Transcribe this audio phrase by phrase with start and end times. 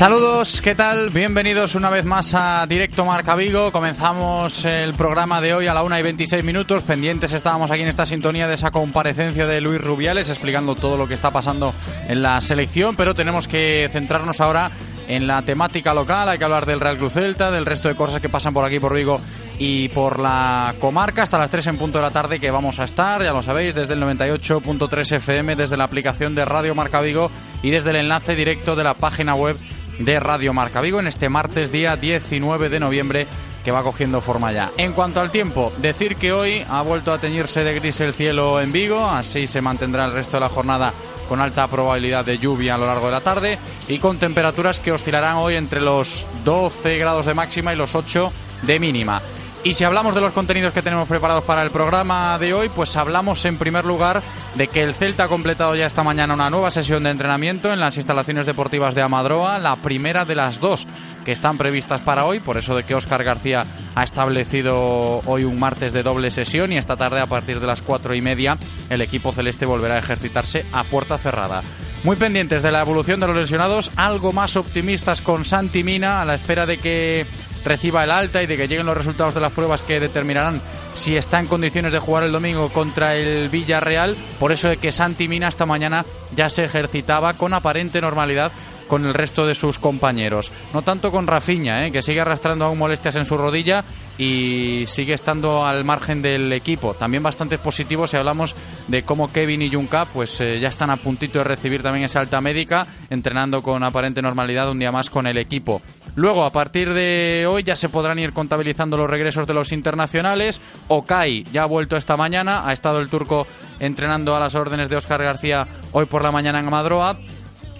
[0.00, 1.10] Saludos, ¿qué tal?
[1.10, 3.70] Bienvenidos una vez más a Directo Marca Vigo.
[3.70, 6.84] Comenzamos el programa de hoy a la 1 y 26 minutos.
[6.84, 11.06] Pendientes estábamos aquí en esta sintonía de esa comparecencia de Luis Rubiales explicando todo lo
[11.06, 11.74] que está pasando
[12.08, 14.70] en la selección, pero tenemos que centrarnos ahora
[15.06, 16.30] en la temática local.
[16.30, 18.80] Hay que hablar del Real Cruz Celta, del resto de cosas que pasan por aquí,
[18.80, 19.20] por Vigo
[19.58, 22.84] y por la comarca hasta las 3 en punto de la tarde que vamos a
[22.84, 27.30] estar, ya lo sabéis, desde el 98.3 FM, desde la aplicación de Radio Marca Vigo
[27.62, 29.58] y desde el enlace directo de la página web
[30.00, 33.26] de Radio Marca Vigo en este martes día 19 de noviembre
[33.62, 34.70] que va cogiendo forma ya.
[34.78, 38.60] En cuanto al tiempo, decir que hoy ha vuelto a teñirse de gris el cielo
[38.60, 40.92] en Vigo, así se mantendrá el resto de la jornada
[41.28, 43.58] con alta probabilidad de lluvia a lo largo de la tarde
[43.88, 48.32] y con temperaturas que oscilarán hoy entre los 12 grados de máxima y los 8
[48.62, 49.22] de mínima.
[49.62, 52.96] Y si hablamos de los contenidos que tenemos preparados para el programa de hoy, pues
[52.96, 54.22] hablamos en primer lugar
[54.54, 57.78] de que el Celta ha completado ya esta mañana una nueva sesión de entrenamiento en
[57.78, 60.86] las instalaciones deportivas de Amadroa, la primera de las dos
[61.26, 65.60] que están previstas para hoy, por eso de que Óscar García ha establecido hoy un
[65.60, 68.56] martes de doble sesión y esta tarde a partir de las cuatro y media
[68.88, 71.62] el equipo celeste volverá a ejercitarse a puerta cerrada.
[72.02, 76.24] Muy pendientes de la evolución de los lesionados, algo más optimistas con Santi Mina a
[76.24, 77.26] la espera de que
[77.64, 80.60] reciba el alta y de que lleguen los resultados de las pruebas que determinarán
[80.94, 84.16] si está en condiciones de jugar el domingo contra el Villarreal.
[84.38, 86.04] Por eso de que Santi Mina esta mañana
[86.34, 88.52] ya se ejercitaba con aparente normalidad
[88.90, 90.50] con el resto de sus compañeros.
[90.74, 91.92] No tanto con Rafiña, ¿eh?
[91.92, 93.84] que sigue arrastrando aún molestias en su rodilla
[94.18, 96.92] y sigue estando al margen del equipo.
[96.94, 98.56] También bastante positivo si hablamos
[98.88, 102.18] de cómo Kevin y Junca pues eh, ya están a puntito de recibir también esa
[102.18, 105.80] alta médica, entrenando con aparente normalidad un día más con el equipo.
[106.16, 110.60] Luego, a partir de hoy ya se podrán ir contabilizando los regresos de los internacionales.
[110.88, 113.46] Okai ya ha vuelto esta mañana, ha estado el turco
[113.78, 117.16] entrenando a las órdenes de Óscar García hoy por la mañana en Madroa.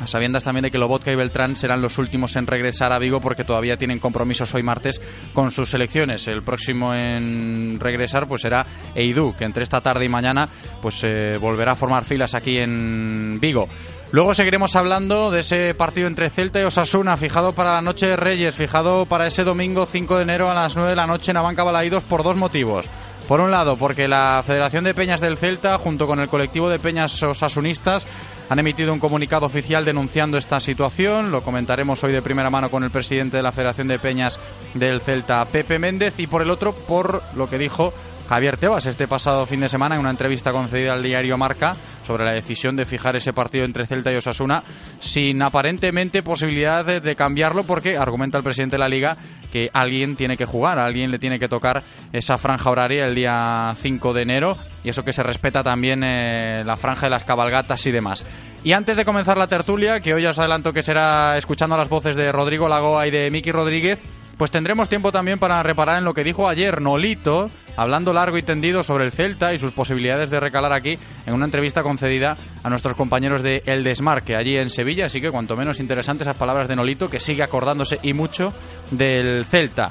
[0.01, 3.21] A sabiendas también de que Lobotka y Beltrán serán los últimos en regresar a Vigo
[3.21, 5.01] porque todavía tienen compromisos hoy martes
[5.35, 6.27] con sus selecciones.
[6.27, 10.49] El próximo en regresar pues será Eidú, que entre esta tarde y mañana
[10.81, 13.69] pues eh, volverá a formar filas aquí en Vigo.
[14.13, 18.17] Luego seguiremos hablando de ese partido entre Celta y Osasuna, fijado para la noche de
[18.17, 21.37] Reyes, fijado para ese domingo 5 de enero a las 9 de la noche en
[21.37, 22.87] Abanca Balaídos por dos motivos.
[23.29, 26.81] Por un lado, porque la Federación de Peñas del Celta, junto con el colectivo de
[26.81, 28.09] Peñas Osasunistas,
[28.51, 31.31] han emitido un comunicado oficial denunciando esta situación.
[31.31, 34.41] Lo comentaremos hoy de primera mano con el presidente de la Federación de Peñas
[34.75, 37.95] del Celta, Pepe Méndez, y por el otro, por lo que dijo
[38.29, 41.77] Javier Tebas este pasado fin de semana en una entrevista concedida al diario Marca
[42.11, 44.65] sobre la decisión de fijar ese partido entre Celta y Osasuna
[44.99, 49.17] sin aparentemente posibilidad de, cambiarlo porque argumenta el presidente de la liga
[49.53, 53.73] que alguien tiene que jugar, alguien le tiene que tocar esa franja horaria el día
[53.77, 57.87] 5 de enero y eso que se respeta también eh, la franja de las cabalgatas
[57.87, 58.27] y demás.
[58.65, 62.17] Y antes de comenzar la tertulia, que hoy os adelanto que será escuchando las voces
[62.17, 64.01] de Rodrigo Lagoa y de Miki Rodríguez,
[64.41, 68.43] pues tendremos tiempo también para reparar en lo que dijo ayer Nolito, hablando largo y
[68.43, 72.71] tendido sobre el Celta y sus posibilidades de recalar aquí en una entrevista concedida a
[72.71, 75.05] nuestros compañeros de El Desmarque, allí en Sevilla.
[75.05, 78.55] Así que cuanto menos interesantes esas palabras de Nolito, que sigue acordándose y mucho
[78.91, 79.91] del Celta.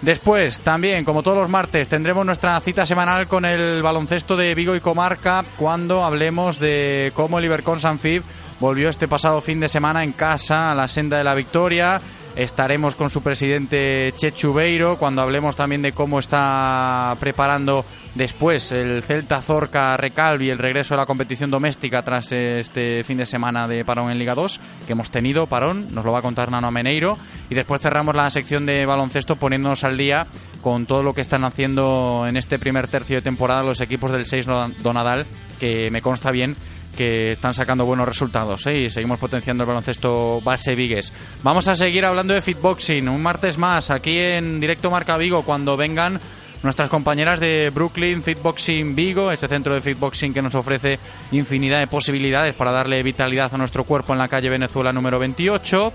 [0.00, 4.74] Después, también, como todos los martes, tendremos nuestra cita semanal con el baloncesto de Vigo
[4.74, 8.22] y Comarca cuando hablemos de cómo el Ibercon Sanfib
[8.60, 12.00] volvió este pasado fin de semana en casa a la senda de la victoria
[12.36, 17.84] estaremos con su presidente Chechubeiro cuando hablemos también de cómo está preparando
[18.14, 23.26] después el Celta Zorca Recalvi el regreso a la competición doméstica tras este fin de
[23.26, 26.50] semana de parón en Liga 2 que hemos tenido parón, nos lo va a contar
[26.50, 27.16] Nano Meneiro.
[27.48, 30.26] Y después cerramos la sección de baloncesto poniéndonos al día
[30.62, 34.26] con todo lo que están haciendo en este primer tercio de temporada los equipos del
[34.26, 34.46] 6
[34.82, 35.26] Donadal
[35.58, 36.56] que me consta bien
[36.96, 38.80] que están sacando buenos resultados ¿eh?
[38.80, 41.12] y seguimos potenciando el baloncesto base Vigues.
[41.42, 45.76] Vamos a seguir hablando de fitboxing un martes más aquí en directo Marca Vigo cuando
[45.76, 46.20] vengan
[46.62, 50.98] nuestras compañeras de Brooklyn Fitboxing Vigo, este centro de fitboxing que nos ofrece
[51.32, 55.92] infinidad de posibilidades para darle vitalidad a nuestro cuerpo en la calle Venezuela número 28.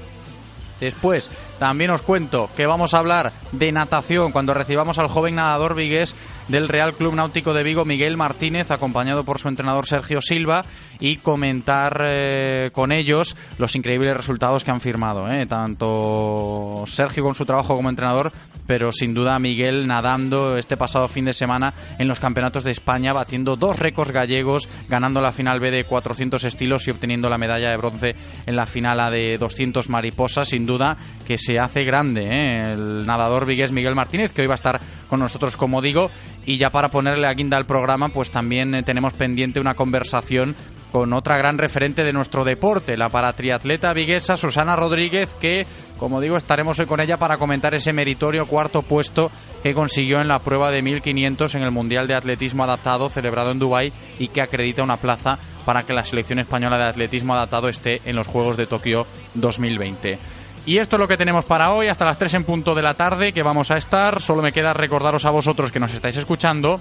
[0.80, 5.76] Después también os cuento que vamos a hablar de natación cuando recibamos al joven nadador
[5.76, 6.16] vigués
[6.48, 10.66] del Real Club Náutico de Vigo, Miguel Martínez, acompañado por su entrenador Sergio Silva,
[11.00, 15.30] y comentar eh, con ellos los increíbles resultados que han firmado.
[15.32, 15.46] Eh.
[15.46, 18.32] Tanto Sergio con su trabajo como entrenador
[18.68, 23.14] pero sin duda Miguel nadando este pasado fin de semana en los campeonatos de España,
[23.14, 27.70] batiendo dos récords gallegos, ganando la final B de 400 estilos y obteniendo la medalla
[27.70, 28.16] de bronce
[28.46, 30.50] en la final A de 200 mariposas.
[30.50, 32.74] Sin duda que se hace grande ¿eh?
[32.74, 36.10] el nadador vigués Miguel Martínez, que hoy va a estar con nosotros, como digo.
[36.46, 40.56] Y ya para ponerle a guinda al programa, pues también eh, tenemos pendiente una conversación
[40.96, 45.68] con otra gran referente de nuestro deporte, la paratriatleta viguesa Susana Rodríguez, que
[46.00, 49.30] como digo, estaremos hoy con ella para comentar ese meritorio cuarto puesto
[49.62, 53.60] que consiguió en la prueba de 1500 en el Mundial de Atletismo Adaptado celebrado en
[53.60, 58.02] Dubái y que acredita una plaza para que la selección española de atletismo adaptado esté
[58.06, 60.18] en los Juegos de Tokio 2020.
[60.66, 62.94] Y esto es lo que tenemos para hoy, hasta las 3 en punto de la
[62.94, 64.22] tarde que vamos a estar.
[64.22, 66.80] Solo me queda recordaros a vosotros que nos estáis escuchando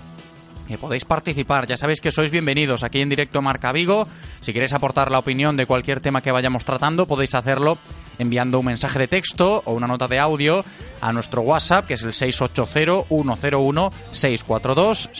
[0.67, 1.67] que podéis participar.
[1.67, 4.07] Ya sabéis que sois bienvenidos aquí en directo Marca Vigo.
[4.41, 7.79] Si queréis aportar la opinión de cualquier tema que vayamos tratando, podéis hacerlo
[8.19, 10.65] enviando un mensaje de texto o una nota de audio
[11.01, 15.11] a nuestro WhatsApp, que es el 680-101-642,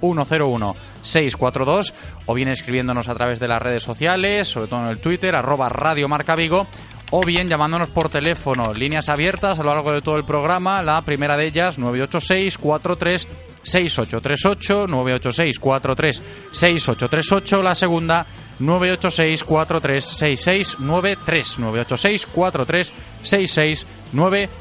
[0.00, 1.92] 680-101-642,
[2.26, 5.68] o bien escribiéndonos a través de las redes sociales, sobre todo en el Twitter, arroba
[5.68, 6.66] Radio Marca Vigo,
[7.10, 11.02] o bien llamándonos por teléfono, líneas abiertas a lo largo de todo el programa, la
[11.02, 13.28] primera de ellas 986 43
[13.66, 16.22] 6838 986 43
[16.52, 18.26] 6838 la segunda
[18.58, 22.92] 986 43 6693 986 43
[23.22, 24.56] 6693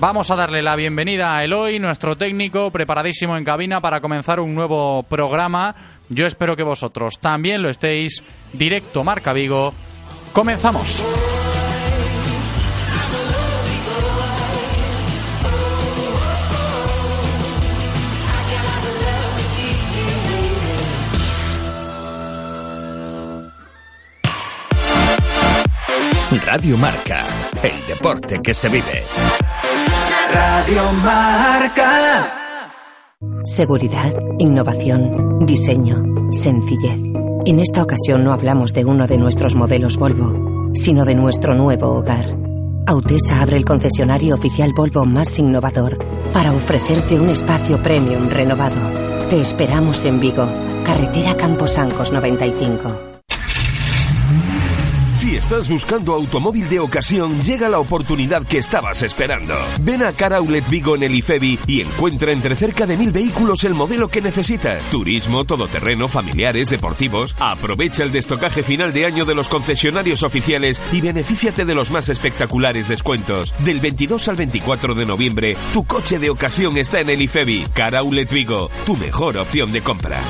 [0.00, 4.54] Vamos a darle la bienvenida a Eloy, nuestro técnico, preparadísimo en cabina para comenzar un
[4.54, 5.74] nuevo programa.
[6.08, 8.24] Yo espero que vosotros también lo estéis.
[8.52, 9.72] Directo Marca Vigo.
[10.32, 11.02] Comenzamos.
[26.40, 27.24] Radio Marca,
[27.62, 29.02] el deporte que se vive.
[30.32, 32.32] Radio Marca.
[33.44, 36.02] Seguridad, innovación, diseño,
[36.32, 37.00] sencillez.
[37.44, 41.88] En esta ocasión no hablamos de uno de nuestros modelos Volvo, sino de nuestro nuevo
[41.88, 42.34] hogar.
[42.86, 45.98] Autesa abre el concesionario oficial Volvo más innovador
[46.32, 49.28] para ofrecerte un espacio premium renovado.
[49.28, 50.46] Te esperamos en Vigo,
[50.84, 53.11] carretera Camposancos 95.
[55.22, 59.54] Si estás buscando automóvil de ocasión, llega la oportunidad que estabas esperando.
[59.82, 63.72] Ven a Car Vigo en el IFEBI y encuentra entre cerca de mil vehículos el
[63.72, 64.82] modelo que necesitas.
[64.90, 67.36] Turismo, todoterreno, familiares, deportivos.
[67.38, 72.08] Aprovecha el destocaje final de año de los concesionarios oficiales y benefíciate de los más
[72.08, 73.54] espectaculares descuentos.
[73.60, 77.66] Del 22 al 24 de noviembre, tu coche de ocasión está en el IFEBI.
[77.72, 77.94] Car
[78.28, 80.20] Vigo, tu mejor opción de compra.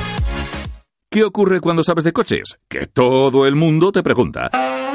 [1.09, 2.59] ¿Qué ocurre cuando sabes de coches?
[2.67, 4.51] Que todo el mundo te pregunta.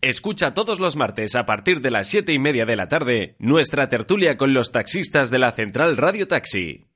[0.00, 3.88] Escucha todos los martes a partir de las siete y media de la tarde nuestra
[3.88, 6.86] tertulia con los taxistas de la Central Radio Taxi.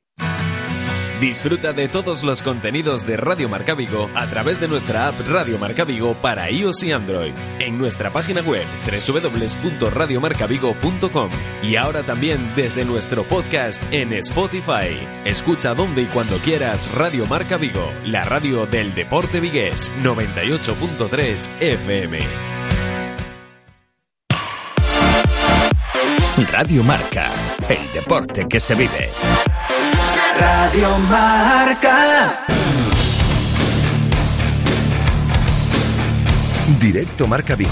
[1.20, 5.58] Disfruta de todos los contenidos de Radio Marca Vigo a través de nuestra app Radio
[5.58, 11.30] Marca Vigo para iOS y Android, en nuestra página web www.radiomarcavigo.com
[11.64, 14.96] y ahora también desde nuestro podcast en Spotify.
[15.24, 22.61] Escucha donde y cuando quieras Radio Marca Vigo, la radio del deporte vigués, 98.3 FM.
[26.46, 27.30] Radio Marca,
[27.68, 29.10] el deporte que se vive.
[30.38, 32.40] Radio Marca.
[36.80, 37.70] Directo Marca Vigo.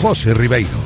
[0.00, 0.85] José Ribeiro.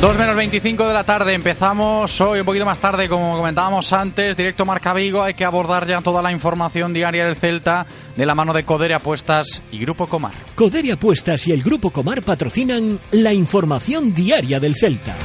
[0.00, 4.36] 2 menos 25 de la tarde, empezamos hoy un poquito más tarde, como comentábamos antes,
[4.36, 8.34] directo Marca Vigo, hay que abordar ya toda la información diaria del Celta de la
[8.34, 10.32] mano de Codere Apuestas y Grupo Comar.
[10.54, 15.16] Codere Apuestas y el Grupo Comar patrocinan la información diaria del Celta.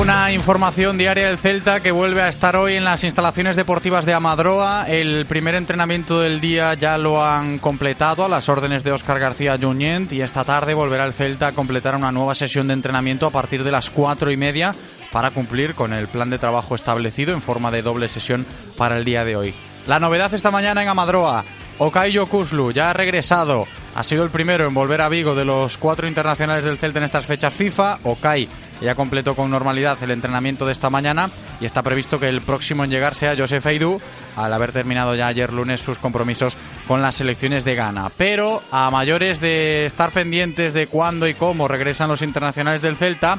[0.00, 4.12] Una información diaria del Celta que vuelve a estar hoy en las instalaciones deportivas de
[4.12, 4.86] Amadroa.
[4.88, 9.56] El primer entrenamiento del día ya lo han completado a las órdenes de Óscar García
[9.56, 13.30] Junyent y esta tarde volverá el Celta a completar una nueva sesión de entrenamiento a
[13.30, 14.74] partir de las cuatro y media
[15.12, 18.44] para cumplir con el plan de trabajo establecido en forma de doble sesión
[18.76, 19.54] para el día de hoy.
[19.86, 21.44] La novedad esta mañana en Amadroa.
[21.78, 23.68] Okayo Kuslu ya ha regresado.
[23.94, 27.04] Ha sido el primero en volver a Vigo de los cuatro internacionales del Celta en
[27.04, 28.00] estas fechas FIFA.
[28.02, 28.48] Okai
[28.84, 32.84] ya completó con normalidad el entrenamiento de esta mañana y está previsto que el próximo
[32.84, 34.00] en llegar sea Josef Aidú,
[34.36, 38.10] al haber terminado ya ayer lunes sus compromisos con las selecciones de Ghana.
[38.16, 43.38] Pero a mayores de estar pendientes de cuándo y cómo regresan los internacionales del Celta,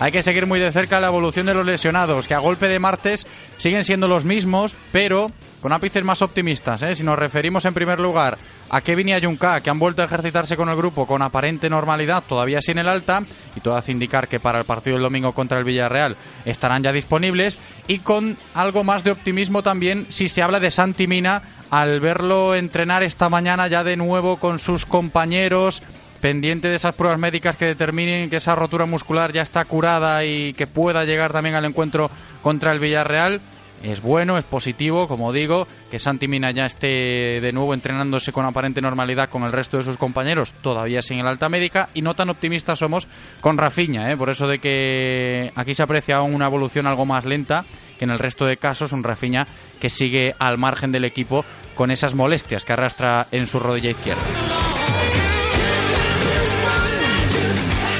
[0.00, 2.78] hay que seguir muy de cerca la evolución de los lesionados, que a golpe de
[2.78, 3.26] martes
[3.58, 6.82] siguen siendo los mismos, pero con ápices más optimistas.
[6.82, 6.94] ¿eh?
[6.94, 8.36] Si nos referimos en primer lugar
[8.70, 11.70] a Kevin y a Junca, que han vuelto a ejercitarse con el grupo con aparente
[11.70, 13.22] normalidad, todavía sin el alta,
[13.56, 16.92] y todo hace indicar que para el partido del domingo contra el Villarreal estarán ya
[16.92, 21.98] disponibles, y con algo más de optimismo también si se habla de Santi Mina al
[22.00, 25.82] verlo entrenar esta mañana ya de nuevo con sus compañeros
[26.24, 30.54] pendiente de esas pruebas médicas que determinen que esa rotura muscular ya está curada y
[30.54, 33.42] que pueda llegar también al encuentro contra el Villarreal.
[33.82, 38.46] Es bueno, es positivo, como digo, que Santi Mina ya esté de nuevo entrenándose con
[38.46, 42.14] aparente normalidad con el resto de sus compañeros, todavía sin el alta médica, y no
[42.14, 43.06] tan optimistas somos
[43.42, 44.16] con Rafiña, ¿eh?
[44.16, 47.66] por eso de que aquí se aprecia una evolución algo más lenta
[47.98, 49.46] que en el resto de casos, un Rafiña
[49.78, 54.73] que sigue al margen del equipo con esas molestias que arrastra en su rodilla izquierda.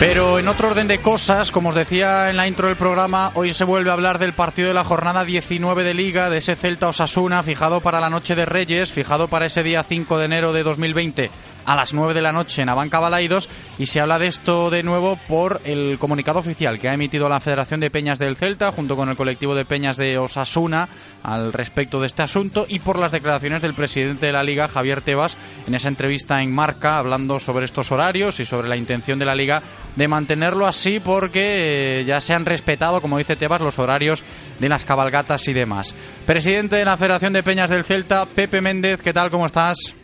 [0.00, 3.52] Pero en otro orden de cosas, como os decía en la intro del programa, hoy
[3.52, 6.88] se vuelve a hablar del partido de la jornada 19 de Liga, de ese Celta
[6.88, 10.64] Osasuna, fijado para la Noche de Reyes, fijado para ese día 5 de enero de
[10.64, 11.30] 2020
[11.64, 13.48] a las 9 de la noche en Abanca Balaidos
[13.78, 17.40] y se habla de esto de nuevo por el comunicado oficial que ha emitido la
[17.40, 20.88] Federación de Peñas del Celta junto con el colectivo de Peñas de Osasuna
[21.22, 25.00] al respecto de este asunto y por las declaraciones del presidente de la Liga, Javier
[25.00, 25.36] Tebas,
[25.66, 29.34] en esa entrevista en Marca hablando sobre estos horarios y sobre la intención de la
[29.34, 29.62] Liga
[29.96, 34.24] de mantenerlo así porque eh, ya se han respetado, como dice Tebas, los horarios
[34.58, 35.94] de las cabalgatas y demás.
[36.26, 39.30] Presidente de la Federación de Peñas del Celta, Pepe Méndez, ¿qué tal?
[39.30, 39.96] ¿Cómo estás?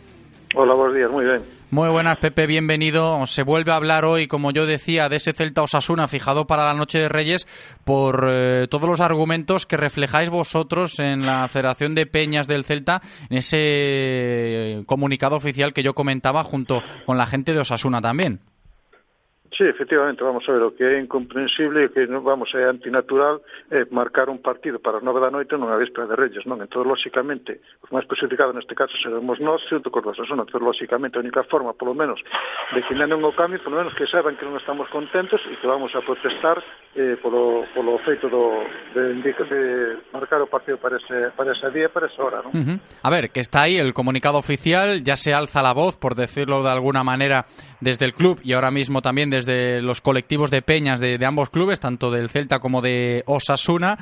[0.55, 1.41] Hola, buenos días, muy bien.
[1.71, 3.25] Muy buenas, Pepe, bienvenido.
[3.27, 6.73] Se vuelve a hablar hoy, como yo decía, de ese Celta Osasuna fijado para la
[6.73, 7.47] Noche de Reyes
[7.85, 13.01] por eh, todos los argumentos que reflejáis vosotros en la Federación de Peñas del Celta,
[13.29, 18.41] en ese eh, comunicado oficial que yo comentaba junto con la gente de Osasuna también.
[19.57, 23.43] Sí, efectivamente, vamos a ver, o que é incomprensible e que non vamos é antinatural
[23.67, 26.63] é eh, marcar un partido para as nove da noite nunha véspera de Reyes, non?
[26.63, 30.47] Entón, lóxicamente, os máis perjudicados neste caso seremos nós xunto con nosos, non?
[30.47, 32.23] Entón, lóxicamente, a única forma, polo menos,
[32.71, 35.67] de que non o cambio, polo menos que saben que non estamos contentos e que
[35.67, 36.63] vamos a protestar
[36.95, 38.63] eh, polo, polo feito do,
[38.95, 39.61] de, de, de
[40.15, 42.55] marcar o partido para ese, para ese día e para esa hora, non?
[42.55, 42.77] Uh -huh.
[43.03, 46.63] A ver, que está aí el comunicado oficial, ya se alza la voz, por decirlo
[46.63, 47.43] de alguna manera,
[47.81, 51.79] desde el club y ahora mismo también desde los colectivos de peñas de, ambos clubes,
[51.79, 53.97] tanto del Celta como de Osasuna.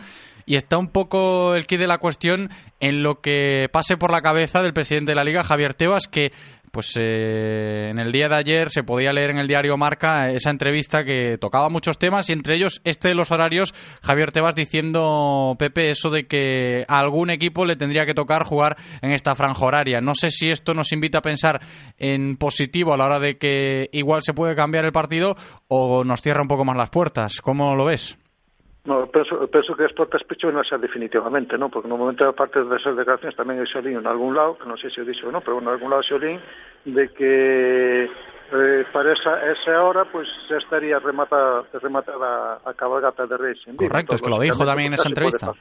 [0.46, 4.24] Y está un poco el kit de la cuestión en lo que pase por la
[4.24, 6.32] cabeza del presidente de la liga, Javier Tebas, que
[6.72, 10.50] pues eh, en el día de ayer se podía leer en el diario Marca esa
[10.50, 15.56] entrevista que tocaba muchos temas y entre ellos este de los horarios, Javier Tebas diciendo,
[15.58, 19.66] Pepe, eso de que a algún equipo le tendría que tocar jugar en esta franja
[19.66, 20.02] horaria.
[20.02, 21.62] No sé si esto nos invita a pensar
[21.98, 25.36] en positivo a la hora de que igual se puede cambiar el partido
[25.68, 27.42] o nos cierra un poco más las puertas.
[27.42, 28.19] ¿Cómo lo ves?
[28.90, 31.70] No, penso, penso que as portas pechou non xa definitivamente, non?
[31.70, 34.82] Porque no momento da parte das declaracións tamén xa lín en algún lado, que non
[34.82, 36.42] sei se o dixo ou non, pero en algún lado xa lín,
[36.90, 43.38] de que eh, para esa, esa hora pues xa estaría rematada, rematada a cabalgata de
[43.38, 43.62] Reis.
[43.78, 45.54] Correcto, es que lo dijo tamén en esa entrevista.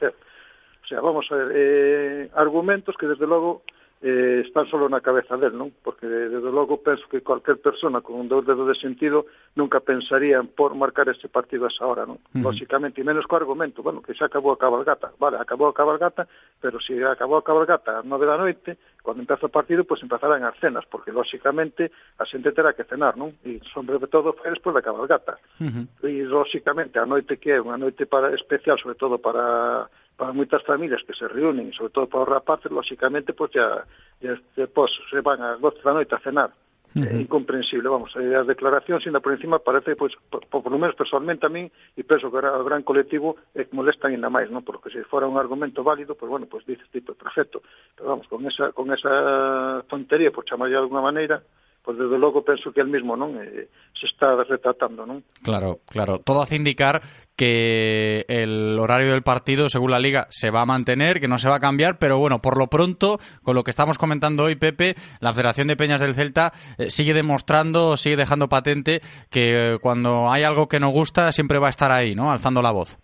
[0.89, 3.61] sea, vamos a ver, eh, argumentos que desde logo
[4.01, 5.75] eh, están solo na cabeza del, non?
[5.83, 9.27] Porque desde logo penso que cualquier persona con un dedos de sentido
[9.59, 12.15] nunca pensaría en por marcar este partido a esa hora, non?
[12.31, 12.43] Uh -huh.
[12.47, 16.31] Lóxicamente, e menos co argumento, bueno, que xa acabou a cabalgata, vale, acabou a cabalgata,
[16.63, 19.99] pero se si acabou a cabalgata a nove da noite, cando empeza o partido, pois
[19.99, 23.35] pues, empezarán as cenas, porque lóxicamente a xente terá que cenar, non?
[23.43, 25.35] E sobre todo foi despois da cabalgata.
[25.59, 26.07] Uh -huh.
[26.07, 30.59] E lóxicamente a noite que é unha noite para especial, sobre todo para para moitas
[30.67, 33.87] familias que se reúnen, sobre todo para os rapaces, lóxicamente, pois, ya,
[34.19, 36.51] ya depois se van a 12 da noite a cenar.
[36.89, 37.07] Uh -huh.
[37.07, 41.45] É incomprensible, vamos, as declaracións ainda por encima parece, pois, por, por lo menos personalmente
[41.45, 44.67] a min, e penso que o gran colectivo é que molestan ainda máis, non?
[44.67, 47.63] Porque se fora un argumento válido, pois, bueno, pois dices, tipo, perfecto,
[47.95, 51.45] pero vamos, con esa, con esa tontería, por chamar de alguna maneira,
[51.83, 55.23] pois desde logo penso que el mismo non eh, se está retratando, non?
[55.41, 56.19] Claro, claro.
[56.19, 57.01] Todo hace indicar
[57.35, 61.47] que el horario del partido, según la liga, se va a mantener, que no se
[61.47, 64.95] va a cambiar, pero bueno, por lo pronto, con lo que estamos comentando hoy, Pepe,
[65.19, 70.29] la Federación de Peñas del Celta eh, sigue demostrando, sigue dejando patente que eh, cuando
[70.29, 72.31] hay algo que nos gusta, siempre va a estar ahí, ¿no?
[72.31, 72.99] Alzando la voz.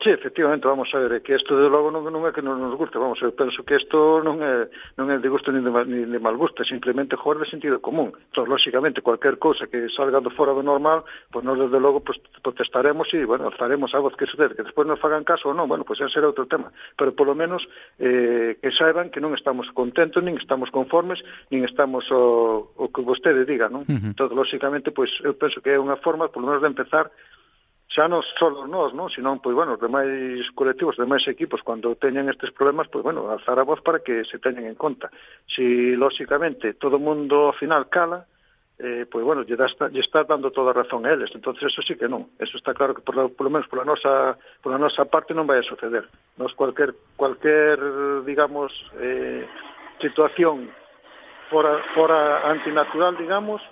[0.00, 2.78] Sí, efectivamente, vamos a ver, que isto de logo non, non é que non nos
[2.78, 5.90] guste, vamos, eu penso que isto non é, non é de gusto nin de, mal,
[5.90, 8.14] nin de mal gusto, simplemente jugar de sentido común.
[8.30, 11.02] Entón, lóxicamente, cualquier cousa que salga do fora do normal,
[11.34, 12.14] pois pues, nós desde logo pues,
[12.46, 15.66] protestaremos e, bueno, alzaremos a voz que sucede, que despois nos fagan caso ou non,
[15.66, 17.66] bueno, pois pues, ese será outro tema, pero polo menos
[17.98, 21.18] eh, que saiban que non estamos contentos, nin estamos conformes,
[21.50, 23.82] nin estamos o, o que vostede diga, non?
[23.82, 24.14] Uh -huh.
[24.14, 27.10] Entón, lóxicamente, pois, eu penso que é unha forma, polo menos, de empezar
[27.88, 29.08] xa non solos nós, non?
[29.08, 33.32] Senón, pois, bueno, os demais colectivos, os demais equipos, cando teñen estes problemas, pois, bueno,
[33.32, 35.08] alzar a voz para que se teñen en conta.
[35.48, 38.28] Si, lóxicamente, todo o mundo ao final cala,
[38.76, 41.32] eh, pois, bueno, lle, está, lle está dando toda a razón a eles.
[41.32, 42.28] entonces eso sí que non.
[42.36, 45.56] Eso está claro que, por, por lo menos, pola nosa, pola nosa parte non vai
[45.56, 46.04] a suceder.
[46.36, 47.80] Nos cualquier, cualquier
[48.28, 48.68] digamos,
[49.00, 49.48] eh,
[49.96, 50.68] situación
[51.48, 53.64] fora, fora antinatural, digamos,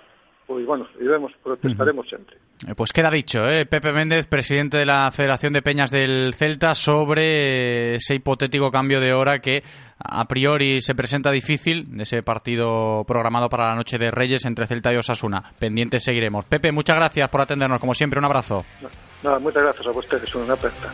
[0.49, 2.46] pois, bueno, iremos, protestaremos sempre.
[2.65, 3.65] Eh, pues queda dicho, ¿eh?
[3.65, 9.13] Pepe Méndez, presidente de la Federación de Peñas del Celta, sobre ese hipotético cambio de
[9.13, 9.61] hora que
[9.99, 14.91] a priori se presenta difícil ese partido programado para la noche de Reyes entre Celta
[14.91, 15.43] y Osasuna.
[15.59, 16.45] Pendientes seguiremos.
[16.45, 18.65] Pepe, muchas gracias por atendernos, como siempre, un abrazo.
[19.21, 20.91] Nada, muchas gracias a ustedes, una aperta.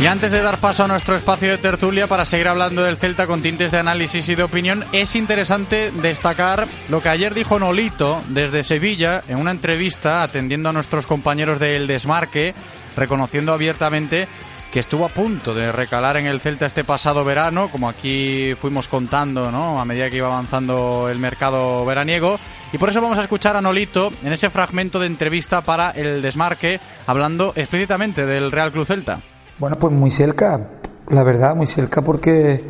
[0.00, 3.26] Y antes de dar paso a nuestro espacio de tertulia para seguir hablando del Celta
[3.26, 8.22] con tintes de análisis y de opinión, es interesante destacar lo que ayer dijo Nolito
[8.28, 12.54] desde Sevilla en una entrevista atendiendo a nuestros compañeros del desmarque,
[12.96, 14.26] reconociendo abiertamente
[14.72, 18.88] que estuvo a punto de recalar en el Celta este pasado verano, como aquí fuimos
[18.88, 19.82] contando, ¿no?
[19.82, 22.40] A medida que iba avanzando el mercado veraniego.
[22.72, 26.22] Y por eso vamos a escuchar a Nolito en ese fragmento de entrevista para el
[26.22, 29.20] desmarque, hablando explícitamente del Real Cruz Celta.
[29.60, 30.68] Bueno, pues muy cerca,
[31.10, 32.64] la verdad, muy cerca porque,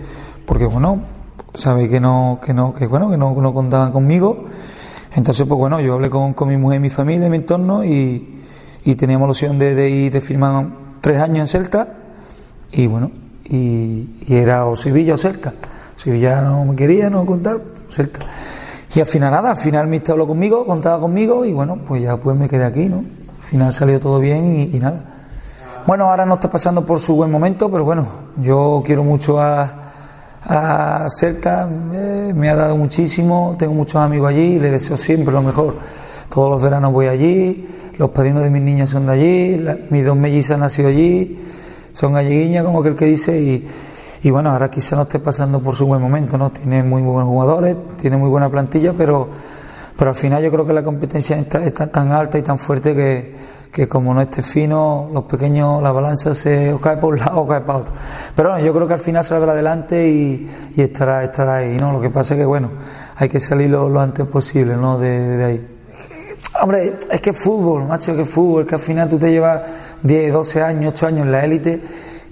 [0.44, 1.02] porque bueno,
[1.54, 4.46] sabe que no, que no, que bueno, que no, no contaban conmigo.
[5.14, 8.40] Entonces, pues bueno, yo hablé con, con mi mujer y mi familia, mi entorno, y,
[8.84, 10.66] y teníamos la opción de, de ir de firmar
[11.00, 11.94] tres años en Celta,
[12.72, 13.12] y bueno,
[13.44, 15.54] y, era o Sevilla o Celta.
[15.94, 18.18] Sevilla no me quería, no contar, Celta.
[18.92, 22.16] Y al final nada, al final mi habló conmigo, contaba conmigo, y bueno, pues ya
[22.16, 22.96] pues me quedé aquí, ¿no?
[22.96, 25.19] Al final salió todo bien y nada.
[25.86, 29.92] Bueno, ahora no está pasando por su buen momento, pero bueno, yo quiero mucho a,
[30.42, 35.76] a Celta, me, ha dado muchísimo, tengo muchos amigos allí, le deseo siempre lo mejor.
[36.28, 37.66] Todos los veranos voy allí,
[37.96, 41.38] los padrinos de mis niñas son de allí, mis dos mellizas han nacido allí,
[41.94, 43.66] son galleguiñas como aquel que dice, y,
[44.22, 46.50] y bueno, ahora quizá no esté pasando por su buen momento, ¿no?
[46.50, 49.28] Tiene muy buenos jugadores, tiene muy buena plantilla, pero,
[49.96, 53.59] pero al final yo creo que la competencia está tan alta y tan fuerte que
[53.72, 57.46] que como no esté fino, los pequeños, la balanza se cae por un lado o
[57.46, 57.94] cae para otro.
[58.34, 61.92] Pero bueno, yo creo que al final saldrá adelante y, y estará, estará ahí, ¿no?
[61.92, 62.70] Lo que pasa es que, bueno,
[63.16, 64.98] hay que salir lo, antes posible, ¿no?
[64.98, 65.68] De, de, ahí.
[66.60, 69.62] Hombre, es que fútbol, macho, que fútbol, que al final tú te llevas
[70.02, 71.82] 10, 12 años, 8 años en la élite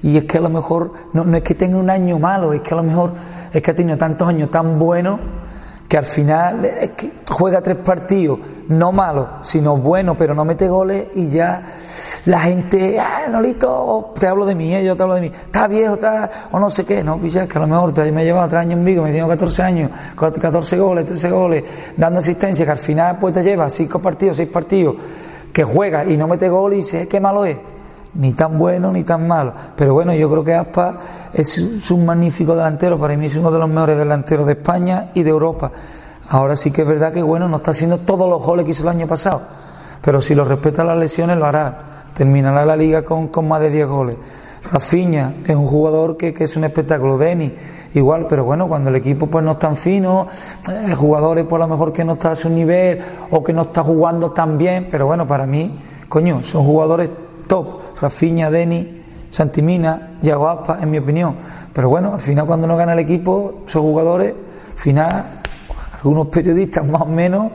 [0.03, 2.61] y es que a lo mejor, no, no es que tenga un año malo, es
[2.61, 3.13] que a lo mejor
[3.53, 5.21] es que ha tenido tantos años tan buenos
[5.89, 6.61] que al final
[6.97, 11.63] que juega tres partidos, no malos, sino buenos, pero no mete goles y ya
[12.27, 15.67] la gente, ah, Nolito, te hablo de mí, eh, yo te hablo de mí, está
[15.67, 18.49] viejo, está, o no sé qué, no, picha, que a lo mejor me he llevado
[18.49, 21.65] tres años en Vigo, me he tenido 14 años, 14 goles, 13 goles,
[21.97, 24.97] dando asistencia, que al final pues te lleva cinco partidos, seis partidos,
[25.55, 27.57] que juega y no mete goles y dices, qué malo es
[28.15, 29.53] ni tan bueno ni tan malo.
[29.77, 30.99] Pero bueno, yo creo que Aspa
[31.33, 31.59] es,
[31.91, 35.31] un magnífico delantero, para mí es uno de los mejores delanteros de España y de
[35.31, 35.71] Europa.
[36.29, 38.83] Ahora sí que es verdad que bueno, no está haciendo todos los goles que hizo
[38.83, 39.43] el año pasado,
[40.03, 41.85] pero si lo respeta las lesiones lo hará.
[42.15, 44.17] Terminará la liga con, con más de 10 goles.
[44.73, 47.17] Rafinha es un jugador que, que es un espectáculo.
[47.17, 47.53] Denis,
[47.95, 50.27] igual, pero bueno, cuando el equipo pues no es tan fino,
[50.69, 53.83] eh, jugadores por lo mejor que no está a su nivel o que no está
[53.83, 57.09] jugando tan bien, pero bueno, para mí, coño, son jugadores
[57.49, 57.99] top.
[58.01, 61.35] Rafinha, Deni, Santimina, Yago Aspa, en mi opinión.
[61.73, 64.35] Pero bueno, al final cuando no gana el equipo, esos jugadores,
[64.73, 65.25] al final,
[65.95, 67.51] algunos periodistas más o menos,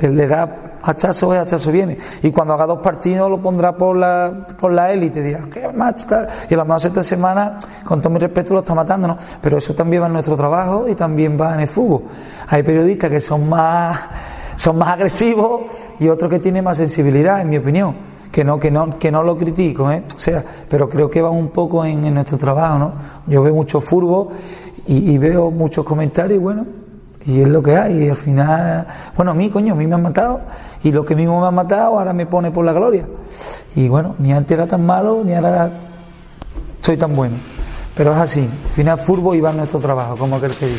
[0.00, 1.96] le da hachazo es, hachazo viene.
[2.22, 6.06] Y cuando haga dos partidos lo pondrá por la, por la élite, dirá, qué match
[6.06, 6.28] tal.
[6.48, 9.18] Y a lo mejor esta semana, con todo mi respeto, lo está matando, ¿no?
[9.40, 12.02] Pero eso también va en nuestro trabajo y también va en el fútbol.
[12.48, 13.98] Hay periodistas que son más,
[14.56, 15.62] son más agresivos
[16.00, 19.22] y otros que tienen más sensibilidad, en mi opinión que no, que no, que no
[19.22, 20.02] lo critico, ¿eh?
[20.16, 22.92] o sea, pero creo que va un poco en, nuestro trabajo, ¿no?
[23.26, 24.32] Yo veo mucho furbo
[24.86, 26.66] y, veo muchos comentarios, y bueno,
[27.26, 29.94] y es lo que hay, y al final, bueno, a mí, coño, a mí me
[29.94, 30.40] han matado,
[30.82, 33.06] y lo que mismo me han matado ahora me pone por la gloria.
[33.76, 35.70] Y bueno, ni antes era tan malo, ni ahora
[36.80, 37.36] soy tan bueno.
[37.94, 40.72] Pero es así, al final furbo y va en nuestro trabajo, como aquel que.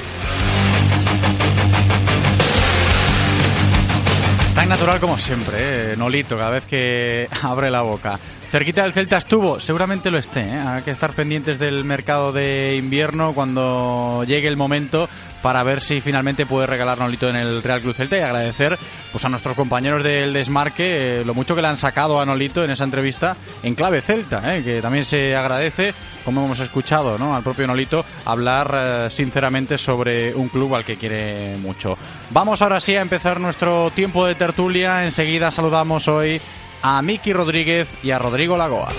[4.56, 5.96] Tan natural como siempre, ¿eh?
[5.98, 8.20] Nolito, cada vez que abre la boca.
[8.54, 10.42] Cerquita del Celta estuvo, seguramente lo esté.
[10.42, 10.60] ¿eh?
[10.60, 15.10] Hay que estar pendientes del mercado de invierno cuando llegue el momento
[15.42, 18.78] para ver si finalmente puede regalar Nolito en el Real Club Celta y agradecer
[19.12, 22.64] pues a nuestros compañeros del desmarque eh, lo mucho que le han sacado a Nolito
[22.64, 27.36] en esa entrevista en clave Celta, eh, que también se agradece, como hemos escuchado ¿no?
[27.36, 31.98] al propio Nolito, hablar sinceramente sobre un club al que quiere mucho.
[32.30, 35.04] Vamos ahora sí a empezar nuestro tiempo de tertulia.
[35.04, 36.40] Enseguida saludamos hoy
[36.84, 38.90] a Miki Rodríguez y a Rodrigo Lagoa.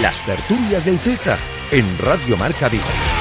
[0.00, 1.38] Las tertulias del Celta
[1.70, 3.15] en Radio Marca Vigo.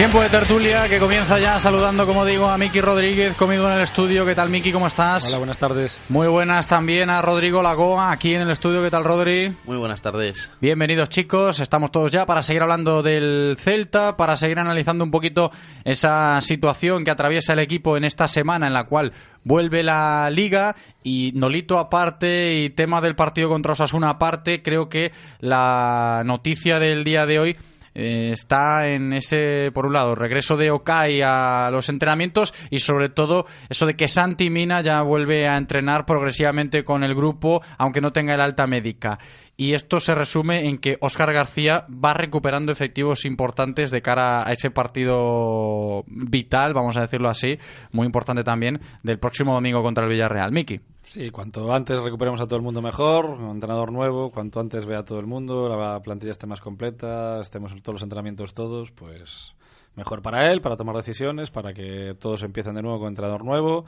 [0.00, 3.82] Tiempo de tertulia que comienza ya saludando, como digo, a Miki Rodríguez conmigo en el
[3.82, 4.24] estudio.
[4.24, 4.72] ¿Qué tal, Miki?
[4.72, 5.26] ¿Cómo estás?
[5.26, 6.00] Hola, buenas tardes.
[6.08, 8.82] Muy buenas también a Rodrigo Lagoa aquí en el estudio.
[8.82, 9.54] ¿Qué tal, Rodri?
[9.66, 10.50] Muy buenas tardes.
[10.58, 11.60] Bienvenidos, chicos.
[11.60, 15.50] Estamos todos ya para seguir hablando del Celta, para seguir analizando un poquito
[15.84, 19.12] esa situación que atraviesa el equipo en esta semana en la cual
[19.44, 25.12] vuelve la liga y Nolito aparte y tema del partido contra Osasuna aparte, creo que
[25.40, 27.56] la noticia del día de hoy
[27.94, 33.08] eh, está en ese, por un lado, regreso de Okai a los entrenamientos y sobre
[33.08, 38.00] todo eso de que Santi Mina ya vuelve a entrenar progresivamente con el grupo, aunque
[38.00, 39.18] no tenga el alta médica.
[39.56, 44.52] Y esto se resume en que Óscar García va recuperando efectivos importantes de cara a
[44.52, 47.58] ese partido vital, vamos a decirlo así,
[47.92, 50.50] muy importante también, del próximo domingo contra el Villarreal.
[50.52, 50.80] Miki.
[51.10, 55.00] Sí, cuanto antes recuperemos a todo el mundo mejor, un entrenador nuevo, cuanto antes vea
[55.00, 58.92] a todo el mundo, la plantilla esté más completa, estemos en todos los entrenamientos todos,
[58.92, 59.56] pues
[60.00, 63.84] mejor para él, para tomar decisiones, para que todos empiecen de nuevo con entrenador nuevo.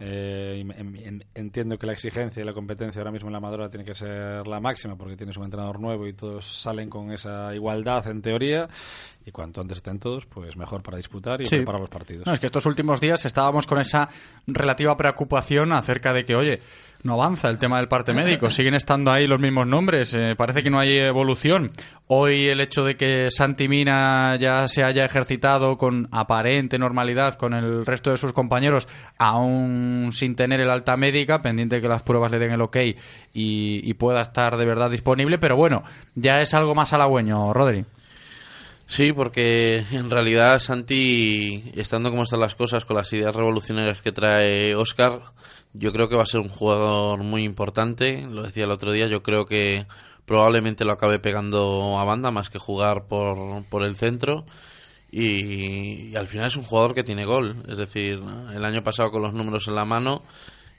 [0.00, 0.64] Eh,
[1.36, 4.44] entiendo que la exigencia y la competencia ahora mismo en la Madura tiene que ser
[4.48, 8.66] la máxima porque tienes un entrenador nuevo y todos salen con esa igualdad en teoría
[9.24, 12.26] y cuanto antes estén todos, pues mejor para disputar y para los partidos.
[12.26, 14.08] No, es que estos últimos días estábamos con esa
[14.48, 16.60] relativa preocupación acerca de que, oye,
[17.02, 20.62] no avanza el tema del parte médico, siguen estando ahí los mismos nombres, eh, parece
[20.62, 21.70] que no hay evolución.
[22.06, 27.54] Hoy el hecho de que Santi Mina ya se haya ejercitado con aparente normalidad con
[27.54, 28.86] el resto de sus compañeros,
[29.18, 32.76] aún sin tener el alta médica, pendiente de que las pruebas le den el ok
[32.76, 32.94] y,
[33.90, 35.82] y pueda estar de verdad disponible, pero bueno,
[36.14, 37.84] ya es algo más halagüeño, Rodri.
[38.86, 44.12] Sí, porque en realidad Santi, estando como están las cosas, con las ideas revolucionarias que
[44.12, 45.22] trae Oscar,
[45.74, 48.26] yo creo que va a ser un jugador muy importante.
[48.26, 49.86] Lo decía el otro día, yo creo que
[50.26, 54.44] probablemente lo acabe pegando a banda más que jugar por, por el centro.
[55.10, 57.62] Y, al final es un jugador que tiene gol.
[57.68, 58.20] Es decir,
[58.54, 60.22] el año pasado con los números en la mano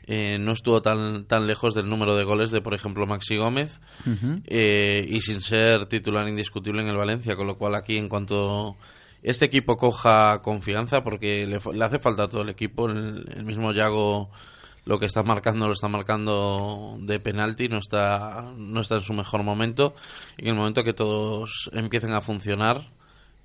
[0.05, 3.79] eh, no estuvo tan, tan lejos del número de goles de, por ejemplo, Maxi Gómez.
[4.45, 7.35] Eh, y sin ser titular indiscutible en el Valencia.
[7.35, 8.75] Con lo cual aquí en cuanto
[9.23, 14.29] este equipo coja confianza, porque le, hace falta a todo el equipo, el mismo Yago
[14.85, 19.13] lo que está marcando lo está marcando de penalti, no está, no está en su
[19.13, 19.93] mejor momento.
[20.37, 22.92] Y en el momento que todos empiecen a funcionar,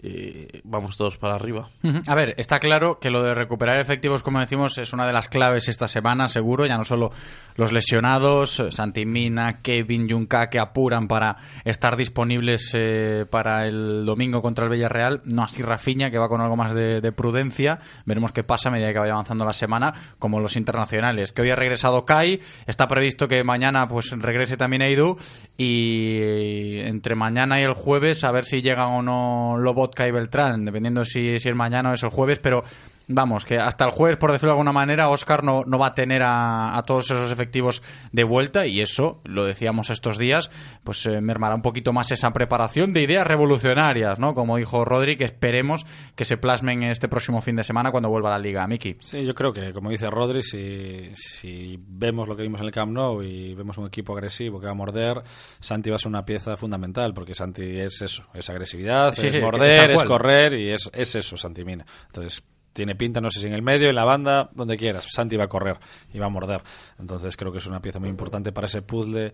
[0.01, 1.69] eh, vamos todos para arriba.
[2.07, 5.29] A ver, está claro que lo de recuperar efectivos, como decimos, es una de las
[5.29, 6.67] claves esta semana, seguro.
[6.67, 7.11] Ya no solo
[7.57, 14.67] los lesionados, Santimina, Kevin, Junca, que apuran para estar disponibles eh, para el domingo contra
[14.67, 15.23] el Villarreal.
[15.25, 17.81] No así Rafiña, que va con algo más de, de, prudencia.
[18.05, 21.33] Veremos qué pasa a medida que vaya avanzando la semana, como los internacionales.
[21.33, 25.17] Que hoy ha regresado Kai, está previsto que mañana pues regrese también Eidu.
[25.57, 29.57] Y entre mañana y el jueves, a ver si llegan o no
[29.97, 32.65] Y Beltrán, dependiendo si, si es mañana o es el jueves, pero
[33.09, 35.95] vamos, que hasta el jueves, por decirlo de alguna manera, Oscar no, no va a
[35.95, 40.51] tener a, todos esos efectivos de vuelta y eso, lo decíamos estos días,
[40.85, 44.35] pues eh, mermará un poquito más esa preparación de ideas revolucionarias, ¿no?
[44.35, 48.29] Como dijo Rodri, que esperemos que se plasmen este próximo fin de semana cuando vuelva
[48.29, 48.67] a la Liga.
[48.67, 48.97] Miki.
[49.01, 52.73] Sí, yo creo que, como dice Rodri, si, si vemos lo que vimos en el
[52.73, 55.23] Camp Nou y vemos un equipo agresivo que va a morder,
[55.61, 59.91] Santi va a ser una pieza fundamental, porque Santi es eso, es agresividad, es morder,
[59.93, 61.85] es correr y es, es eso, Santi Mina.
[62.07, 62.43] Entonces,
[62.73, 65.09] tiene pinta, no sé si en el medio, en la banda, donde quieras.
[65.11, 65.79] Santi va a correr
[66.13, 66.63] y va a morder.
[66.99, 69.33] Entonces creo que es una pieza muy importante para ese puzzle.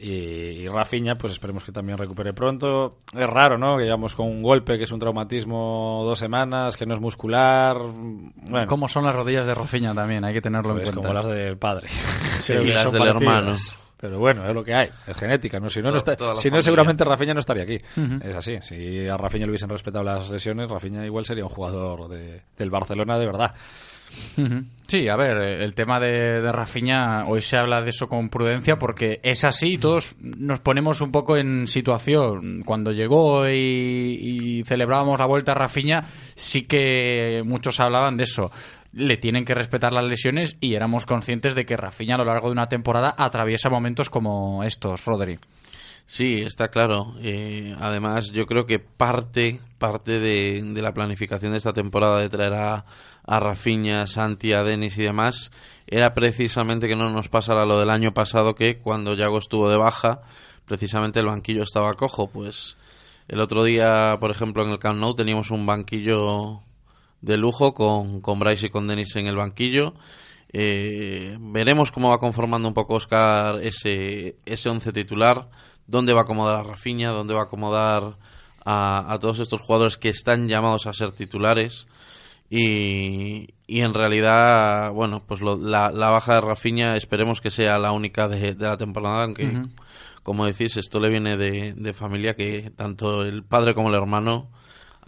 [0.00, 2.98] Y, y Rafinha, pues esperemos que también recupere pronto.
[3.12, 3.76] Es raro, ¿no?
[3.76, 7.76] Que llevamos con un golpe que es un traumatismo dos semanas, que no es muscular.
[7.78, 8.66] Bueno.
[8.66, 10.24] ¿Cómo son las rodillas de Rafinha también?
[10.24, 11.08] Hay que tenerlo en pues cuenta.
[11.08, 11.88] como las del padre.
[12.38, 13.52] Sí, y las del hermano.
[14.00, 15.68] Pero bueno, es lo que hay, es genética, ¿no?
[15.68, 17.78] Si no, no, está, si no seguramente Rafinha no estaría aquí.
[18.22, 18.58] Es así.
[18.62, 22.70] Si a Rafinha le hubiesen respetado las lesiones, Rafinha igual sería un jugador de, del
[22.70, 23.54] Barcelona de verdad.
[24.86, 28.78] Sí, a ver, el tema de, de Rafinha, hoy se habla de eso con prudencia
[28.78, 32.62] porque es así y todos nos ponemos un poco en situación.
[32.64, 36.04] Cuando llegó y, y celebrábamos la vuelta a Rafinha,
[36.36, 38.50] sí que muchos hablaban de eso
[38.92, 42.48] le tienen que respetar las lesiones y éramos conscientes de que Rafinha a lo largo
[42.48, 45.38] de una temporada atraviesa momentos como estos, Rodri.
[46.06, 47.14] Sí, está claro.
[47.20, 52.30] Eh, además, yo creo que parte, parte de, de, la planificación de esta temporada de
[52.30, 52.86] traer a,
[53.26, 55.50] a Rafinha, Santi, a Denis y demás
[55.86, 59.78] era precisamente que no nos pasara lo del año pasado que cuando Yago estuvo de
[59.78, 60.20] baja,
[60.66, 62.28] precisamente el banquillo estaba cojo.
[62.28, 62.76] Pues
[63.26, 66.60] el otro día, por ejemplo, en el Camp Nou teníamos un banquillo
[67.20, 69.94] de lujo con, con Bryce y con Denis en el banquillo.
[70.52, 75.50] Eh, veremos cómo va conformando un poco Oscar ese, ese once titular,
[75.86, 78.16] dónde va a acomodar a Rafinha, dónde va a acomodar
[78.64, 81.86] a, a, todos estos jugadores que están llamados a ser titulares.
[82.50, 87.78] Y, y en realidad, bueno, pues lo, la, la, baja de Rafinha esperemos que sea
[87.78, 89.70] la única de, de la temporada, aunque, uh -huh.
[90.22, 94.50] como decís, esto le viene de, de familia que tanto el padre como el hermano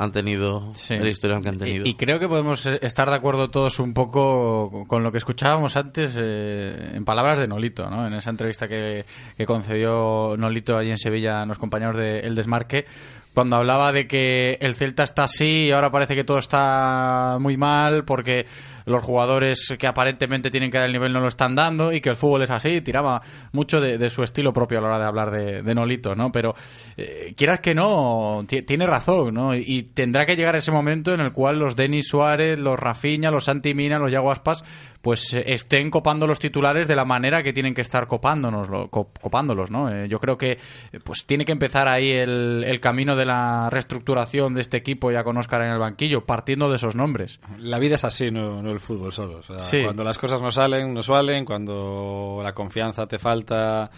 [0.00, 0.94] han tenido sí.
[0.94, 1.84] el historial que han tenido.
[1.84, 5.76] Y, y, creo que podemos estar de acuerdo todos un poco con lo que escuchábamos
[5.76, 8.06] antes eh, en palabras de Nolito, ¿no?
[8.06, 9.04] En esa entrevista que,
[9.36, 12.86] que, concedió Nolito allí en Sevilla a los compañeros de El Desmarque,
[13.34, 17.56] cuando hablaba de que el Celta está así y ahora parece que todo está muy
[17.56, 18.46] mal porque
[18.86, 22.10] los jugadores que aparentemente tienen que dar el nivel no lo están dando y que
[22.10, 25.04] el fútbol es así, tiraba mucho de, de su estilo propio a la hora de
[25.04, 26.32] hablar de, Nolito, ¿no?
[26.32, 26.54] Pero
[26.96, 29.54] eh, quieras que no, tiene razón, ¿no?
[29.54, 33.30] Y, y, tendrá que llegar ese momento en el cual los Denis Suárez, los Rafinha,
[33.30, 34.64] los Santi Mina, los Yaguaspas,
[35.02, 39.70] pues eh, estén copando los titulares de la manera que tienen que estar copándonos, copándolos,
[39.70, 39.88] ¿no?
[39.88, 40.58] Eh, yo creo que
[41.04, 45.24] pues tiene que empezar ahí el, el, camino de la reestructuración de este equipo ya
[45.24, 47.40] con Oscar en el banquillo, partiendo de esos nombres.
[47.58, 49.38] La vida es así, no, no el fútbol solo.
[49.38, 49.82] O sea, sí.
[49.82, 53.90] Cuando las cosas no salen, no salen, cuando la confianza te falta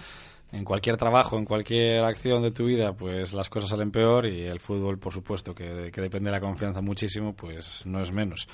[0.53, 4.43] en cualquier trabajo, en cualquier acción de tu vida, pues las cosas salen peor y
[4.43, 8.47] el fútbol, por supuesto, que, que depende de la confianza muchísimo, pues no es menos.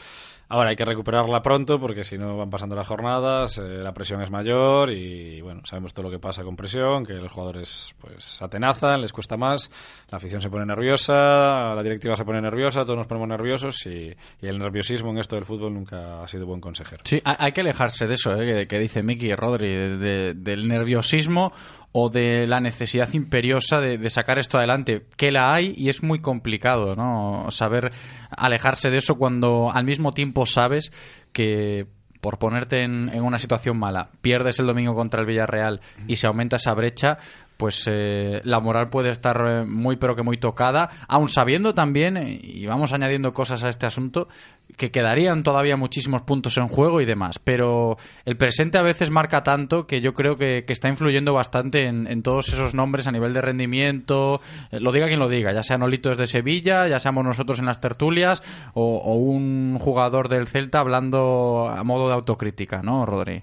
[0.50, 4.22] Ahora hay que recuperarla pronto porque si no van pasando las jornadas, eh, la presión
[4.22, 8.40] es mayor y bueno, sabemos todo lo que pasa con presión, que los jugadores pues
[8.40, 9.70] atenazan, les cuesta más,
[10.10, 14.14] la afición se pone nerviosa, la directiva se pone nerviosa, todos nos ponemos nerviosos y,
[14.40, 17.02] el nerviosismo en esto del fútbol nunca ha sido buen consejero.
[17.04, 21.52] Sí, hay que alejarse de eso, eh, que, que, dice Miki Rodri, de, del nerviosismo
[21.92, 26.20] o de la necesidad imperiosa de, sacar esto adelante, que la hay y es muy
[26.20, 27.46] complicado, ¿no?
[27.50, 27.92] Saber
[28.30, 30.92] alejarse de eso cuando al mismo tiempo sabes
[31.32, 31.86] que
[32.20, 36.56] por ponerte en una situación mala, pierdes el domingo contra el Villarreal y se aumenta
[36.56, 37.18] esa brecha,
[37.58, 42.16] pues eh, la moral puede estar eh, muy pero que muy tocada, aun sabiendo también,
[42.16, 44.28] eh, y vamos añadiendo cosas a este asunto,
[44.76, 49.42] que quedarían todavía muchísimos puntos en juego y demás, pero el presente a veces marca
[49.42, 53.12] tanto que yo creo que, que está influyendo bastante en, en, todos esos nombres a
[53.12, 54.40] nivel de rendimiento,
[54.70, 57.80] lo diga quien lo diga, ya sean Olitos de Sevilla, ya seamos nosotros en las
[57.80, 58.42] tertulias
[58.74, 63.42] o, o un jugador del Celta hablando a modo de autocrítica, ¿no, Rodri?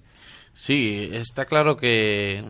[0.53, 2.45] Sí, está claro que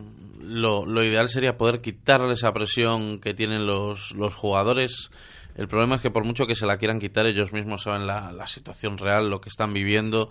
[0.46, 5.10] lo, lo, ideal sería poder quitarle esa presión que tienen los, los jugadores.
[5.56, 8.32] El problema es que por mucho que se la quieran quitar, ellos mismos saben la,
[8.32, 10.30] la situación real, lo que están viviendo.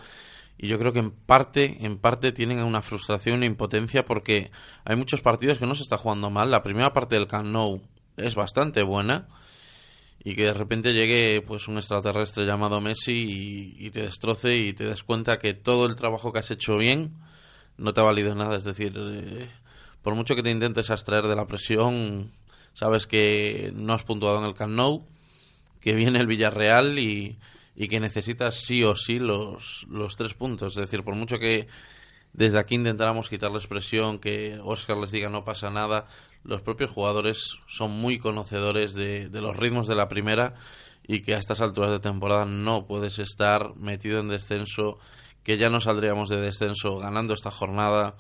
[0.58, 4.52] Y yo creo que en parte, en parte tienen una frustración, una impotencia, porque
[4.86, 6.50] hay muchos partidos que no se está jugando mal.
[6.50, 7.82] La primera parte del Camp Nou
[8.18, 9.28] es bastante buena
[10.24, 14.74] y que de repente llegue pues un extraterrestre llamado Messi y, y, te destroce y
[14.74, 17.14] te des cuenta que todo el trabajo que has hecho bien
[17.78, 18.56] no te ha valido nada.
[18.56, 19.50] Es decir, eh,
[20.06, 22.30] por mucho que te intentes abstraer de la presión,
[22.74, 25.02] sabes que no has puntuado en el Camp
[25.82, 27.40] que viene el Villarreal y,
[27.76, 30.78] y que necesitas sí o sí los, los tres puntos.
[30.78, 31.68] Es decir, por mucho que
[32.34, 36.06] desde aquí intentáramos quitarles presión, que Oscar les diga no pasa nada,
[36.44, 40.54] los propios jugadores son muy conocedores de, de, los ritmos de la primera
[41.08, 45.00] y que a estas alturas de temporada no puedes estar metido en descenso,
[45.44, 48.18] que ya no saldríamos de descenso ganando esta jornada.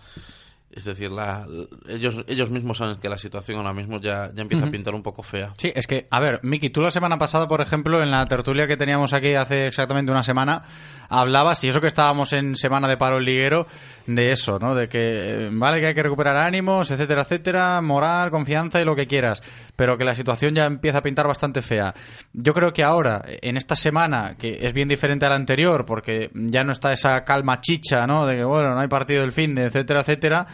[0.75, 1.47] Es decir, la,
[1.87, 4.69] ellos, ellos mismos saben que la situación ahora mismo ya, ya empieza uh -huh.
[4.69, 5.53] a pintar un poco fea.
[5.57, 8.67] Sí, es que, a ver, Miki, tú la semana pasada, por ejemplo, en la tertulia
[8.67, 10.63] que teníamos aquí hace exactamente una semana,
[11.09, 13.67] hablabas, y eso que estábamos en semana de paro liguero,
[14.07, 14.75] de eso, ¿no?
[14.75, 19.07] De que, vale, que hay que recuperar ánimos, etcétera, etcétera, moral, confianza y lo que
[19.07, 19.41] quieras,
[19.75, 21.93] pero que la situación ya empieza a pintar bastante fea.
[22.33, 26.29] Yo creo que ahora, en esta semana, que es bien diferente a la anterior, porque
[26.33, 28.25] ya no está esa calma chicha, ¿no?
[28.25, 30.45] De que, bueno, no hay partido del fin de, etcétera, etcétera,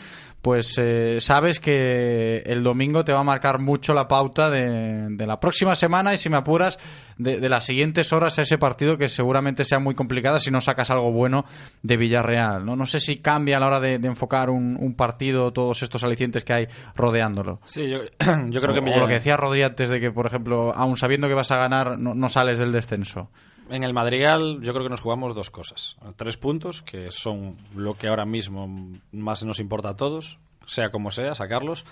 [0.42, 5.28] pues eh, sabes que el domingo te va a marcar mucho la pauta de, de
[5.28, 6.80] la próxima semana y si me apuras
[7.18, 10.60] de, de, las siguientes horas a ese partido que seguramente sea muy complicada si no
[10.60, 11.46] sacas algo bueno
[11.84, 12.66] de Villarreal.
[12.66, 15.84] No, no sé si cambia a la hora de, de enfocar un, un, partido todos
[15.84, 17.60] estos alicientes que hay rodeándolo.
[17.66, 18.00] Sí, yo,
[18.50, 20.74] yo creo o, que me o lo que decía Rodri antes de que, por ejemplo,
[20.74, 23.30] aun sabiendo que vas a ganar, no, no sales del descenso
[23.72, 25.98] en el Madrigal yo creo que nos jugamos dos cosas.
[26.16, 28.68] Tres puntos, que son lo que ahora mismo
[29.12, 31.86] más nos importa a todos, sea como sea, sacarlos.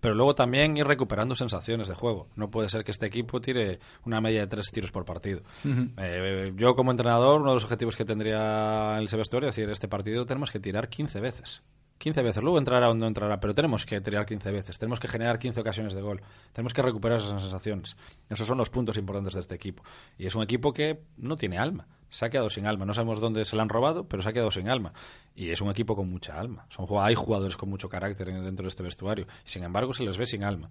[0.00, 2.26] Pero luego también ir recuperando sensaciones de juego.
[2.34, 5.42] No puede ser que este equipo tire una media de tres tiros por partido.
[5.64, 5.92] Uh -huh.
[5.96, 9.86] eh, yo como entrenador, uno de los objetivos que tendría el vestuario es decir, este
[9.86, 11.62] partido tenemos que tirar 15 veces.
[12.02, 15.06] 15 veces, luego entrará o no entrará, pero tenemos que tirar 15 veces, tenemos que
[15.06, 16.20] generar 15 ocasiones de gol,
[16.52, 17.96] tenemos que recuperar esas sensaciones.
[18.28, 19.84] Esos son los puntos importantes de este equipo.
[20.18, 22.86] Y es un equipo que no tiene alma, se ha quedado sin alma.
[22.86, 24.92] No sabemos dónde se la han robado, pero se ha quedado sin alma.
[25.36, 26.66] Y es un equipo con mucha alma.
[26.70, 30.18] Son, hay jugadores con mucho carácter dentro de este vestuario, y sin embargo se les
[30.18, 30.70] ve sin alma.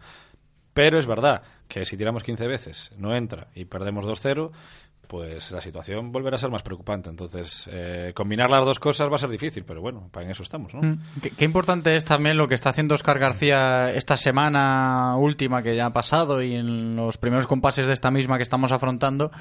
[0.73, 4.51] Pero es verdad que si tiramos 15 veces, no entra y perdemos 2-0,
[5.11, 7.09] pues la situación volverá a ser más preocupante.
[7.09, 10.73] Entonces, eh, combinar las dos cosas va a ser difícil, pero bueno, en eso estamos,
[10.73, 10.99] ¿no?
[11.21, 15.75] ¿Qué, qué, importante es también lo que está haciendo Oscar García esta semana última que
[15.75, 19.31] ya ha pasado y en los primeros compases de esta misma que estamos afrontando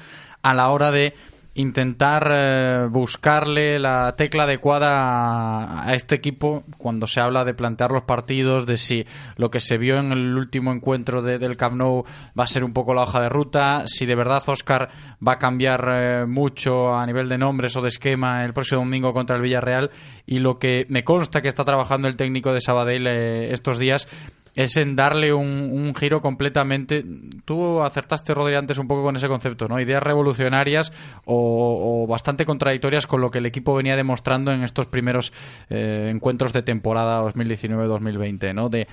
[0.41, 1.13] a la hora de
[1.53, 8.03] intentar eh, buscarle la tecla adecuada a, este equipo cuando se habla de plantear los
[8.03, 12.05] partidos, de si lo que se vio en el último encuentro de, del Camp Nou
[12.37, 14.89] va a ser un poco la hoja de ruta, si de verdad Oscar
[15.25, 19.13] va a cambiar eh, mucho a nivel de nombres o de esquema el próximo domingo
[19.13, 19.91] contra el Villarreal.
[20.25, 24.07] Y lo que me consta que está trabajando el técnico de Sabadell eh, estos días
[24.55, 27.05] es en darle un, un, giro completamente.
[27.45, 29.79] Tú acertaste, Rodri, antes un poco con ese concepto, ¿no?
[29.79, 30.91] Ideas revolucionarias
[31.25, 35.31] o, bastante contradictorias con lo que el equipo venía demostrando en estos primeros
[35.69, 38.69] eh, encuentros de temporada 2019-2020, ¿no?
[38.69, 38.87] De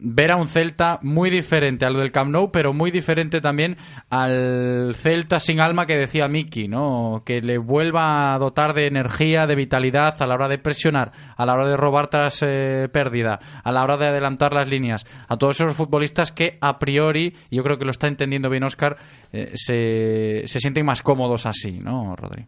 [0.00, 3.76] ver a un Celta muy diferente al del Camp Nou, pero muy diferente también
[4.08, 7.22] al Celta sin alma que decía Miki, ¿no?
[7.24, 11.46] Que le vuelva a dotar de energía, de vitalidad a la hora de presionar, a
[11.46, 15.36] la hora de robar tras eh, pérdida, a la hora de adelantar las líneas, a
[15.36, 18.96] todos esos futbolistas que a priori, yo creo que lo está entendiendo bien Oscar,
[19.32, 22.46] eh, se, se sienten más cómodos así, ¿no, Rodri?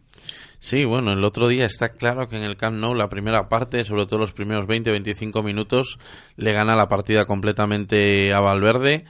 [0.63, 3.83] Sí, bueno, el otro día está claro que en el Camp Nou la primera parte,
[3.83, 5.99] sobre todo los primeros 20-25 minutos,
[6.37, 9.03] le gana la partida completamente a Valverde,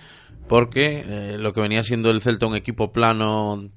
[0.47, 3.69] porque eh, lo que venía siendo el Celta un equipo plano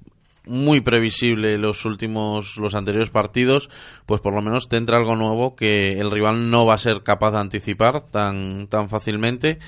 [0.46, 3.68] muy previsible los últimos los anteriores partidos
[4.06, 7.02] pues por lo menos te entra algo nuevo que el rival no va a ser
[7.02, 9.58] capaz de anticipar tan tan fácilmente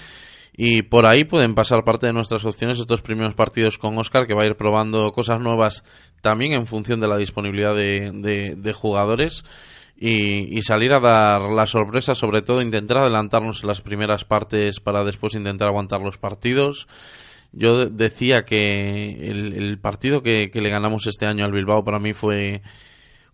[0.60, 4.34] y por ahí pueden pasar parte de nuestras opciones estos primeros partidos con Oscar que
[4.34, 5.84] va a ir probando cosas nuevas
[6.20, 9.44] también en función de la disponibilidad de, de, de jugadores
[9.96, 14.80] y, y, salir a dar la sorpresa, sobre todo intentar adelantarnos en las primeras partes
[14.80, 16.88] para después intentar aguantar los partidos.
[17.52, 22.00] Yo decía que el, el partido que, que, le ganamos este año al Bilbao para
[22.00, 22.62] mí fue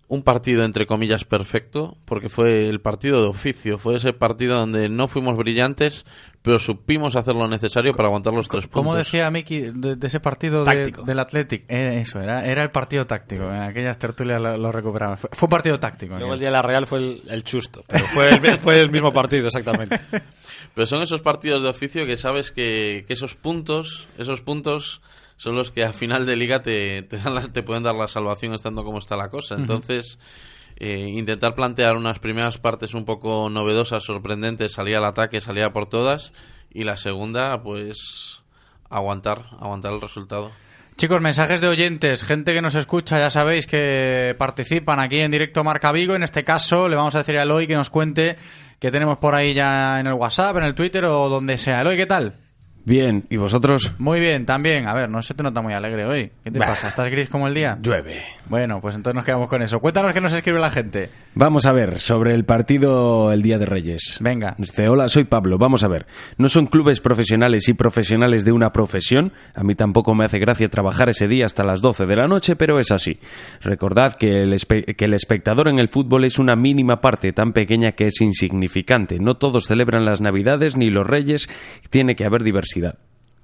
[0.09, 4.89] un partido entre comillas perfecto, porque fue el partido de oficio, fue ese partido donde
[4.89, 6.05] no fuimos brillantes,
[6.43, 8.75] pero supimos hacer lo necesario para aguantar los tres puntos.
[8.75, 11.65] ¿Cómo decía Miki de, de, ese partido de, del Athletic?
[11.69, 13.45] Eh, eso, era, era el partido táctico.
[13.45, 14.73] En aquellas tertulias lo, lo.
[14.73, 16.17] Fue, fue, un partido táctico.
[16.19, 18.91] Luego el día de la Real fue el, el chusto, pero fue el, fue el
[18.91, 19.99] mismo partido, exactamente.
[20.75, 25.01] Pero son esos partidos de oficio que sabes que, que esos puntos, esos puntos
[25.37, 28.09] son los que a final de liga te, te, dan las- te pueden dar la
[28.09, 29.57] salvación estando como está la cosa.
[29.57, 30.19] Entonces,
[30.77, 35.73] eh, intentar plantear unas primeras partes un poco novedosas, sorprendentes, salir al ataque, salir a
[35.73, 36.33] por todas,
[36.73, 38.41] y la segunda, pues
[38.91, 40.51] aguantar, aguantar el resultado.
[40.97, 45.65] Chicos, mensajes de oyentes, gente que nos escucha, ya sabéis que participan aquí en directo
[45.65, 46.15] Marca Vigo.
[46.15, 48.37] En este caso, le vamos a decir a Eloy que nos cuente
[48.79, 51.81] que tenemos por ahí ya en el WhatsApp, en el Twitter o donde sea.
[51.81, 52.35] Eloy, ¿qué tal?
[52.87, 53.95] Bien, ¿y vosotros?
[53.99, 54.87] Muy bien, también.
[54.87, 56.31] A ver, no se te nota muy alegre hoy.
[56.43, 56.67] ¿Qué te Bah.
[56.67, 56.89] pasa?
[56.89, 57.79] ¿Estás gris como el día?
[57.81, 58.23] Llueve.
[58.47, 59.81] Bueno, pues entonces nos quedamos con eso.
[59.81, 61.09] Cuéntanos qué nos escribe la gente.
[61.35, 64.19] Vamos a ver, sobre el partido el Día de Reyes.
[64.21, 64.55] Venga.
[64.59, 65.57] Dice, hola, soy Pablo.
[65.57, 66.05] Vamos a ver.
[66.37, 69.33] No son clubes profesionales y profesionales de una profesión.
[69.55, 72.55] A mí tampoco me hace gracia trabajar ese día hasta las 12 de la noche,
[72.55, 73.19] pero es así.
[73.63, 77.55] Recordad que el, espe- que el espectador en el fútbol es una mínima parte tan
[77.55, 79.19] pequeña que es insignificante.
[79.19, 81.49] No todos celebran las Navidades ni los Reyes.
[81.89, 82.74] Tiene que haber diversidad.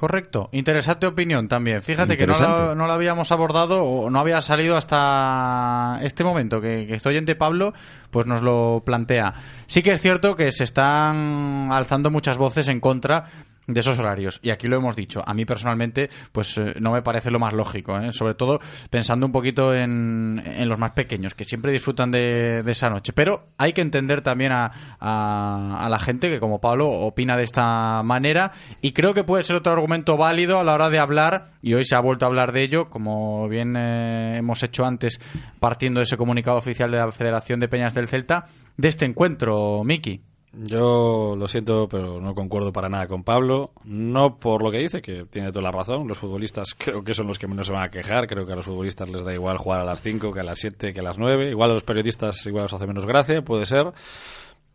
[0.00, 0.48] Correcto.
[0.52, 1.82] Interesante opinión también.
[1.82, 6.58] Fíjate que no lo, no lo habíamos abordado o no había salido hasta este momento
[6.58, 7.74] que, que este oyente Pablo
[8.10, 9.34] pues nos lo plantea.
[9.66, 13.26] Sí que es cierto que se están alzando muchas voces en contra
[13.72, 14.40] de esos horarios.
[14.42, 15.22] Y aquí lo hemos dicho.
[15.24, 18.12] A mí personalmente pues eh, no me parece lo más lógico ¿eh?
[18.12, 18.60] sobre todo
[18.90, 23.12] pensando un poquito en, en los más pequeños que siempre disfrutan de, de esa noche.
[23.12, 28.02] Pero hay que entender también a, a, la gente que como Pablo opina de esta
[28.02, 28.52] manera.
[28.80, 31.84] Y creo que puede ser otro argumento válido a la hora de hablar y hoy
[31.84, 35.20] se ha vuelto a hablar de ello como bien eh, hemos hecho antes
[35.58, 38.46] partiendo de ese comunicado oficial de la Federación de Peñas del Celta
[38.76, 40.20] de este encuentro Miki
[40.52, 43.72] Yo lo siento, pero no concuerdo para nada con Pablo.
[43.84, 46.08] No por lo que dice, que tiene toda la razón.
[46.08, 48.26] Los futbolistas creo que son los que menos se van a quejar.
[48.26, 50.58] Creo que a los futbolistas les da igual jugar a las 5 que a las
[50.58, 51.50] 7 que a las 9.
[51.50, 53.92] Igual a los periodistas igual os hace menos gracia, puede ser.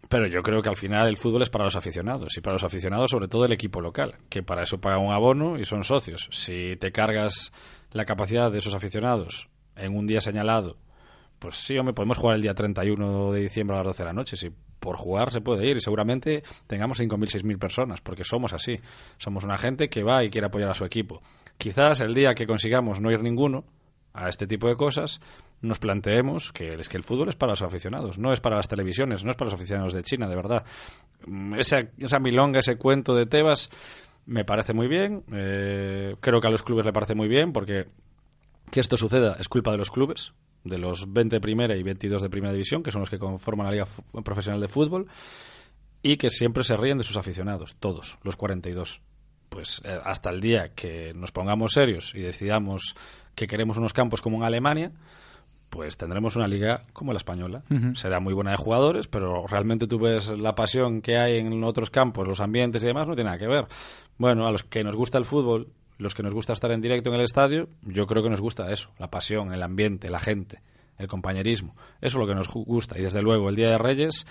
[0.08, 2.64] Pero yo creo que al final el fútbol es para los aficionados y para los
[2.64, 6.30] aficionados sobre todo el equipo local, que para eso paga un abono y son socios.
[6.32, 7.52] Si te cargas
[7.92, 10.78] la capacidad de esos aficionados en un día señalado,
[11.40, 14.14] pues sí, hombre, podemos jugar el día 31 de diciembre a las 12 de la
[14.14, 14.38] noche.
[14.38, 14.52] Si
[14.86, 18.80] por jugar se puede ir y seguramente tengamos 5.000, 6.000 personas, porque somos así.
[19.18, 21.22] Somos una gente que va y quiere apoyar a su equipo.
[21.58, 23.66] Quizás el día que consigamos no ir ninguno
[24.14, 25.20] a este tipo de cosas,
[25.60, 28.70] nos planteemos que es que el fútbol es para los aficionados, no es para las
[28.70, 30.64] televisiones, no es para los aficionados de China, de verdad.
[31.28, 33.70] Mm, Esa, milonga, ese cuento de Tebas,
[34.26, 35.24] me parece muy bien.
[35.34, 37.88] eh, creo que a los clubes le parece muy bien, porque
[38.72, 40.34] que esto suceda es culpa de los clubes,
[40.66, 43.68] de los 20 de primera y 22 de primera división, que son los que conforman
[43.68, 43.88] la Liga
[44.24, 45.08] Profesional de Fútbol,
[46.02, 49.02] y que siempre se ríen de sus aficionados, todos, los 42.
[49.50, 52.96] Pues eh, hasta el día que nos pongamos serios y decidamos
[53.36, 54.92] que queremos unos campos como en Alemania,
[55.70, 57.64] pues tendremos una liga como la española.
[57.94, 61.90] Será muy buena de jugadores, pero realmente tú ves la pasión que hay en otros
[61.90, 63.68] campos, los ambientes y demás, no tiene nada que ver.
[64.18, 67.10] Bueno, a los que nos gusta el fútbol, los que nos gusta estar en directo
[67.10, 70.62] en el estadio, yo creo que nos gusta eso, la pasión, el ambiente, la gente,
[70.98, 71.76] el compañerismo.
[72.02, 72.98] Eso es lo que nos gusta.
[72.98, 74.26] Y desde luego, el Día de Reyes,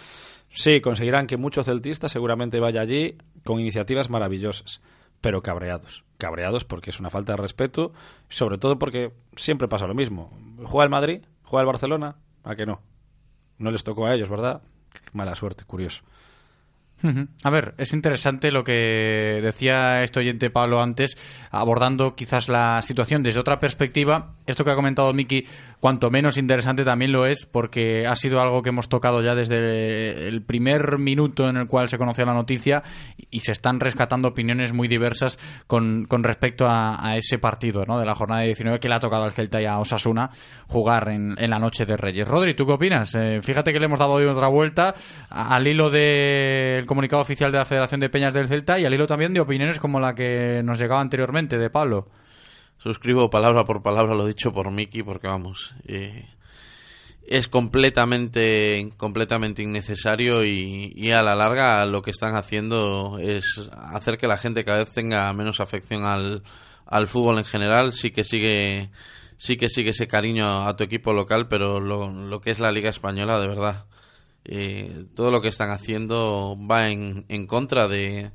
[0.51, 4.81] sí, conseguirán que mucho celtista seguramente vaya allí con iniciativas maravillosas,
[5.21, 6.05] pero cabreados.
[6.19, 7.93] Cabreados porque es una falta de respeto,
[8.29, 10.31] sobre todo porque siempre pasa lo mismo.
[10.65, 12.83] Juega el Madrid, juega el Barcelona, ¿a que no?
[13.59, 14.63] No les tocó a ellos, ¿verdad?
[15.13, 16.05] Mala suerte, curioso.
[17.43, 21.17] A ver, es interesante lo que decía este oyente Pablo antes,
[21.51, 24.35] abordando quizás la situación desde otra perspectiva.
[24.47, 25.47] Esto que ha comentado Miki,
[25.81, 30.29] cuanto menos interesante también lo es, porque ha sido algo que hemos tocado ya desde
[30.29, 32.83] el primer minuto en el cual se conoció la noticia
[33.31, 37.99] y se están rescatando opiniones muy diversas con, con respecto a, ese partido ¿no?
[37.99, 40.31] de la jornada de 19 que le ha tocado al Celta y a Osasuna
[40.67, 42.27] jugar en, en la noche de Reyes.
[42.27, 43.15] Rodri, ¿tú qué opinas?
[43.15, 44.95] Eh, fíjate que le hemos dado hoy otra vuelta
[45.29, 49.09] al hilo del comunicado oficial de la Federación de Peñas del Celta y al hilo
[49.09, 52.09] también de opiniones como la que nos llegaba anteriormente de Pablo.
[52.79, 56.29] Suscribo palabra por palabra lo dicho por Miki, porque vamos, eh,
[57.27, 64.17] es completamente, completamente innecesario y, y a la larga lo que están haciendo es hacer
[64.17, 66.45] que la gente cada vez tenga menos afección al,
[66.87, 67.93] al fútbol en general.
[67.93, 68.91] Sí que sigue,
[69.37, 72.71] sí que sigue ese cariño a tu equipo local, pero lo, lo que es la
[72.71, 73.87] Liga Española, de verdad,
[74.45, 78.31] eh, todo lo que están haciendo va en, en contra de,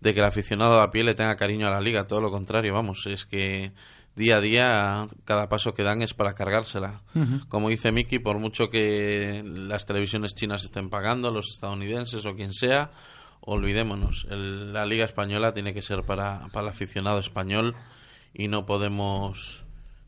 [0.00, 2.72] de que el aficionado a pie le tenga cariño a la liga, todo lo contrario,
[2.74, 3.72] vamos, es que
[4.14, 7.02] día a día cada paso que dan es para cargársela.
[7.48, 12.52] Como dice Miki, por mucho que las televisiones chinas estén pagando, los estadounidenses o quien
[12.52, 12.90] sea,
[13.40, 17.74] olvidémonos, el- la liga española tiene que ser para, para el aficionado español
[18.34, 19.61] y no podemos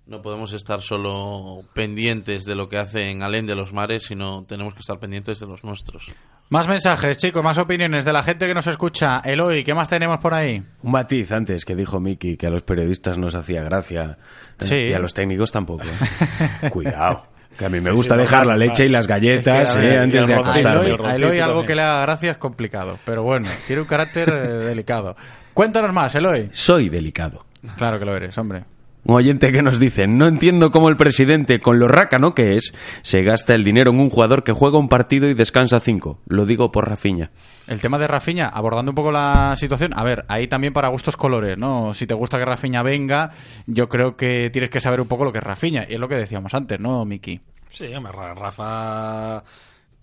[0.07, 4.45] no podemos estar solo pendientes de lo que hace en Alén de los Mares, sino
[4.45, 6.07] tenemos que estar pendientes de los nuestros.
[6.51, 9.21] Más mensajes, chicos, más opiniones de la gente que nos escucha.
[9.25, 10.63] Eloy, ¿qué más tenemos por ahí?
[10.83, 14.19] Un matiz antes que dijo Miki que a los periodistas nos hacía gracia
[14.61, 14.77] eh, Sí.
[14.77, 15.85] y a los técnicos tampoco.
[15.85, 16.69] ¿eh?
[16.71, 17.29] Cuidado.
[17.57, 19.99] Que a mí me gusta dejar la leche y las galletas Es que, a eh,
[20.01, 20.87] antes de a acostarme.
[20.91, 24.29] Eloy, a Eloy algo que le haga gracia es complicado, pero bueno, tiene un carácter
[24.29, 25.17] eh, delicado.
[25.55, 26.51] Cuéntanos más, Eloy.
[26.53, 27.47] Soy delicado.
[27.79, 28.65] Claro que lo eres, hombre.
[29.07, 32.73] Un oyente que nos dice, no entiendo cómo el presidente, con lo rácano que es,
[33.03, 36.23] se gasta el dinero en un jugador que juega un partido y descansa cinco.
[36.27, 37.31] Lo digo por Rafiña.
[37.67, 41.19] El tema de Rafiña, abordando un poco la situación, a ver, ahí también para gustos
[41.19, 41.93] colores, ¿no?
[41.93, 43.31] Si te gusta que Rafiña venga,
[43.67, 46.09] yo creo que tienes que saber un poco lo que es Rafiña, y es lo
[46.09, 47.41] que decíamos antes, ¿no, Miki?
[47.69, 49.43] Sí, hombre, Rafa.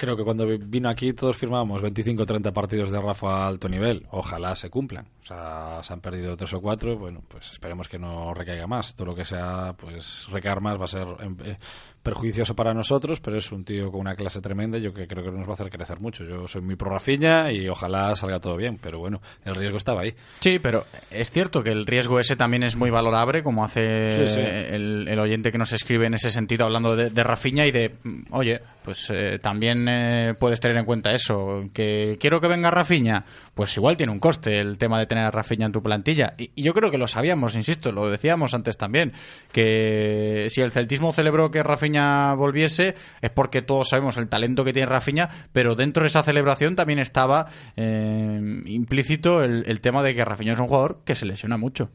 [0.01, 3.69] Creo que cuando vino aquí todos firmábamos 25 o 30 partidos de Rafa a alto
[3.69, 4.07] nivel.
[4.09, 5.05] Ojalá se cumplan.
[5.21, 6.97] O sea, se han perdido tres o cuatro.
[6.97, 8.95] Bueno, pues esperemos que no recaiga más.
[8.95, 11.55] Todo lo que sea, pues recaer más va a ser em, eh,
[12.03, 15.23] perjudicioso para nosotros, pero es un tío con una clase tremenda y yo que creo
[15.23, 16.23] que nos va a hacer crecer mucho.
[16.23, 20.01] Yo soy muy pro Rafiña y ojalá salga todo bien, pero bueno, el riesgo estaba
[20.01, 20.13] ahí.
[20.39, 24.27] Sí, pero es cierto que el riesgo ese también es muy valorable, como hace Sí,
[24.35, 24.39] sí.
[24.41, 27.95] El, el oyente que nos escribe en ese sentido, hablando de, de Rafinha y de,
[28.31, 33.23] oye, pues eh, también eh, puedes tener en cuenta eso, que quiero que venga Rafinha,
[33.53, 36.33] pues igual tiene un coste el tema de tener a Rafinha en tu plantilla.
[36.37, 39.13] Y, yo creo que lo sabíamos, insisto, lo decíamos antes también,
[39.51, 44.73] que si el celtismo celebró que Rafinha volviese, es porque todos sabemos el talento que
[44.73, 50.15] tiene Rafinha, pero dentro de esa celebración también estaba eh, implícito el, el tema de
[50.15, 51.89] que Rafinha es un jugador que se lesiona mucho.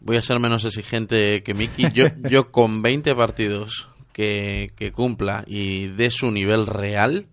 [0.00, 1.90] Voy a ser menos exigente que Miki.
[1.92, 7.26] Yo, yo con 20 partidos que, que cumpla y de su nivel real,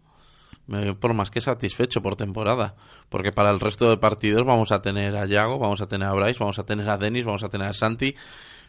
[0.67, 2.75] me doy por más que satisfecho por temporada.
[3.09, 6.13] Porque para el resto de partidos vamos a tener a Yago, vamos a tener a
[6.13, 8.15] Bryce, vamos a tener a Denis, vamos a tener a Santi.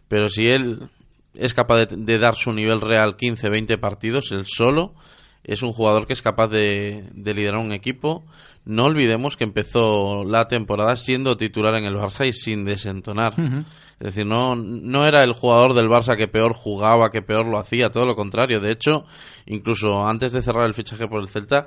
[0.09, 0.89] Pero si él
[1.35, 4.95] es capaz de, dar su nivel real 15, 20 partidos, él solo
[5.45, 8.25] es un jugador que es capaz de liderar un equipo.
[8.67, 13.35] No olvidemos que empezó la temporada siendo titular en el Barça y sin desentonar.
[13.99, 17.59] Es decir, no, no era el jugador del Barça que peor jugaba, que peor lo
[17.59, 18.61] hacía, todo lo contrario.
[18.61, 19.07] De hecho,
[19.47, 21.67] incluso antes de cerrar el fichaje por el Celta,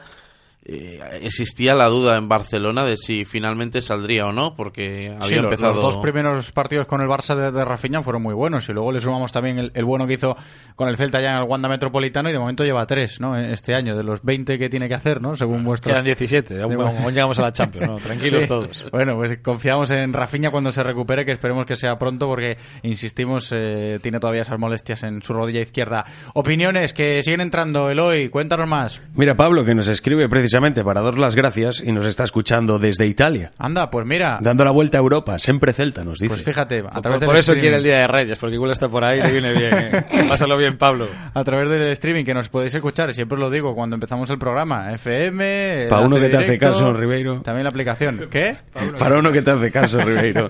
[0.66, 5.36] eh, existía la duda en Barcelona de si finalmente saldría o no, porque había Sí,
[5.36, 5.74] empezado...
[5.76, 8.92] los dos primeros partidos con el Barça de, de Rafinha fueron muy buenos y luego
[8.92, 10.36] le sumamos también el, el bueno que hizo
[10.76, 13.38] con el Celta ya en el Wanda Metropolitano y de momento lleva tres, ¿no?
[13.38, 15.36] Este año, de los 20 que tiene que hacer, ¿no?
[15.36, 15.92] Según vuestro...
[15.92, 17.96] Quedan 17, aún, aún llegamos a la Champions, ¿no?
[18.04, 18.48] Tranquilos Sí.
[18.48, 18.86] todos.
[18.92, 23.52] Bueno, pues confiamos en Rafinha cuando se recupere, que esperemos que sea pronto, porque, insistimos,
[23.54, 26.06] eh, tiene todavía esas molestias en su rodilla izquierda.
[26.34, 29.02] Opiniones que siguen entrando, Eloy, cuéntanos más.
[29.16, 30.49] Mira, Pablo, que nos escribe precisamente
[30.84, 33.52] para daros las gracias y nos está escuchando desde Italia.
[33.58, 36.34] Anda, pues mira, Dando la vuelta a Europa, siempre Celta, nos dice.
[36.34, 38.56] pues fíjate, a Por, través por del eso streaming- quiere el Día de Reyes, porque
[38.56, 40.06] igual está por ahí y le viene bien.
[40.30, 41.08] Pásalo bien, Pablo.
[41.34, 44.38] a través del streaming que nos podéis escuchar, siempre os lo digo cuando empezamos el
[44.38, 47.42] programa, FM, Pa' uno que te hace caso, Ribeiro.
[47.42, 48.28] También la aplicación.
[48.30, 48.56] ¿Qué?
[48.98, 50.50] Para uno que te hace caso, Ribeiro.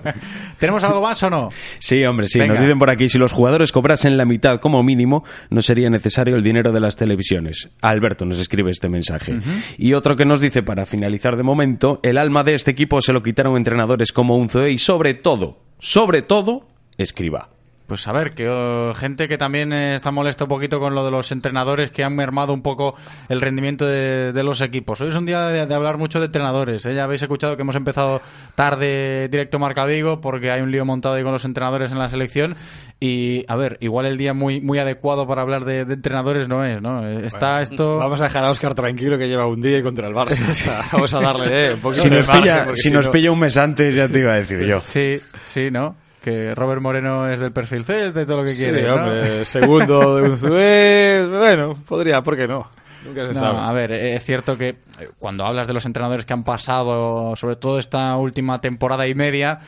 [0.58, 1.50] ¿Tenemos algo más o no?
[1.78, 2.38] Sí, hombre, sí.
[2.38, 2.54] Venga.
[2.54, 6.36] Nos dicen por aquí, si los jugadores cobrasen la mitad como mínimo, no sería necesario
[6.36, 7.68] el dinero de las televisiones.
[7.82, 9.40] Alberto nos escribe este mensaje.
[9.78, 13.12] Y otro que nos dice, para finalizar de momento, el alma de este equipo se
[13.12, 16.66] lo quitaron entrenadores como Unzoe y sobre todo, sobre todo,
[16.98, 17.48] escriba.
[17.90, 21.04] Pues a ver, que oh, gente que también eh, está molesto un poquito con lo
[21.04, 22.94] de los entrenadores que han mermado un poco
[23.28, 25.00] el rendimiento de, los equipos.
[25.00, 26.86] Hoy es un día de, de hablar mucho de entrenadores.
[26.86, 26.94] ¿eh?
[26.94, 28.20] Ya habéis escuchado que hemos empezado
[28.54, 32.08] tarde directo Marca Vigo porque hay un lío montado ahí con los entrenadores en la
[32.08, 32.54] selección.
[33.02, 36.64] Y a ver, igual el día muy muy adecuado para hablar de, de entrenadores no
[36.66, 37.06] es, ¿no?
[37.08, 37.96] Está esto.
[37.96, 40.50] Vamos a dejar a Oscar tranquilo que lleva un día y contra el Barça.
[40.50, 42.90] O sea, vamos a darle eh, un poquito Si de nos, margen, pilla, si si
[42.90, 44.78] nos no- pilla un mes antes, ya te iba a decir yo.
[44.80, 45.96] Sí, sí, ¿no?
[46.22, 48.82] Que Robert Moreno es del perfil Celta y todo lo que Sí, quiere.
[48.86, 48.96] ¿no?
[48.96, 52.68] hombre, segundo de Unzué, bueno, podría, ¿por qué no?
[53.06, 53.58] Nunca se No, sabe.
[53.60, 57.56] a ver, es cierto que eh, cuando hablas de los entrenadores que han pasado, sobre
[57.56, 59.60] todo esta última temporada y media,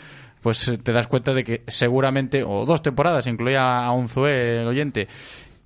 [0.43, 4.66] pues eh, te das cuenta de que seguramente, o dos temporadas, incluía a Unzué, el
[4.66, 5.09] oyente,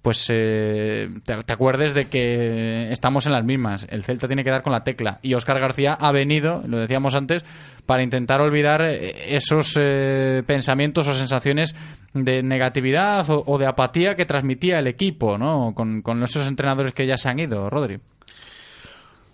[0.06, 3.88] pues eh, te, acuerdes de que estamos en las mismas.
[3.90, 5.18] El Celta tiene que dar con la tecla.
[5.20, 7.44] Y Óscar García ha venido, lo decíamos antes,
[7.86, 11.74] para intentar olvidar eh, esos eh, pensamientos o sensaciones
[12.14, 15.72] de negatividad o, o de apatía que transmitía el equipo, ¿no?
[15.74, 17.98] Con, con esos entrenadores que ya se han ido, Rodri.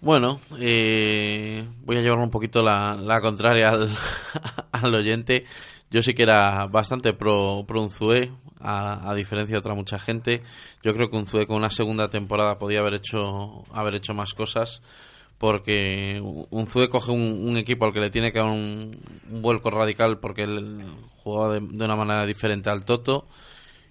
[0.03, 3.89] Bueno, eh, voy a llevarme un poquito la, la contraria al,
[4.73, 5.45] al oyente.
[5.93, 10.43] Yo sí que era bastante pro, pro Unzué, a, a diferencia de otra mucha gente.
[10.83, 14.83] Yo creo que Unzué con una segunda temporada podía haber hecho, haber hecho más cosas.
[15.39, 18.99] Porque Unzué coge un, un equipo al que le tiene que dar un,
[19.31, 20.85] un vuelco radical porque él
[21.23, 23.29] jugaba de, de una manera diferente al Toto.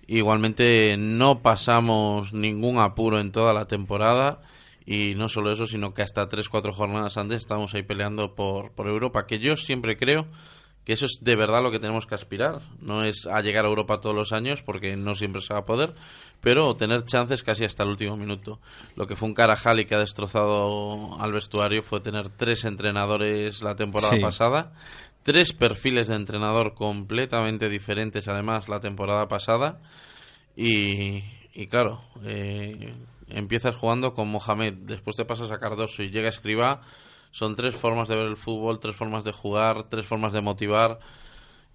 [0.08, 4.42] Igualmente no pasamos ningún apuro en toda la temporada
[4.86, 8.88] y no solo eso, sino que hasta 3-4 jornadas antes estamos ahí peleando por, por
[8.88, 10.28] Europa, que yo siempre creo
[10.84, 12.60] que eso es de verdad lo que tenemos que aspirar.
[12.80, 15.66] No es a llegar a Europa todos los años, porque no siempre se va a
[15.66, 15.94] poder,
[16.42, 18.60] pero tener chances casi hasta el último minuto.
[18.96, 23.76] Lo que fue un Carajali que ha destrozado al vestuario fue tener tres entrenadores la
[23.76, 24.20] temporada Sí.
[24.22, 24.74] pasada,
[25.22, 29.80] tres perfiles de entrenador completamente diferentes además la temporada pasada
[30.56, 31.24] y,
[31.54, 32.96] y claro, eh,
[33.32, 36.82] empiezas jugando con Mohamed, después te pasas a Cardoso y llega Escribá,
[37.32, 41.00] son tres formas de ver el fútbol, tres formas de jugar, tres formas de motivar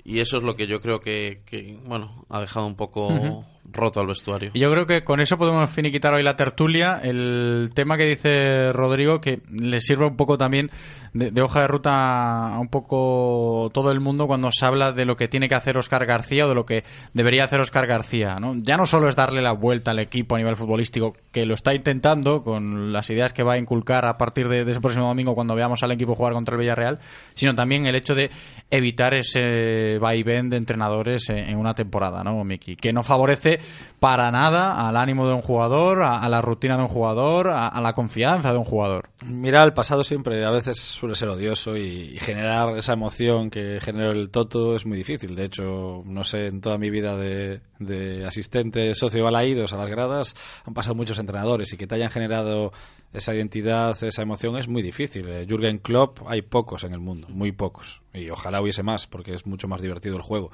[0.04, 3.44] y eso es lo que yo creo que, bueno, ha dejado un poco.
[3.72, 4.50] Roto al vestuario.
[4.54, 7.00] Yo creo que con eso podemos finiquitar hoy la tertulia.
[7.02, 10.70] El tema que dice Rodrigo, que le sirve un poco también
[11.12, 15.16] de, hoja de ruta a un poco todo el mundo cuando se habla de lo
[15.16, 18.38] que tiene que hacer Oscar García o de lo que debería hacer Oscar García.
[18.38, 18.54] ¿no?
[18.56, 21.74] Ya no solo es darle la vuelta al equipo a nivel futbolístico, que lo está
[21.74, 25.34] intentando con las ideas que va a inculcar a partir de, de ese próximo domingo
[25.34, 26.98] cuando veamos al equipo jugar contra el Villarreal,
[27.34, 28.30] sino también el hecho de
[28.70, 32.76] evitar ese vaivén de entrenadores en, en una temporada, ¿no, Miki?
[32.76, 33.55] Que no favorece
[34.00, 37.92] para nada al ánimo de un jugador, a, la rutina de un jugador, a, la
[37.92, 39.08] confianza de un jugador.
[39.24, 43.78] Mira, el pasado siempre a veces suele ser odioso y, y generar esa emoción que
[43.80, 45.34] generó el Toto es muy difícil.
[45.34, 49.88] De hecho, no sé, en toda mi vida de, de asistente socio balaídos a las
[49.88, 50.34] gradas
[50.64, 52.72] han pasado muchos entrenadores y que te hayan generado
[53.12, 55.28] esa identidad, esa emoción es muy difícil.
[55.28, 58.02] Eh, Jürgen Klopp hay pocos en el mundo, muy pocos.
[58.12, 60.50] Y ojalá hubiese más porque es mucho más divertido el juego.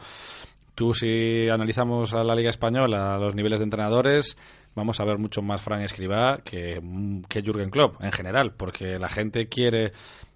[0.74, 4.36] Tú si analizamos a la Liga Española, a los niveles de entrenadores,
[4.74, 6.80] vamos a ver mucho más Fran Escribá que,
[7.28, 9.92] que Jürgen Klopp en general, porque la gente quiere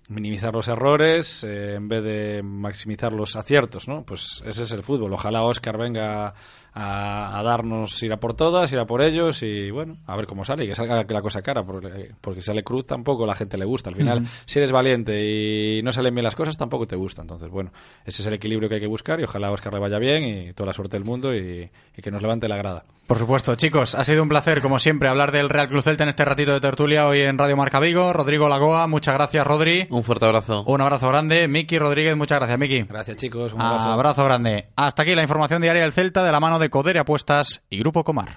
[0.08, 4.04] minimizar los errores eh, en vez de maximizar los aciertos, ¿no?
[4.04, 5.12] Pues ese es el fútbol.
[5.12, 6.34] Ojalá Oscar venga
[6.72, 10.26] a, a darnos ir a por todas, ir a por ellos y bueno, a ver
[10.26, 13.56] cómo sale y que salga la cosa cara, porque, porque sale cruz tampoco la gente
[13.56, 13.90] le gusta.
[13.90, 17.22] Al final, si eres valiente y no salen bien las cosas, tampoco te gusta.
[17.22, 17.72] Entonces, bueno,
[18.04, 20.52] ese es el equilibrio que hay que buscar y ojalá Oscar le vaya bien y
[20.52, 22.84] toda la suerte del mundo y, y que nos levante la grada.
[23.06, 26.08] Por supuesto, chicos, ha sido un placer, como siempre, hablar del Real Cruz Celta en
[26.08, 28.12] este ratito de tertulia hoy en Radio Marca Vigo.
[28.12, 29.86] Rodrigo Lagoa, muchas gracias, Rodri.
[29.90, 30.64] Un fuerte abrazo.
[30.66, 31.46] Un abrazo grande.
[31.46, 32.82] Miki Rodríguez, muchas gracias, Miki.
[32.82, 33.52] Gracias, chicos.
[33.52, 33.92] Un abrazo.
[33.92, 34.70] abrazo grande.
[34.74, 38.02] Hasta aquí la información diaria del Celta de la mano de Codere Apuestas y Grupo
[38.02, 38.36] Comar.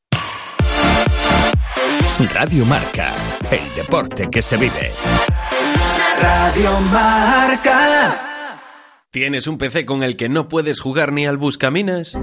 [2.33, 3.13] Radio Marca,
[3.49, 4.91] el deporte que se vive.
[6.19, 8.27] Radio Marca.
[9.11, 12.17] ¿Tienes un PC con el que no puedes jugar ni al buscaminas?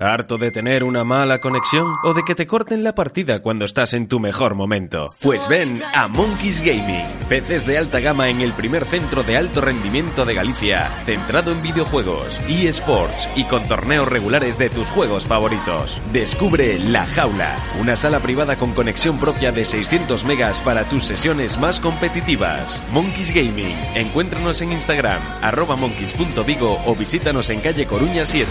[0.00, 3.94] ¿Harto de tener una mala conexión o de que te corten la partida cuando estás
[3.94, 5.06] en tu mejor momento?
[5.22, 9.60] Pues ven a Monkeys Gaming, PCs de alta gama en el primer centro de alto
[9.60, 16.00] rendimiento de Galicia, centrado en videojuegos, eSports y con torneos regulares de tus juegos favoritos.
[16.12, 21.58] Descubre La Jaula, una sala privada con conexión propia de 600 megas para tus sesiones
[21.58, 22.82] más competitivas.
[22.92, 28.50] Monkeys Gaming, encuéntranos en Instagram, arroba monkeys.vigo o visítanos en calle Coruña 7.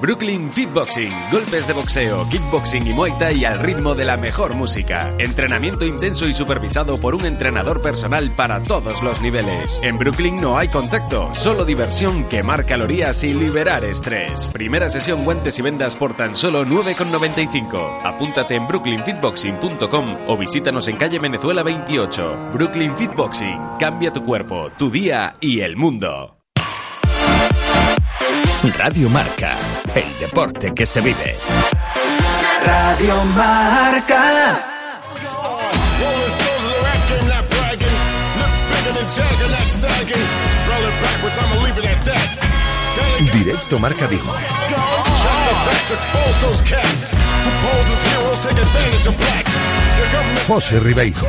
[0.00, 5.14] Brooklyn Fitboxing, golpes de boxeo, kickboxing y muay thai al ritmo de la mejor música.
[5.18, 9.78] Entrenamiento intenso y supervisado por un entrenador personal para todos los niveles.
[9.82, 14.50] En Brooklyn no hay contacto, solo diversión, quemar calorías y liberar estrés.
[14.52, 18.00] Primera sesión guantes y vendas por tan solo 9,95.
[18.02, 22.50] Apúntate en brooklynfitboxing.com o visítanos en calle Venezuela 28.
[22.54, 26.39] Brooklyn Fitboxing, cambia tu cuerpo, tu día y el mundo.
[28.62, 29.56] Radio Marca,
[29.94, 31.34] el deporte que se vive.
[32.62, 34.60] Radio Marca.
[43.32, 44.34] Directo Marca Vigo.
[50.46, 51.20] José Ribeiro.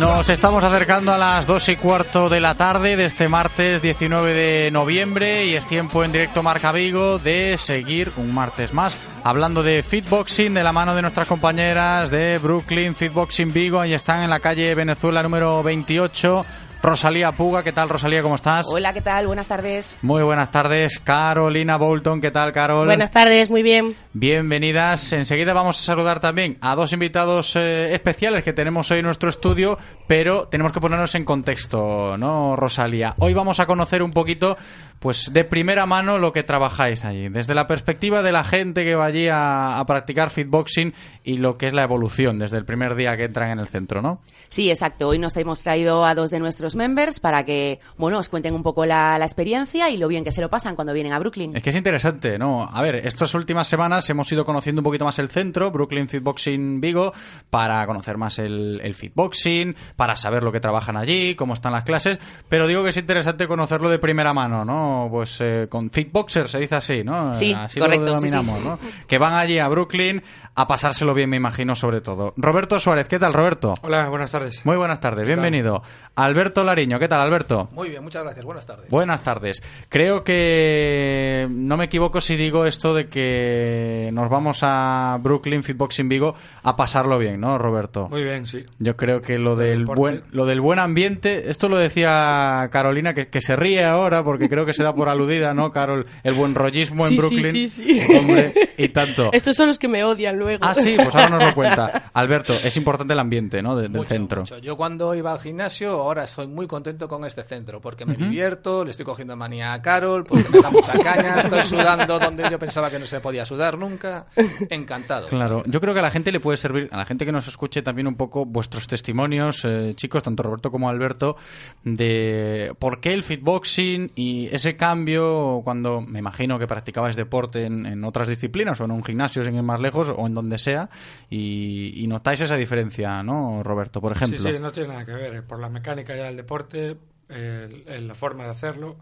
[0.00, 4.32] Nos estamos acercando a las 2 y cuarto de la tarde de este martes 19
[4.32, 9.62] de noviembre y es tiempo en directo Marca Vigo de seguir un martes más hablando
[9.62, 13.80] de fitboxing de la mano de nuestras compañeras de Brooklyn Fitboxing Vigo.
[13.80, 16.46] Ahí están en la calle Venezuela número 28.
[16.82, 18.22] Rosalía Puga, ¿qué tal Rosalía?
[18.22, 18.66] ¿Cómo estás?
[18.70, 19.26] Hola, ¿qué tal?
[19.26, 19.98] Buenas tardes.
[20.00, 20.98] Muy buenas tardes.
[20.98, 22.86] Carolina Bolton, ¿qué tal Carol?
[22.86, 23.94] Buenas tardes, muy bien.
[24.14, 25.12] Bienvenidas.
[25.12, 29.28] Enseguida vamos a saludar también a dos invitados eh, especiales que tenemos hoy en nuestro
[29.28, 29.76] estudio,
[30.06, 33.14] pero tenemos que ponernos en contexto, ¿no, Rosalía?
[33.18, 34.56] Hoy vamos a conocer un poquito,
[35.00, 38.94] pues, de primera mano lo que trabajáis allí, desde la perspectiva de la gente que
[38.94, 40.94] va allí a, a practicar fitboxing
[41.24, 44.02] y lo que es la evolución desde el primer día que entran en el centro,
[44.02, 44.20] ¿no?
[44.48, 45.08] Sí, exacto.
[45.08, 48.62] Hoy nos hemos traído a dos de nuestros members para que, bueno, os cuenten un
[48.62, 51.56] poco la, la experiencia y lo bien que se lo pasan cuando vienen a Brooklyn.
[51.56, 52.68] Es que es interesante, ¿no?
[52.70, 56.80] A ver, estas últimas semanas hemos ido conociendo un poquito más el centro, Brooklyn Fitboxing
[56.80, 57.14] Vigo,
[57.48, 61.84] para conocer más el, el fitboxing, para saber lo que trabajan allí, cómo están las
[61.84, 62.18] clases,
[62.50, 64.89] pero digo que es interesante conocerlo de primera mano, ¿no?
[65.10, 67.34] Pues eh, con fitboxers, se dice así, ¿no?
[67.34, 68.30] Sí, así correcto, lo sí, sí.
[68.30, 68.78] denominamos, ¿no?
[69.06, 70.22] Que van allí a Brooklyn
[70.54, 72.34] a pasárselo bien, me imagino, sobre todo.
[72.36, 73.74] Roberto Suárez, ¿qué tal, Roberto?
[73.82, 74.64] Hola, buenas tardes.
[74.66, 75.82] Muy buenas tardes, bienvenido.
[76.16, 77.68] Alberto Lariño, ¿qué tal, Alberto?
[77.72, 78.44] Muy bien, muchas gracias.
[78.44, 78.90] Buenas tardes.
[78.90, 79.62] Buenas tardes.
[79.88, 86.08] Creo que no me equivoco si digo esto de que nos vamos a Brooklyn Fitboxing
[86.08, 88.08] Vigo a pasarlo bien, ¿no, Roberto?
[88.08, 88.66] Muy bien, sí.
[88.78, 90.00] Yo creo que lo del deporte.
[90.00, 94.48] buen lo del buen ambiente, esto lo decía Carolina que, que se ríe ahora porque
[94.48, 96.06] creo que se da por aludida, ¿no, Carol?
[96.22, 97.52] El buen rollismo en Sí, sí, Brooklyn.
[97.52, 98.00] sí, sí.
[98.18, 99.30] Hombre, y tanto.
[99.32, 100.64] Estos son los que me odian luego.
[100.64, 102.10] Ah, sí, pues ahora nos lo cuenta.
[102.14, 103.76] Alberto, es importante el ambiente, ¿no?
[103.76, 104.40] de- del centro.
[104.42, 104.58] Mucho.
[104.58, 108.84] Yo cuando iba al gimnasio, ahora estoy muy contento con este centro, porque me divierto,
[108.84, 112.58] le estoy cogiendo manía a Carol, porque me da mucha caña, estoy sudando donde yo
[112.58, 114.26] pensaba que no se podía sudar nunca.
[114.68, 115.26] Encantado.
[115.28, 117.46] Claro, yo creo que a la gente le puede servir, a la gente que nos
[117.46, 121.36] escuche también un poco vuestros testimonios, eh, chicos, tanto Roberto como Alberto,
[121.84, 127.86] de por qué el fitboxing y ese cambio cuando me imagino que practicabais deporte en,
[127.86, 130.88] en otras disciplinas o en un gimnasio sin ir más lejos o en donde sea
[131.28, 134.38] y, y notáis esa diferencia, ¿no, Roberto, por ejemplo?
[134.38, 135.44] Sí, sí, no tiene nada que ver.
[135.44, 136.96] Por la mecánica ya del deporte,
[137.28, 138.96] la forma de hacerlo,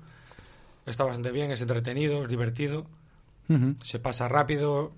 [0.86, 2.86] está bastante bien, es entretenido, es divertido,
[3.82, 4.92] se pasa rápido,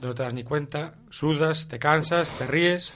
[0.00, 2.92] no te das ni cuenta, sudas, te cansas, te ríes.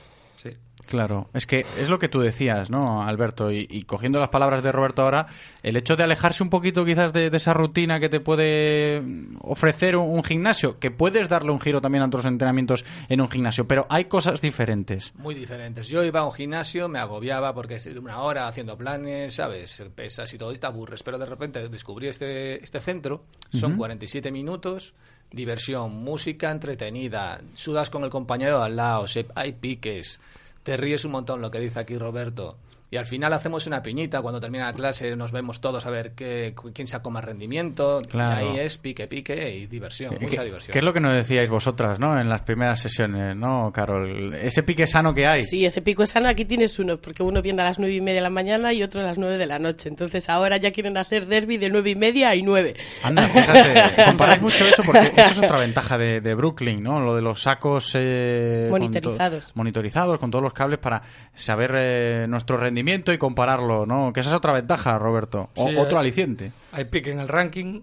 [0.87, 3.51] Claro, es que es lo que tú decías, ¿no, Alberto?
[3.51, 5.27] Y, y cogiendo las palabras de Roberto ahora,
[5.63, 9.03] el hecho de alejarse un poquito quizás de, de esa rutina que te puede
[9.41, 13.29] ofrecer un, un gimnasio, que puedes darle un giro también a otros entrenamientos en un
[13.29, 15.13] gimnasio, pero hay cosas diferentes.
[15.17, 15.89] Muy diferentes.
[15.89, 19.83] Yo iba a un gimnasio, me agobiaba porque una hora haciendo planes, ¿sabes?
[19.95, 21.03] Pesas y todo, y te aburres.
[21.03, 23.79] Pero de repente descubrí este, este centro, son Ujú.
[23.79, 24.95] 47 minutos,
[25.31, 30.21] diversión, música entretenida, sudas con el compañero al lado, hay piques,
[30.67, 32.59] te ríes un montón, lo que dice aquí Roberto.
[32.89, 36.13] Y al final hacemos una piñita, cuando termina la clase nos vemos todos a ver
[36.13, 38.01] qué, quién sacó más rendimiento.
[38.09, 38.47] Claro.
[38.47, 40.73] Y ahí es pique, pique y diversión, ¿Qué- mucha diversión.
[40.73, 42.19] ¿Qué es lo que nos decíais vosotras, no?
[42.21, 44.35] En las primeras sesiones, ¿no, Carol?
[44.35, 45.43] Ese pique sano que hay.
[45.43, 48.17] Sí, ese pico sano aquí tienes uno, porque uno viene a las nueve y media
[48.17, 49.89] de la mañana y otro a las nueve de la noche.
[49.89, 52.75] Entonces ahora ya quieren hacer derby de nueve y media y nueve.
[53.03, 57.01] Anda, fíjate, comparáis mucho eso porque eso es otra ventaja de, de Brooklyn, ¿no?
[57.01, 59.47] Lo de los sacos eh, con Monitorizados.
[59.47, 61.03] to- monitorizados con todos los cables para
[61.35, 64.13] saber eh, nuestro rendimiento y compararlo, ¿no?
[64.13, 66.53] Que esa es otra ventaja, Roberto, o Sí, otro hay- aliciente.
[66.73, 67.81] Hay pique en el ranking,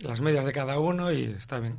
[0.00, 1.76] las medias de cada uno y está bien.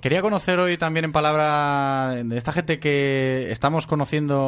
[0.00, 4.40] Quería conocer hoy también en palabra de esta gente que estamos conociendo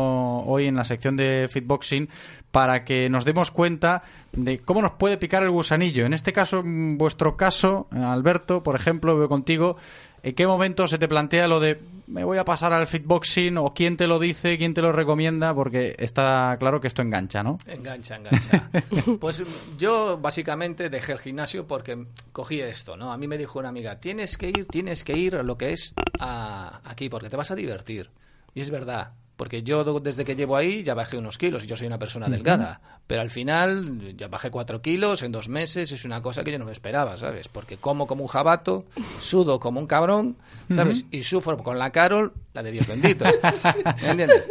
[0.45, 2.09] hoy en la sección de Fitboxing
[2.51, 4.03] para que nos demos cuenta
[4.33, 6.07] de cómo nos puede picar el gusanillo.
[6.07, 9.77] En este caso, en vuestro caso, eh, Alberto, por ejemplo, veo contigo,
[10.25, 13.73] ¿en qué momento se te plantea lo de me voy a pasar al Fitboxing o
[13.75, 15.55] quién te lo dice, quién te lo recomienda?
[15.55, 17.59] Porque está claro que esto engancha, ¿no?
[17.67, 18.71] Engancha, engancha.
[19.21, 19.43] pues
[19.79, 23.13] yo básicamente dejé el gimnasio porque cogí esto, ¿no?
[23.13, 25.73] A mí me dijo una amiga, tienes que ir, tienes que ir a lo que
[25.73, 28.11] es a- aquí porque te vas a divertir.
[28.55, 31.77] Y es verdad, porque yo desde que llevo ahí ya bajé unos kilos y yo
[31.77, 32.81] soy una persona delgada.
[33.07, 36.59] Pero al final ya bajé cuatro kilos en dos meses, es una cosa que yo
[36.59, 37.49] no me esperaba, ¿sabes?
[37.49, 38.87] Porque como como un jabato,
[39.21, 40.37] sudo como un cabrón,
[40.75, 41.05] ¿sabes?
[41.11, 43.25] Y sufro con la Carol, la de Dios bendito.
[44.03, 44.45] ¿Entiendes?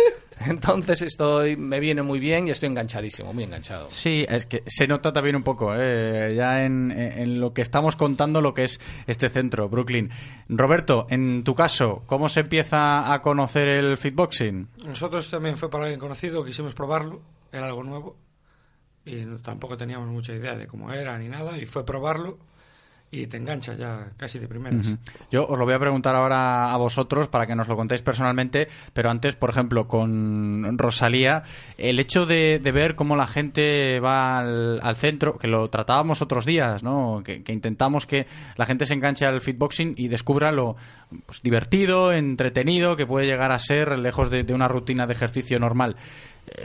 [0.47, 3.89] Entonces estoy, me viene muy bien y estoy enganchadísimo, muy enganchado.
[3.89, 6.33] Sí, es que se nota también un poco, ¿eh?
[6.35, 10.09] ya en, en lo que estamos contando, lo que es este centro, Brooklyn.
[10.49, 14.67] Roberto, en tu caso, ¿cómo se empieza a conocer el fitboxing?
[14.85, 17.21] Nosotros también fue para alguien conocido, quisimos probarlo,
[17.51, 18.17] era algo nuevo
[19.05, 22.39] y no- tampoco teníamos mucha idea de cómo era ni nada y fue probarlo
[23.13, 24.95] y te engancha ya casi de primeras.
[25.29, 28.67] Yo os lo voy a preguntar ahora a vosotros para que nos lo contéis personalmente,
[28.91, 31.43] pero antes, por ejemplo, con Rosalía,
[31.77, 36.81] el hecho de, ver cómo la gente va al, centro, que lo tratábamos otros días,
[36.81, 37.21] ¿no?
[37.23, 38.25] Que, intentamos que
[38.57, 40.75] la gente se enganche al fitboxing y descubra lo
[41.27, 45.95] pues, divertido, entretenido que puede llegar a ser lejos de una rutina de ejercicio normal.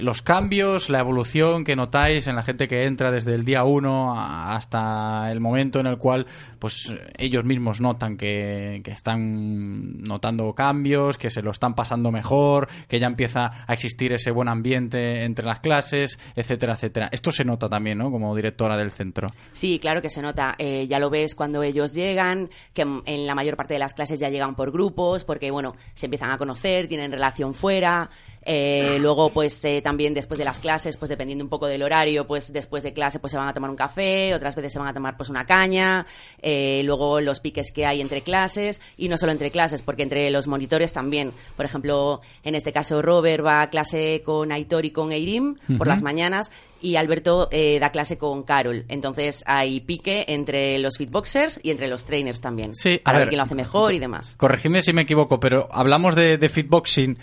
[0.00, 4.14] Los cambios, la evolución que notáis en la gente que entra desde el día uno
[4.18, 6.26] a- hasta el momento en el cual
[6.58, 12.68] pues ellos mismos notan que, que están notando cambios, que se lo están pasando mejor,
[12.88, 17.08] que ya empieza a existir ese buen ambiente entre las clases, etcétera, etcétera.
[17.12, 18.10] Esto se nota también, ¿no?
[18.10, 19.28] Como directora del centro.
[19.52, 20.54] Sí, claro que se nota.
[20.58, 24.18] Eh, ya lo ves cuando ellos llegan, que en la mayor parte de las clases
[24.18, 28.10] ya llegan por grupos, porque bueno, se empiezan a conocer, tienen relación fuera.
[28.50, 32.26] Eh, luego, pues eh, también después de las clases, pues dependiendo un poco del horario,
[32.26, 34.88] pues después de clase, pues se van a tomar un café, otras veces se van
[34.88, 36.06] a tomar pues una caña.
[36.40, 40.30] Eh, luego los piques que hay entre clases y no solo entre clases, porque entre
[40.30, 41.32] los monitores también.
[41.58, 45.86] Por ejemplo, en este caso Robert va a clase con Aitor y con Eirim por
[45.86, 48.84] las mañanas y Alberto eh, da clase con Carol.
[48.88, 52.74] Entonces hay pique entre los fitboxers y entre los trainers también.
[52.74, 54.36] Sí, a ver ver, quién lo hace mejor y demás.
[54.36, 57.18] Corregidme si me equivoco, pero hablamos de, de fitboxing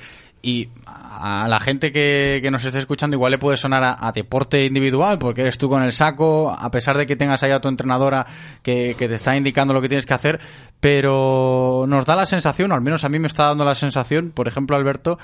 [0.45, 4.63] y a la gente que, que nos esté escuchando igual le puede sonar a, deporte
[4.63, 7.67] individual porque eres tú con el saco, a pesar de que tengas ahí a tu
[7.67, 8.27] entrenadora
[8.61, 10.39] que, que te está indicando lo que tienes que hacer,
[10.79, 14.47] pero nos da la sensación, al menos a mí me está dando la sensación, por
[14.47, 15.17] ejemplo Alberto,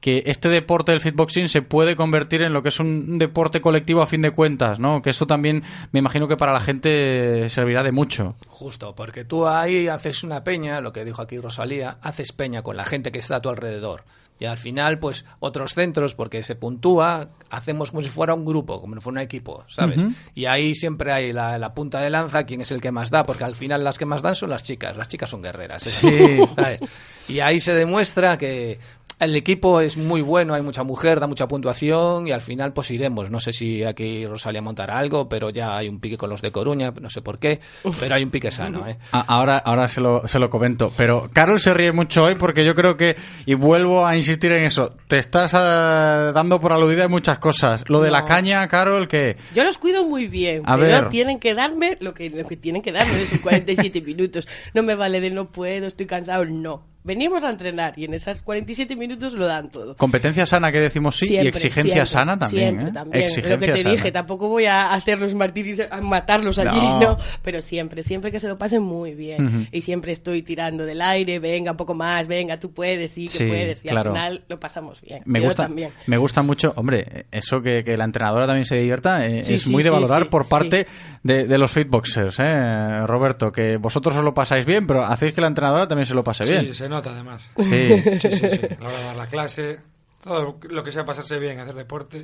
[0.00, 4.00] que este deporte del fitboxing se puede convertir en lo que es un deporte colectivo
[4.00, 5.02] a fin de cuentas, ¿no?
[5.02, 8.36] Que esto también me imagino que para la gente servirá de mucho.
[8.46, 12.76] Justo, porque tú ahí haces una peña, lo que dijo aquí Rosalía, haces peña con
[12.76, 14.04] la gente que está a tu alrededor.
[14.38, 18.80] Y al final, pues, otros centros, porque se puntúa, hacemos como si fuera un grupo,
[18.80, 20.00] como si fuera un equipo, ¿sabes?
[20.34, 23.26] Y ahí siempre hay la, la punta de lanza, quién es el que más da,
[23.26, 25.86] porque al final las que más dan son las chicas, las chicas son guerreras.
[25.86, 26.38] es Sí.
[26.56, 26.80] ¿sabes?
[27.28, 28.78] Y ahí se demuestra que
[29.20, 32.90] el equipo es muy bueno, hay mucha mujer, da mucha puntuación y al final pues
[32.90, 33.30] iremos.
[33.30, 36.52] No sé si aquí Rosalía montará algo, pero ya hay un pique con los de
[36.52, 37.60] Coruña, no sé por qué,
[37.98, 38.96] pero hay un pique sano, ¿eh?
[39.12, 40.90] A- Ahora, ahora se lo, se lo comento.
[40.96, 43.16] Pero Carol se ríe mucho hoy porque yo creo que,
[43.46, 47.84] y vuelvo a insistir en eso, te estás ah, dando por aludida en muchas cosas.
[47.88, 49.36] Lo de la caña, Carol, que...
[49.54, 51.08] Yo los cuido muy bien, A pero ver.
[51.08, 54.46] tienen que darme lo que, lo que tienen que darme de sus 47 minutos.
[54.74, 56.84] No me vale de no puedo, estoy cansado, no.
[57.08, 59.96] Venimos a entrenar y en esas 47 minutos lo dan todo.
[59.96, 62.68] Competencia sana que decimos sí y exigencia siempre, sana también.
[62.68, 62.92] Siempre, ¿eh?
[62.92, 63.24] también.
[63.24, 63.94] Exigencia lo que te sana.
[63.94, 67.00] dije, tampoco voy a hacerlos martiris, a matarlos allí, No.
[67.00, 67.18] no.
[67.42, 69.68] Pero siempre, siempre que se lo pasen muy bien.
[69.72, 73.28] Y siempre estoy tirando del aire, venga, un poco más, venga, tú puedes, sí, que
[73.28, 73.82] Sí, puedes.
[73.84, 74.10] Y claro.
[74.10, 75.22] al final lo pasamos bien.
[75.24, 75.90] Me Yo gusta, también.
[76.06, 79.62] me gusta mucho, hombre, eso que, que la entrenadora también se divierta eh, Sí, es
[79.62, 80.50] sí, muy de valorar sí, por sí.
[80.50, 80.86] parte
[81.22, 83.06] de, de los fitboxers, ¿eh?
[83.06, 86.22] Roberto, que vosotros os lo pasáis bien, pero hacéis que la entrenadora también se lo
[86.22, 86.66] pase bien.
[86.66, 87.50] Sí, se nota además.
[87.56, 88.02] Sí.
[88.20, 88.60] sí, sí, sí.
[88.78, 89.80] A la hora de dar la clase,
[90.22, 92.22] todo lo que sea pasarse bien, hacer deporte,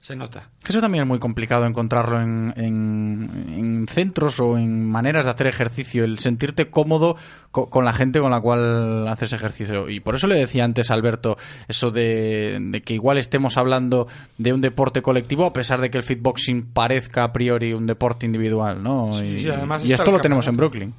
[0.00, 0.50] se nota.
[0.66, 5.46] Eso también es muy complicado encontrarlo en, en- en centros o en maneras de hacer
[5.46, 7.14] ejercicio, el sentirte cómodo
[7.52, 9.88] co- con la gente con la cual haces ejercicio.
[9.88, 11.36] Y por eso le decía antes a Alberto
[11.68, 14.08] eso de, de que igual estemos hablando
[14.38, 18.26] de un deporte colectivo a pesar de que el fitboxing parezca a priori un deporte
[18.26, 19.12] individual, ¿no?
[19.12, 20.56] Sí, y sí, además y esto lo tenemos en.
[20.56, 20.94] Brooklyn.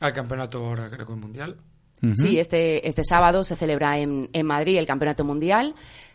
[0.00, 1.56] Al campeonato ahora, creo que mundial.
[2.14, 5.74] Sí, este, este sábado se celebra en, en Madrid el Campeonato Mundial,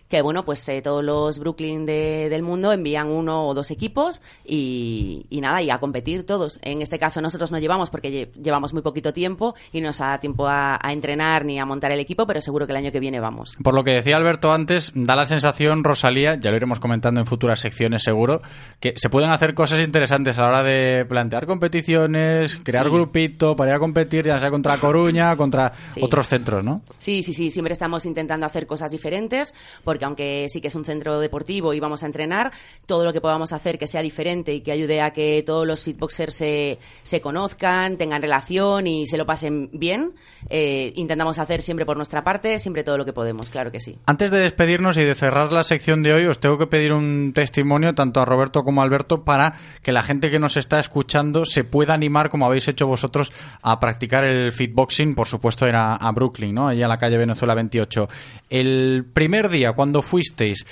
[0.10, 4.22] que bueno, pues eh, todos los Brooklyn de- del mundo envían uno o dos equipos
[4.44, 6.60] y, y nada, y a competir todos.
[6.64, 10.00] En este caso nosotros no llevamos porque lle- llevamos muy poquito tiempo y no nos
[10.00, 12.92] da tiempo a, a entrenar ni a montar el equipo, pero seguro que el año
[12.92, 13.56] que viene vamos.
[13.64, 17.28] Por lo que decía Alberto antes, da la sensación, Rosalía, ya lo iremos comentando en
[17.28, 18.42] futuras secciones seguro,
[18.80, 22.92] que se pueden hacer cosas interesantes a la hora de plantear competiciones, crear Sí.
[22.92, 26.02] grupito para ir a competir, ya sea contra Coruña, contra Sí.
[26.04, 26.82] otros centros, ¿no?
[26.98, 29.54] Sí, sí, sí, siempre estamos intentando hacer cosas diferentes,
[29.84, 32.52] porque aunque sí que es un centro deportivo y vamos a entrenar,
[32.86, 35.84] todo lo que podamos hacer que sea diferente y que ayude a que todos los
[35.84, 40.14] fitboxers se, se conozcan, tengan relación y se lo pasen bien,
[40.50, 43.98] eh, intentamos hacer siempre por nuestra parte, siempre todo lo que podemos, claro que sí.
[44.06, 47.32] Antes de despedirnos y de cerrar la sección de hoy, os tengo que pedir un
[47.34, 51.46] testimonio tanto a Roberto como a Alberto para que la gente que nos está escuchando
[51.46, 53.32] se pueda animar, como habéis hecho vosotros,
[53.62, 55.16] a practicar el fitboxing.
[55.16, 56.68] Por supuesto, era a Brooklyn, ¿no?
[56.68, 58.08] Allí a la calle Venezuela 28.
[58.50, 60.66] El primer día, cuando fuisteis,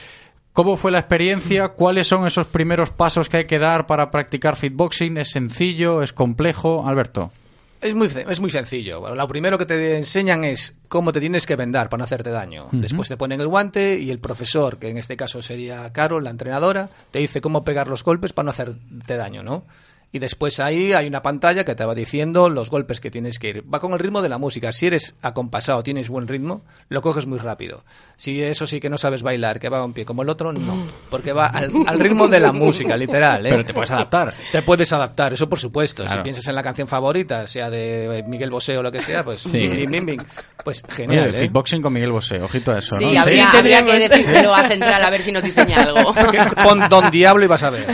[0.58, 1.68] ¿Cómo fue la experiencia?
[1.68, 5.20] ¿Cuáles son esos primeros pasos que hay que dar para practicar fitboxing?
[5.20, 6.02] ¿Es sencillo?
[6.02, 6.88] ¿Es complejo?
[6.88, 7.32] Alberto.
[7.80, 9.00] Es muy, es muy sencillo.
[9.00, 12.32] Bueno, lo primero que te enseñan es cómo te tienes que vendar para no hacerte
[12.32, 12.70] daño.
[12.72, 16.32] Después te ponen el guante y el profesor, que en este caso sería Carol, la
[16.32, 19.64] entrenadora, te dice cómo pegar los golpes para no hacerte daño, ¿no?
[20.12, 23.50] Y después ahí hay una pantalla que te va diciendo los golpes que tienes que
[23.50, 23.64] ir.
[23.74, 24.72] Va con el ritmo de la música.
[24.72, 27.84] Si eres acompasado, tienes buen ritmo, lo coges muy rápido.
[28.16, 30.54] Si eso sí que no sabes bailar, que va a un pie como el otro,
[30.54, 30.88] no.
[31.10, 33.46] Porque va al, al ritmo de la música, literal.
[33.46, 33.50] ¿eh?
[33.50, 34.34] Pero te puedes adaptar.
[34.52, 36.04] Te puedes adaptar, eso por supuesto.
[36.06, 36.22] Claro.
[36.22, 39.40] Si piensas en la canción favorita, sea de Miguel Bosé o lo que sea, pues
[39.40, 39.68] Sí.
[39.68, 40.18] bim, bim, bim,
[40.64, 41.30] pues genial.
[41.30, 41.42] Oye, ¿eh?
[41.42, 43.22] Fitboxing con Miguel Bosé, ojito a eso, Sí, ¿no?
[43.22, 46.14] habría, habría que decírselo a Central a ver si nos diseña algo.
[46.64, 47.86] Pon Don Diablo y vas a ver.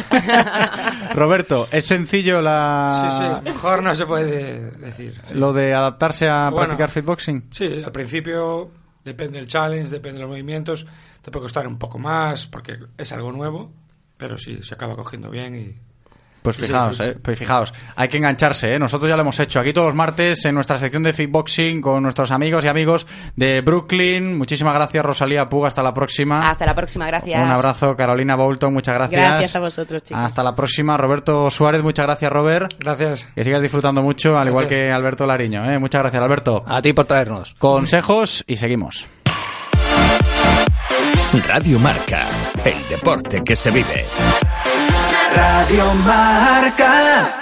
[1.16, 3.09] Roberto, ¿es sencillo la...
[3.11, 5.20] Sí, sí, mejor no se puede decir.
[5.28, 5.34] sí.
[5.36, 7.49] lo de adaptarse a Bueno, practicar fitboxing?
[7.51, 8.70] Sí, al principio
[9.03, 10.86] depende del challenge, depende de los movimientos,
[11.22, 13.72] te puede costar un poco más porque es algo nuevo,
[14.18, 15.92] pero sí, se acaba cogiendo bien y...
[16.43, 18.79] Pues fijaos, eh, pues fijaos, hay que engancharse, ¿eh?
[18.79, 22.03] Nosotros ya lo hemos hecho aquí todos los martes en nuestra sección de fitboxing con
[22.03, 24.37] nuestros amigos y amigos de Brooklyn.
[24.37, 26.41] Muchísimas gracias, Rosalía Puga, hasta la próxima.
[26.41, 27.41] Hasta la próxima, gracias.
[27.41, 29.21] Un abrazo, Carolina Bolton, muchas gracias.
[29.25, 30.23] Gracias a vosotros, chicos.
[30.23, 32.73] Hasta la próxima, Roberto Suárez, muchas gracias, Robert.
[32.77, 33.27] Gracias.
[33.33, 35.79] Que sigas disfrutando mucho, al igual que Alberto Lariño, ¿eh?
[35.79, 36.63] Muchas gracias, Alberto.
[36.67, 37.55] A ti por traernos.
[37.57, 39.07] Consejos y seguimos.
[41.47, 42.27] Radio Marca,
[42.63, 44.05] el deporte que se vive.
[45.36, 47.39] Radio Marca.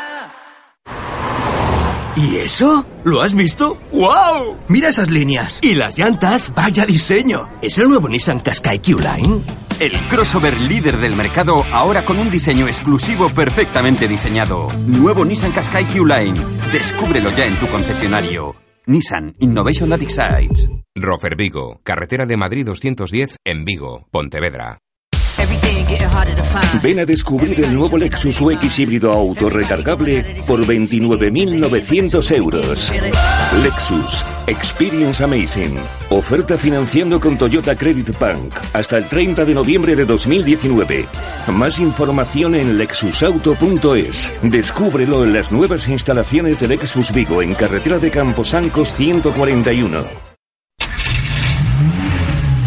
[2.15, 2.85] ¿Y eso?
[3.03, 3.77] ¿Lo has visto?
[3.91, 4.57] ¡Wow!
[4.67, 5.59] Mira esas líneas.
[5.63, 6.53] ¿Y las llantas?
[6.53, 7.49] ¡Vaya diseño!
[7.61, 9.41] ¿Es el nuevo Nissan Qashqai Q-Line?
[9.79, 14.67] El crossover líder del mercado ahora con un diseño exclusivo perfectamente diseñado.
[14.85, 16.39] Nuevo Nissan Qashqai Q-Line.
[16.71, 18.55] Descúbrelo ya en tu concesionario.
[18.85, 20.69] Nissan Innovation That Excites.
[20.95, 24.79] Rofer Vigo, carretera de Madrid 210 en Vigo, Pontevedra.
[26.81, 32.91] Ven a descubrir el nuevo Lexus UX híbrido autorrecargable por 29.900 euros.
[33.61, 35.77] Lexus Experience Amazing.
[36.09, 41.05] Oferta financiando con Toyota Credit Bank hasta el 30 de noviembre de 2019.
[41.53, 44.33] Más información en lexusauto.es.
[44.41, 50.30] Descúbrelo en las nuevas instalaciones de Lexus Vigo en carretera de Camposancos 141.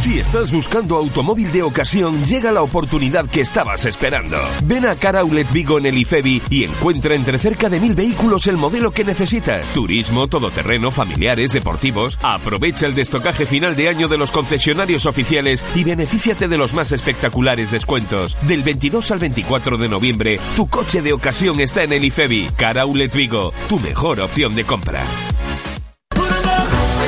[0.04, 4.36] Si estás buscando automóvil de ocasión, llega la oportunidad que estabas esperando.
[4.64, 8.46] Ven a Car Outlet Vigo en el IFEBI y encuentra entre cerca de mil vehículos
[8.46, 9.64] el modelo que necesitas.
[9.72, 12.18] Turismo, todoterreno, familiares, deportivos.
[12.22, 16.92] Aprovecha el destocaje final de año de los concesionarios oficiales y benefíciate de los más
[16.92, 18.36] espectaculares descuentos.
[18.42, 22.50] Del 22 al 24 de noviembre, tu coche de ocasión está en el IFEBI.
[22.58, 22.76] Car
[23.10, 25.02] Vigo, tu mejor opción de compra.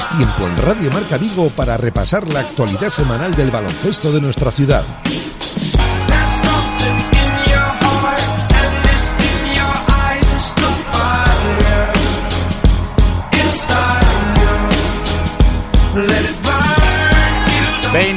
[0.00, 4.50] Es tiempo en Radio Marca Vigo para repasar la actualidad semanal del baloncesto de nuestra
[4.50, 4.82] ciudad.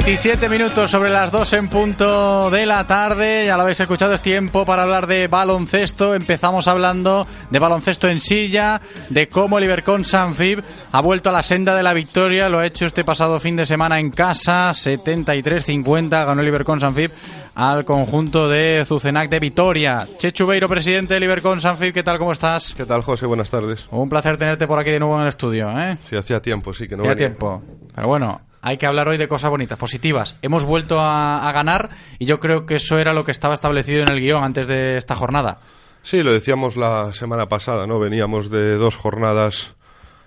[0.04, 3.46] 27 minutos sobre las 2 en punto de la tarde.
[3.46, 6.14] Ya lo habéis escuchado, es tiempo para hablar de baloncesto.
[6.14, 11.42] Empezamos hablando de baloncesto en silla, de cómo el Ibercon Sanfib ha vuelto a la
[11.42, 12.50] senda de la victoria.
[12.50, 16.10] Lo ha hecho este pasado fin de semana en casa, 73-50.
[16.10, 17.10] Ganó el Ibercon Sanfib
[17.54, 20.06] al conjunto de Zucenac de Vitoria.
[20.18, 22.18] Chechu Beiro, presidente del Ibercon Sanfib, ¿qué tal?
[22.18, 22.74] ¿Cómo estás?
[22.76, 23.24] ¿Qué tal, José?
[23.24, 23.86] Buenas tardes.
[23.90, 25.70] Un placer tenerte por aquí de nuevo en el estudio.
[25.80, 25.96] ¿eh?
[26.06, 27.28] Sí, hacía tiempo, sí, que no Hacía venía.
[27.28, 27.62] tiempo.
[27.94, 30.36] Pero bueno, hay que hablar hoy de cosas bonitas, positivas.
[30.40, 34.10] Hemos vuelto a, ganar y yo creo que eso era lo que estaba establecido en
[34.10, 35.60] el guion antes de esta jornada.
[36.00, 37.98] Sí, lo decíamos la semana pasada, ¿no?
[38.00, 39.74] Veníamos de dos jornadas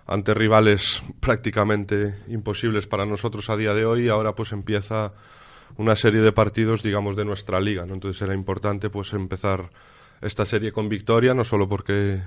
[0.05, 5.13] ante rivales prácticamente imposibles para nosotros a día de hoy y ahora pues empieza
[5.75, 7.85] una serie de partidos, digamos, de nuestra liga.
[7.89, 9.71] Entonces era importante pues empezar
[10.21, 12.21] esta serie con victoria, no solo porque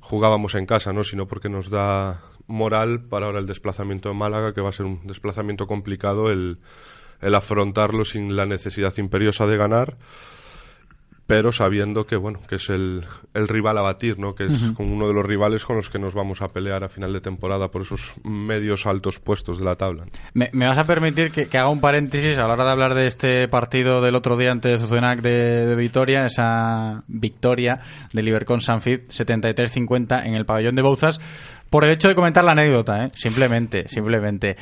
[0.00, 1.04] jugábamos en casa, ¿no?
[1.04, 4.86] sino porque nos da moral para ahora el desplazamiento en Málaga, que va a ser
[4.86, 6.58] un desplazamiento complicado el,
[7.20, 9.96] el afrontarlo sin la necesidad imperiosa de ganar,
[11.26, 14.34] pero sabiendo que bueno que es el, el rival a batir, ¿no?
[14.34, 16.90] que es como uno de los rivales con los que nos vamos a pelear a
[16.90, 20.04] final de temporada por esos medios altos puestos de la tabla.
[20.34, 22.94] Me, me vas a permitir que, que haga un paréntesis a la hora de hablar
[22.94, 27.80] de este partido del otro día ante Zuzenac de, de Vitoria, esa victoria
[28.12, 31.20] del Ibercon Sanfit 73-50 en el pabellón de Bouzas,
[31.74, 33.10] por el hecho de comentar la anécdota, ¿eh?
[33.16, 34.54] simplemente, simplemente.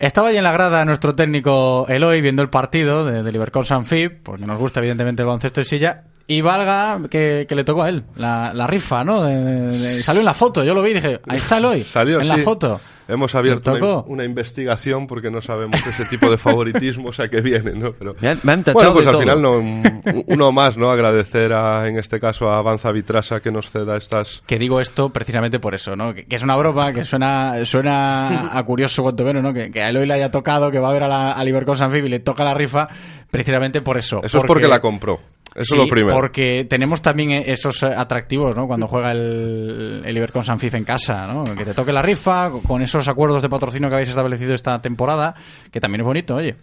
[0.00, 4.20] Estaba allí en la grada nuestro técnico Eloy viendo el partido de, de Liverpool Sanfib,
[4.24, 7.88] porque nos gusta evidentemente el baloncesto de silla, y valga que, que le tocó a
[7.88, 9.22] él, la, la rifa, ¿no?
[9.22, 11.82] De- de- de- salió en la foto, yo lo vi y dije, ahí está Eloy,
[11.82, 12.42] Salió, en la sí.
[12.42, 12.80] foto.
[13.08, 17.72] Hemos abierto una, investigación porque no sabemos ese tipo de favoritismo, o sea, que viene,
[17.72, 17.92] ¿no?
[17.92, 19.22] Pero, Me han- me han tachado bueno, pues de al todo.
[19.22, 20.92] final no, un- uno más, ¿no?
[20.92, 24.44] Agradecer a, en este caso a Avanza Vitrasa que nos ceda estas...
[24.46, 26.14] Que digo esto precisamente por eso, ¿no?
[26.14, 29.52] Que, que es una broma, que suena suena a curioso cuanto menos, ¿no?
[29.52, 31.76] Que, que a Eloy le haya tocado, que va a ver a, la, a Ibercon
[31.76, 32.86] Sanfib y le toca la rifa,
[33.28, 34.20] precisamente por eso.
[34.22, 35.18] Eso es porque la compró.
[35.54, 36.16] Eso Sí, es lo primero.
[36.16, 38.66] porque tenemos también eh, esos eh, atractivos, ¿no?
[38.66, 41.42] Cuando juega el, el Ibercon Sanfif en casa, ¿no?
[41.44, 45.34] Que te toque la rifa, con esos acuerdos de patrocinio que habéis establecido esta temporada,
[45.72, 46.54] que también es bonito, oye.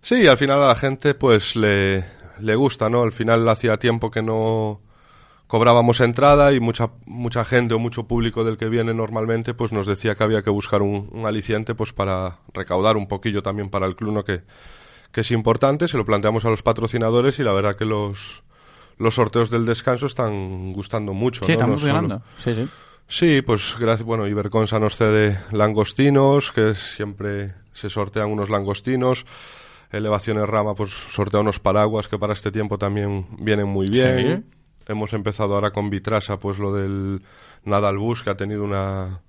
[0.00, 2.04] Sí, al final a la gente pues le,
[2.40, 3.02] le gusta, ¿no?
[3.02, 4.80] Al final hacía tiempo que no
[5.46, 9.86] cobrábamos entrada y mucha mucha gente o mucho público del que viene normalmente pues nos
[9.86, 13.86] decía que había que buscar un, un aliciente pues para recaudar un poquillo también para
[13.86, 14.24] el club, ¿no?
[14.24, 14.42] Que,
[15.14, 18.42] que es importante, se lo planteamos a los patrocinadores y la verdad que los
[18.98, 21.58] los sorteos del descanso están gustando mucho, Sí, ¿no?
[21.60, 22.22] solo- funcionando.
[22.44, 22.68] Sí, sí.
[23.06, 24.06] Sí, pues gracias.
[24.06, 29.26] Bueno, Iberconsa nos cede langostinos, que siempre se sortean unos langostinos.
[29.90, 34.46] Elevaciones Rama, pues sortea unos paraguas que para este tiempo también vienen muy bien.
[34.86, 37.22] Hemos empezado ahora con Vitrasa, pues lo del
[37.64, 39.20] Nadal Bus, que ha tenido una,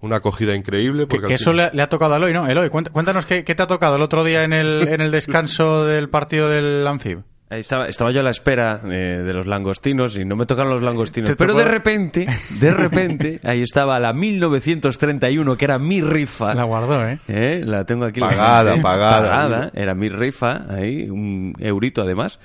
[0.00, 1.04] una acogida increíble.
[1.08, 2.46] Que, Porque que eso final- le, le ha tocado a Eloy, ¿no?
[2.46, 5.10] Eloy, cuént- cuéntanos qué, qué te ha tocado el otro día en el, en el
[5.10, 7.20] descanso del partido del Anfib.
[7.48, 8.88] Ahí estaba, estaba yo a la espera eh,
[9.24, 11.30] de los langostinos y no me tocaron los langostinos.
[11.38, 12.26] Pero de repente,
[12.60, 16.54] de repente, ahí estaba la 1931, que era mi rifa.
[16.54, 17.20] La guardó, ¿eh?
[17.28, 18.18] Eh, La tengo aquí.
[18.18, 19.20] la Pagada, gente, pagada.
[19.30, 19.70] pagada.
[19.74, 22.40] Era mi rifa, ahí, un eurito además.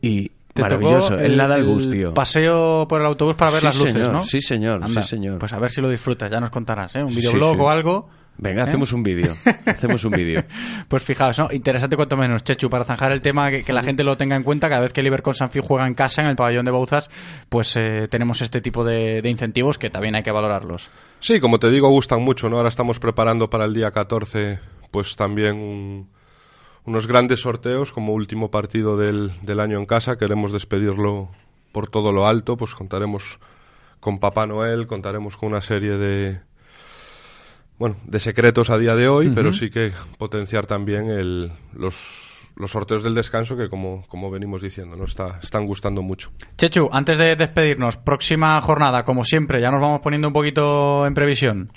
[0.00, 1.10] Y Te maravilloso.
[1.10, 2.12] tocó El, nada al el bus, tío.
[2.14, 4.24] paseo por el autobús para ver Sí, las luces, señor, ¿no?
[4.24, 5.38] sí, señor, Anda, sí, señor.
[5.38, 7.02] Pues a ver si lo disfrutas, ya nos contarás, ¿eh?
[7.04, 7.60] Un Sí, videoblog sí.
[7.60, 8.08] o algo.
[8.38, 8.64] Venga, ¿Eh?
[8.64, 9.34] hacemos un vídeo.
[9.64, 10.44] Hacemos un vídeo.
[10.88, 11.48] Pues fijaos, ¿no?
[11.50, 14.42] Interesante cuanto menos, Chechu, para zanjar el tema, que, que la gente lo tenga en
[14.42, 17.08] cuenta, cada vez que el Ibercon Sanfi juega en casa, en el pabellón de Bouzas,
[17.48, 20.90] pues eh, tenemos este tipo de, de incentivos que también hay que valorarlos.
[21.18, 22.58] Sí, como te digo, gustan mucho, ¿no?
[22.58, 24.58] Ahora estamos preparando para el día 14,
[24.90, 26.08] pues también un-
[26.86, 30.16] unos grandes sorteos como último partido del, del año en casa.
[30.18, 31.28] Queremos despedirlo
[31.72, 33.38] por todo lo alto, pues contaremos
[34.00, 36.40] con Papá Noel, contaremos con una serie de,
[37.78, 39.34] bueno, de secretos a día de hoy, Ujú.
[39.34, 44.62] pero sí que potenciar también el, los, los sorteos del descanso que, como, como venimos
[44.62, 45.04] diciendo, ¿no?
[45.04, 46.30] Está, están gustando mucho.
[46.56, 51.14] Chechu, antes de despedirnos, próxima jornada, como siempre, ya nos vamos poniendo un poquito en
[51.14, 51.70] previsión.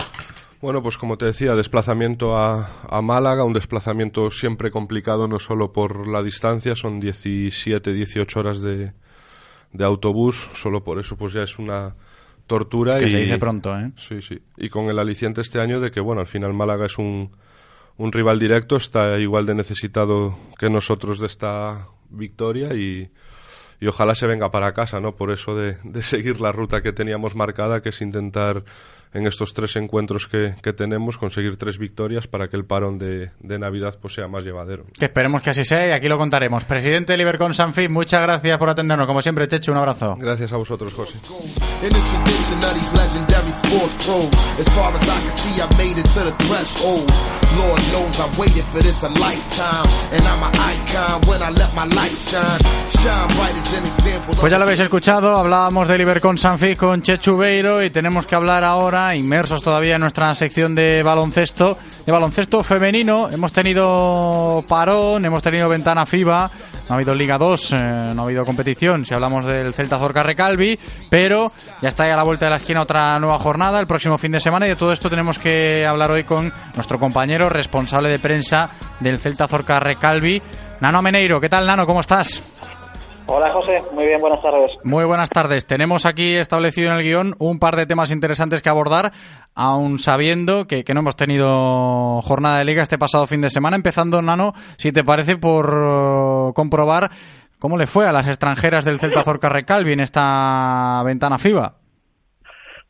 [0.62, 5.72] Bueno, pues como te decía, desplazamiento a, a Málaga, un desplazamiento siempre complicado, no solo
[5.72, 8.92] por la distancia, son 17, 18 horas de,
[9.72, 11.96] de autobús, solo por eso pues ya es una
[12.46, 12.98] tortura.
[12.98, 13.92] Que y, se dice pronto, ¿eh?
[13.96, 14.42] Sí, sí.
[14.58, 17.32] Y con el aliciente este año de que, bueno, al final Málaga es un,
[17.96, 23.10] un rival directo, está igual de necesitado que nosotros de esta victoria y,
[23.80, 25.16] y ojalá se venga para casa, ¿no?
[25.16, 28.66] Por eso de, de seguir la ruta que teníamos marcada, que es intentar
[29.14, 33.32] en estos tres encuentros que, que tenemos conseguir tres victorias para que el parón de,
[33.40, 34.86] de Navidad pues sea más llevadero.
[34.98, 36.66] Que esperemos que así sea y aquí lo contaremos.
[36.66, 39.08] Presidente del Ibercon Sanfi, muchas gracias por atendernos.
[39.08, 40.16] Como siempre, Chechu, un abrazo.
[40.20, 41.18] Gracias a vosotros, José.
[54.40, 58.36] Pues ya lo habéis escuchado, hablábamos del Ibercon Sanfi con Chechu Beiro y tenemos que
[58.36, 63.30] hablar ahora, inmersos todavía en nuestra sección de baloncesto, de baloncesto femenino.
[63.32, 66.50] Hemos tenido parón, hemos tenido ventana FIBA,
[66.88, 70.24] no ha habido Liga 2, eh, no ha habido competición si hablamos del Celta Zorca
[70.24, 70.78] Recalvi,
[71.10, 74.18] pero ya está ahí a la vuelta de la esquina otra nueva jornada el próximo
[74.18, 78.10] fin de semana y de todo esto tenemos que hablar hoy con nuestro compañero responsable
[78.10, 78.70] de prensa
[79.00, 80.42] del Celta Zorca Recalvi,
[80.82, 81.40] Nano Meneiro.
[81.40, 81.86] ¿Qué tal, Nano?
[81.86, 82.42] ¿Cómo estás?
[83.32, 84.76] Hola José, muy bien, buenas tardes.
[84.84, 85.68] Muy buenas tardes.
[85.68, 89.12] Tenemos aquí establecido en el guion un par de temas interesantes que abordar,
[89.54, 93.76] aun sabiendo que, que no hemos tenido jornada de liga este pasado fin de semana.
[93.76, 97.12] Empezando, Nano, si te parece, por eh, comprobar
[97.60, 101.76] cómo le fue a las extranjeras del Celta Zorca Recalvi en esta ventana FIBA.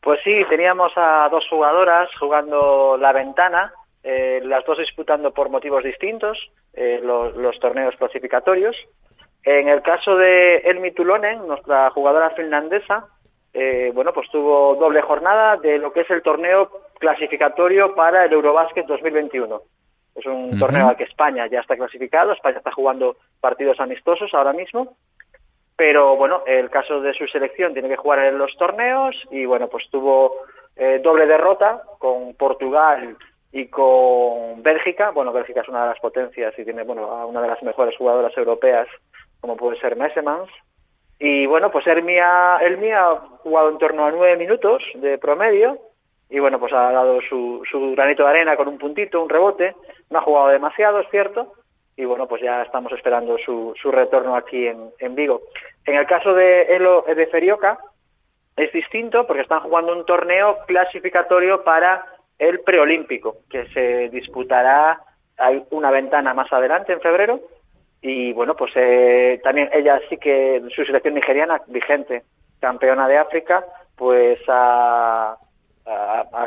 [0.00, 5.84] Pues sí, teníamos a dos jugadoras jugando la ventana, eh, las dos disputando por motivos
[5.84, 6.38] distintos
[6.72, 8.74] eh, los, los torneos clasificatorios.
[9.44, 13.06] En el caso de Elmi Tulonen, nuestra jugadora finlandesa,
[13.52, 18.32] eh, bueno, pues tuvo doble jornada de lo que es el torneo clasificatorio para el
[18.32, 19.62] Eurobásquet 2021.
[20.14, 24.52] Es un torneo al que España ya está clasificado, España está jugando partidos amistosos ahora
[24.52, 24.96] mismo,
[25.76, 29.68] pero bueno, el caso de su selección tiene que jugar en los torneos y bueno,
[29.68, 30.34] pues tuvo
[30.76, 33.16] eh, doble derrota con Portugal
[33.52, 35.10] y con Bélgica.
[35.10, 37.96] Bueno, Bélgica es una de las potencias y tiene bueno a una de las mejores
[37.96, 38.88] jugadoras europeas
[39.40, 40.50] como puede ser Messemans.
[41.18, 45.78] Y bueno, pues Elmi ha, ha jugado en torno a nueve minutos de promedio
[46.30, 47.62] y bueno, pues ha dado su,
[47.94, 49.74] granito de arena con un puntito, un rebote.
[50.10, 51.54] No ha jugado demasiado, es cierto.
[51.96, 55.42] Y bueno, pues ya estamos esperando su, su retorno aquí en, en Vigo.
[55.84, 57.78] En el caso de Elo de Ferioca,
[58.56, 62.06] es distinto porque están jugando un torneo clasificatorio para
[62.38, 65.00] el preolímpico, que se disputará,
[65.36, 67.40] hay una ventana más adelante en febrero,
[68.02, 72.24] y bueno, pues eh, también ella sí que, su selección nigeriana, vigente,
[72.58, 73.64] campeona de África,
[73.96, 75.36] pues ha,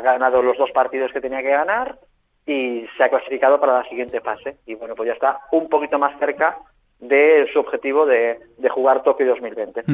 [0.02, 1.98] ganado los dos partidos que tenía que ganar
[2.46, 4.56] y se ha clasificado para la siguiente fase.
[4.66, 6.58] Y bueno, pues ya está un poquito más cerca
[6.98, 9.84] de su objetivo de, de jugar Tokio 2020.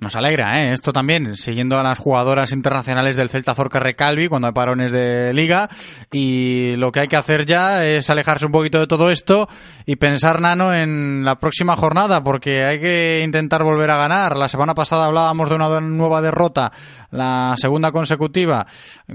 [0.00, 0.72] Nos alegra, ¿eh?
[0.72, 5.32] Esto también, siguiendo a las jugadoras internacionales del Celta Zorca Recalvi cuando hay parones de
[5.32, 5.70] liga.
[6.12, 9.48] Y lo que hay que hacer ya es alejarse un poquito de todo esto
[9.86, 14.36] y pensar, Nano, en la próxima jornada, porque hay que intentar volver a ganar.
[14.36, 16.72] La semana pasada hablábamos de una nueva derrota,
[17.14, 18.66] la segunda consecutiva,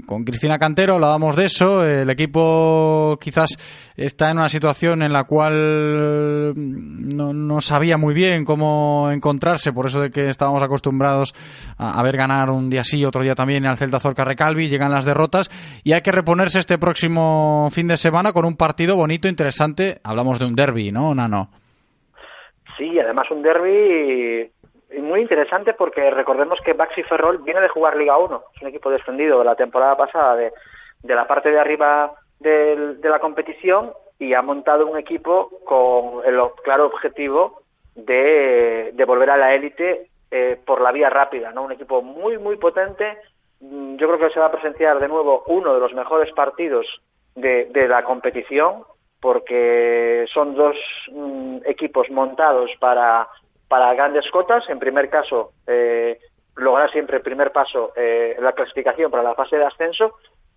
[0.06, 1.84] con Cristina Cantero, hablábamos de eso.
[1.84, 3.50] El equipo quizás
[3.94, 10.00] está en una situación en la cual no, sabía muy bien cómo encontrarse, por eso
[10.00, 11.34] de que estábamos acostumbrados
[11.76, 15.04] a, ver ganar un día sí, otro día también al Celta Zorca Recalvi, llegan las
[15.04, 15.50] derrotas
[15.84, 20.00] y hay que reponerse este próximo fin de semana con un partido bonito, interesante.
[20.02, 21.50] Hablamos de un derby, ¿no, Nano?
[22.78, 24.50] Sí, además un derby
[24.98, 28.90] muy interesante porque recordemos que Baxi Ferrol viene de jugar Liga 1, es un equipo
[28.90, 30.52] descendido la temporada pasada de,
[31.02, 36.40] de la parte de arriba de la competición y ha montado un equipo con el
[36.62, 37.62] claro objetivo
[37.94, 41.62] de, de volver a la élite eh, por la vía rápida, ¿no?
[41.62, 43.18] Un equipo muy, muy potente.
[43.60, 46.86] Mm, yo creo que se va a presenciar de nuevo uno de los mejores partidos
[47.34, 48.84] de, de la competición
[49.20, 50.76] porque son dos
[51.12, 53.28] mm, equipos montados para,
[53.70, 54.68] para grandes cotas.
[54.68, 56.18] En primer caso, eh,
[56.56, 60.16] lograr siempre el primer paso eh, la clasificación para la fase de ascenso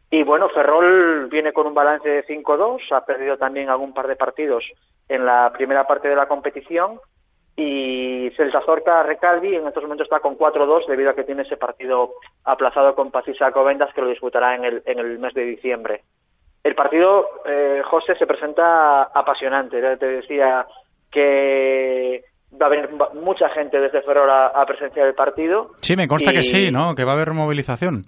[0.09, 4.15] y bueno, Ferrol viene con un balance de 5-2, ha perdido también algún par de
[4.15, 4.63] partidos
[5.07, 6.99] en la primera parte de la competición
[7.55, 11.57] y Celta Zorca Recalvi en estos momentos está con 4-2 debido a que tiene ese
[11.57, 16.03] partido aplazado con Pacisa Covendas que lo disputará en el, en el mes de diciembre.
[16.63, 19.97] El partido, eh, José, se presenta apasionante.
[19.97, 20.65] Te decía
[21.11, 22.23] que
[22.61, 25.71] va a venir mucha gente desde Ferrol a, presenciar el partido.
[25.81, 26.95] Sí, me consta que sí, ¿no?
[26.95, 28.05] Que va a haber movilización.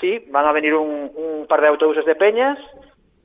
[0.00, 2.58] Sí, van a venir un, par de autobuses de Peñas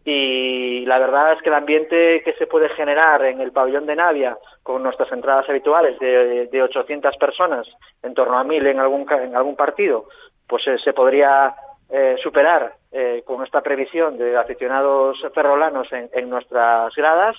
[0.06, 3.96] y la verdad es que el ambiente que se puede generar en el pabellón de
[3.96, 7.68] Navia con nuestras entradas habituales de, de 800 personas,
[8.02, 10.06] en torno a 1000 en algún, en algún partido,
[10.48, 11.56] pues eh, se podría
[11.90, 17.38] eh, superar eh, con esta previsión de aficionados ferrolanos en, en nuestras gradas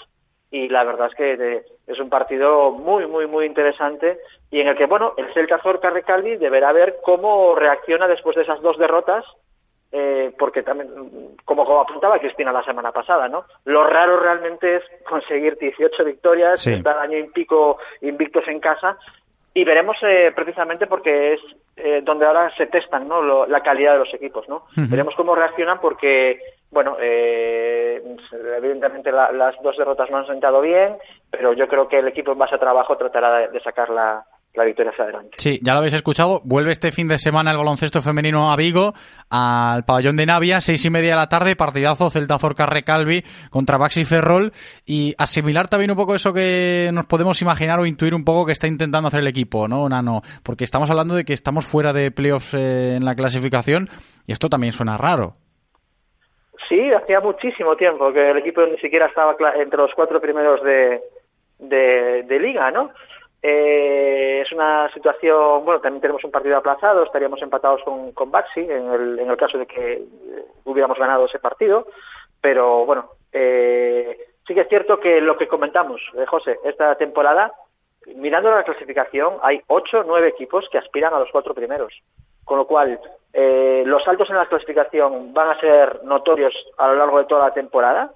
[0.54, 4.20] y la verdad es que es un partido muy, muy, muy interesante
[4.52, 8.42] y en el que, bueno, el Celta Zorca Recalvi deberá ver cómo reacciona después de
[8.42, 9.24] esas dos derrotas,
[9.90, 10.88] eh, porque también,
[11.44, 13.46] como, como, apuntaba Cristina la semana pasada, ¿no?
[13.64, 16.74] Lo raro realmente es conseguir 18 victorias, sí.
[16.74, 18.96] estar año y pico invictos en casa
[19.54, 21.40] y veremos eh, precisamente porque es
[21.76, 23.22] eh, donde ahora se testan ¿no?
[23.22, 24.48] Lo, la calidad de los equipos.
[24.48, 24.66] ¿no?
[24.76, 24.90] Uh -huh.
[24.90, 26.40] Veremos cómo reaccionan porque,
[26.70, 28.02] bueno, eh,
[28.56, 30.96] evidentemente la, las dos derrotas no han sentado bien,
[31.30, 34.24] pero yo creo que el equipo en base a trabajo tratará de, sacar la,
[34.54, 35.36] la victoria hacia adelante.
[35.38, 36.40] Sí, ya lo habéis escuchado.
[36.44, 38.92] Vuelve este fin de semana el baloncesto femenino a Vigo,
[39.30, 43.78] al pabellón de Navia, seis y media de la tarde, partidazo Celta Zorca Recalvi contra
[43.78, 44.52] Baxi Ferrol.
[44.84, 48.52] Y asimilar también un poco eso que nos podemos imaginar o intuir un poco que
[48.52, 50.22] está intentando hacer el equipo, ¿no, Nano?
[50.42, 53.88] Porque estamos hablando de que estamos fuera de playoffs eh, en la clasificación
[54.26, 55.36] y esto también suena raro.
[56.68, 61.02] Sí, hacía muchísimo tiempo que el equipo ni siquiera estaba entre los cuatro primeros de,
[61.58, 62.90] de, liga, ¿no?
[63.42, 68.60] Eh, es una situación, bueno, también tenemos un partido aplazado, estaríamos empatados con, con Baxi
[68.60, 70.02] en el, en el caso de que
[70.64, 71.86] hubiéramos ganado ese partido,
[72.40, 77.52] pero bueno, eh, sí que es cierto que lo que comentamos, eh, José, esta temporada,
[78.14, 81.92] mirando la clasificación, hay ocho, nueve equipos que aspiran a los cuatro primeros,
[82.44, 83.00] con lo cual
[83.36, 87.48] eh, los saltos en la clasificación van a ser notorios a lo largo de toda
[87.48, 88.12] la temporada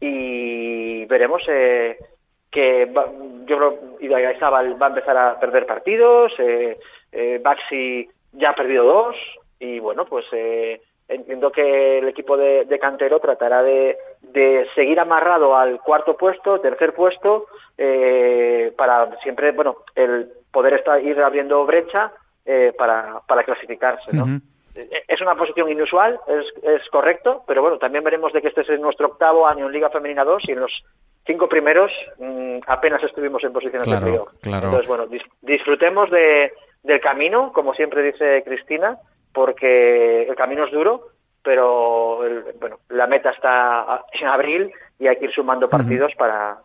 [0.00, 1.98] y veremos eh,
[2.50, 2.90] que
[3.44, 6.78] yo creo Idaizabal va a empezar a perder partidos, eh,
[7.42, 9.16] Baxi ya ha perdido dos
[9.58, 10.24] y bueno, pues
[11.08, 16.94] entiendo que el equipo de, Cantero tratará de, de, seguir amarrado al cuarto puesto, tercer
[16.94, 17.48] puesto,
[18.76, 22.12] para siempre, bueno, el poder estar, ir abriendo brecha
[22.50, 24.24] eh, para, para clasificarse, ¿no?
[24.24, 24.42] Uh -huh.
[25.06, 28.80] Es una posición inusual, es, es correcto, pero bueno, también veremos de que este es
[28.80, 30.72] nuestro octavo año en Liga Femenina 2 y en los
[31.26, 34.28] cinco primeros mm, apenas estuvimos en posiciones Claro, de playoff.
[34.40, 34.64] claro.
[34.66, 36.52] Entonces, bueno, dis- disfrutemos de,
[36.84, 38.98] del camino, como siempre dice Cristina,
[39.34, 41.08] porque el camino es duro,
[41.42, 46.58] pero el- bueno, la meta está en abril y hay que ir sumando partidos para,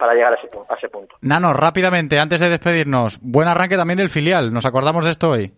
[0.00, 1.14] para llegar a ese, pu- a ese punto.
[1.20, 4.52] Nano, rápidamente, antes de despedirnos, buen arranque también del filial.
[4.52, 5.52] ¿Nos acordamos de esto hoy?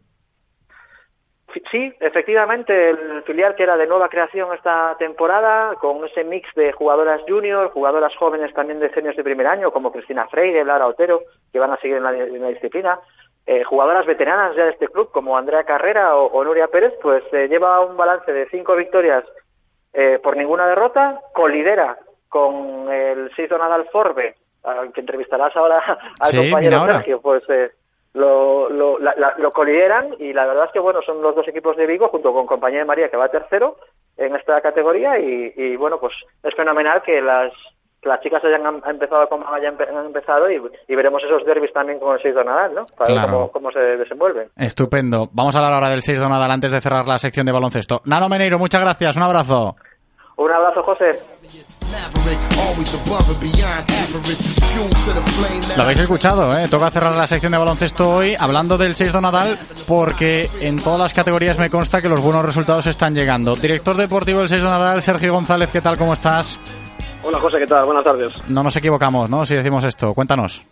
[1.70, 6.72] Sí, efectivamente, el filial que era de nueva creación esta temporada, con ese mix de
[6.72, 11.20] jugadoras junior, jugadoras jóvenes también de seniors de primer año, como Cristina Freire, Lara Otero,
[11.52, 12.98] que van a seguir en la, en la disciplina,
[13.44, 17.22] eh, jugadoras veteranas ya de este club, como Andrea Carrera o, o Nuria Pérez, pues
[17.32, 19.22] eh, lleva un balance de cinco victorias
[19.92, 21.98] eh, por ninguna derrota, colidera
[22.32, 24.34] con el Season Nadal Forbe,
[24.64, 25.82] al que entrevistarás ahora
[26.20, 26.94] al Sí, compañero ahora.
[26.94, 27.72] Sergio, pues eh,
[28.14, 31.46] lo, lo, la- la- lo colideran y la verdad es que bueno son los dos
[31.48, 33.76] equipos de Vigo junto con Compañía de María que va tercero
[34.16, 37.52] en esta categoría y, y, bueno pues es fenomenal que las
[38.02, 39.76] las chicas hayan em- empezado como hayan
[40.06, 42.84] empezado y, y veremos esos derbis también con el 6 de Nadal, ¿no?
[42.98, 43.32] Para ver Claro.
[43.32, 44.48] cómo, cómo se desenvuelven.
[44.56, 45.28] Estupendo.
[45.32, 48.00] Vamos a hablar ahora del 6 de Nadal antes de cerrar la sección de baloncesto.
[48.04, 49.16] Nano Meneiro, muchas gracias.
[49.16, 49.76] Un abrazo.
[50.36, 51.10] Un abrazo, José.
[55.76, 56.68] Lo habéis escuchado, ¿eh?
[56.70, 60.98] Toca cerrar la sección de baloncesto hoy hablando del 6 de Nadal porque en todas
[60.98, 63.54] las categorías me consta que los buenos resultados están llegando.
[63.56, 65.98] Director deportivo del 6 de Nadal, Sergio González, ¿qué tal?
[65.98, 66.60] ¿Cómo estás?
[67.22, 67.84] Hola José, ¿qué tal?
[67.84, 68.32] Buenas tardes.
[68.48, 69.44] No nos equivocamos, ¿no?
[69.44, 70.14] Si decimos esto.
[70.14, 70.64] Cuéntanos.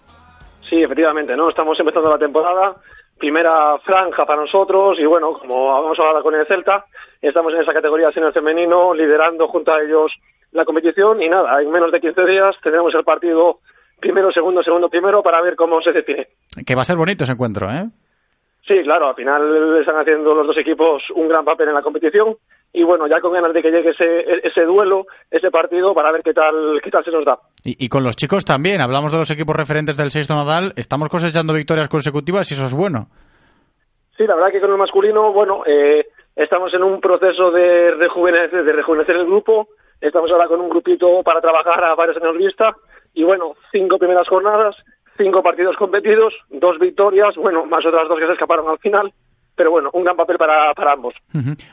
[0.68, 1.48] Sí, efectivamente, ¿no?
[1.48, 2.76] Estamos empezando la temporada,
[3.18, 6.86] primera franja para nosotros y bueno, como habíamos hablado con el Celta,
[7.20, 10.12] estamos en esa categoría senior femenino, liderando junto a ellos
[10.52, 13.60] la competición y nada, en menos de 15 días tendremos el partido
[14.00, 16.28] primero, segundo, segundo, primero para ver cómo se define.
[16.66, 17.88] Que va a ser bonito ese encuentro, ¿eh?
[18.66, 22.36] Sí, claro, al final están haciendo los dos equipos un gran papel en la competición
[22.72, 26.22] y bueno, ya con ganas de que llegue ese, ese duelo, ese partido para ver
[26.22, 27.38] qué tal, qué tal se nos da.
[27.64, 28.80] Y, y con los chicos también.
[28.80, 30.72] Hablamos de los equipos referentes del 6 de Nadal.
[30.76, 33.08] Estamos cosechando victorias consecutivas y eso es bueno.
[34.16, 36.06] Sí, la verdad que con el masculino, bueno, eh,
[36.36, 39.68] estamos en un proceso de rejuvenecer, de rejuvenecer el grupo.
[40.00, 42.74] Estamos ahora con un grupito para trabajar a varios años vista.
[43.12, 44.76] Y bueno, cinco primeras jornadas,
[45.18, 49.12] cinco partidos competidos, dos victorias, bueno, más otras dos que se escaparon al final.
[49.56, 51.12] Pero bueno, un gran papel para, para ambos.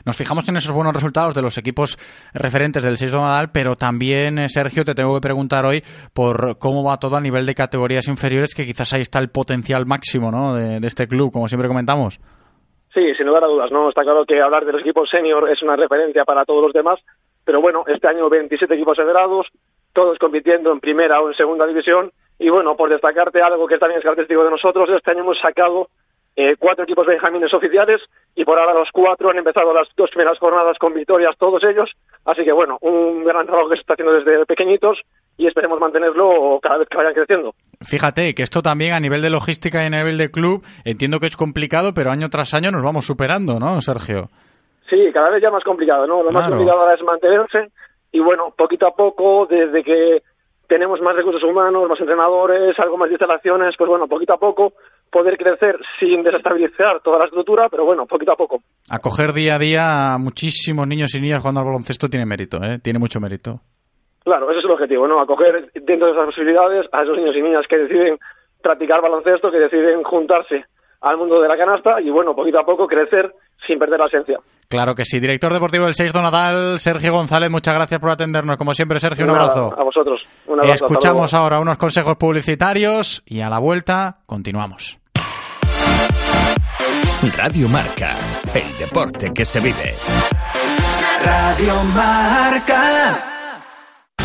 [0.04, 1.96] Nos fijamos en esos buenos resultados de los equipos
[2.34, 5.82] referentes del 6 de Nadal, pero también, eh, Sergio, te tengo que preguntar hoy
[6.12, 9.86] por cómo va todo a nivel de categorías inferiores, que quizás ahí está el potencial
[9.86, 10.54] máximo ¿no?
[10.54, 12.20] de, de este club, como siempre comentamos.
[12.92, 13.88] Sí, sin lugar a dudas, ¿no?
[13.88, 17.00] Está claro que hablar de los equipos senior es una referencia para todos los demás,
[17.48, 19.46] pero bueno, este año 27 equipos federados,
[19.94, 24.00] todos compitiendo en primera o en segunda división, y bueno, por destacarte algo que también
[24.00, 25.88] es característico de nosotros, este año hemos sacado
[26.36, 28.02] eh, cuatro equipos benjamines oficiales,
[28.34, 31.90] y por ahora los cuatro han empezado las dos primeras jornadas con victorias todos ellos,
[32.26, 35.00] así que bueno, un gran trabajo que se está haciendo desde pequeñitos,
[35.38, 37.54] y esperemos mantenerlo cada vez que vayan creciendo.
[37.80, 41.28] Fíjate que esto también a nivel de logística y a nivel de club, entiendo que
[41.28, 44.28] es complicado, pero año tras año nos vamos superando, ¿no, Sergio?
[44.88, 46.22] Sí, cada vez ya más complicado, ¿no?
[46.22, 47.70] Lo más complicado ahora es mantenerse
[48.10, 50.22] y bueno, poquito a poco, desde que
[50.66, 54.74] tenemos más recursos humanos, más entrenadores, algo más de instalaciones, pues bueno, poquito a poco
[55.10, 58.62] poder crecer sin desestabilizar toda la estructura, pero bueno, poquito a poco.
[58.90, 62.78] Acoger día a día a muchísimos niños y niñas jugando al baloncesto tiene mérito, ¿eh?
[62.82, 63.60] Tiene mucho mérito.
[64.22, 65.20] Claro, ese es el objetivo, ¿no?
[65.20, 68.18] Acoger dentro de esas posibilidades a esos niños y niñas que deciden
[68.62, 70.66] practicar baloncesto, que deciden juntarse
[71.00, 73.34] al mundo de la canasta y bueno, poquito a poco crecer
[73.66, 74.38] sin perder la esencia.
[74.68, 75.18] Claro que sí.
[75.18, 78.56] Director deportivo del 6 de Nadal, Sergio González, muchas gracias por atendernos.
[78.56, 79.74] Como siempre, Sergio, un abrazo.
[79.76, 80.26] A vosotros.
[80.46, 80.84] Un abrazo.
[80.84, 84.98] Escuchamos ahora unos consejos publicitarios y a la vuelta continuamos.
[87.36, 88.14] Radio Marca,
[88.54, 89.94] el deporte que se vive.
[91.24, 93.27] Radio Marca.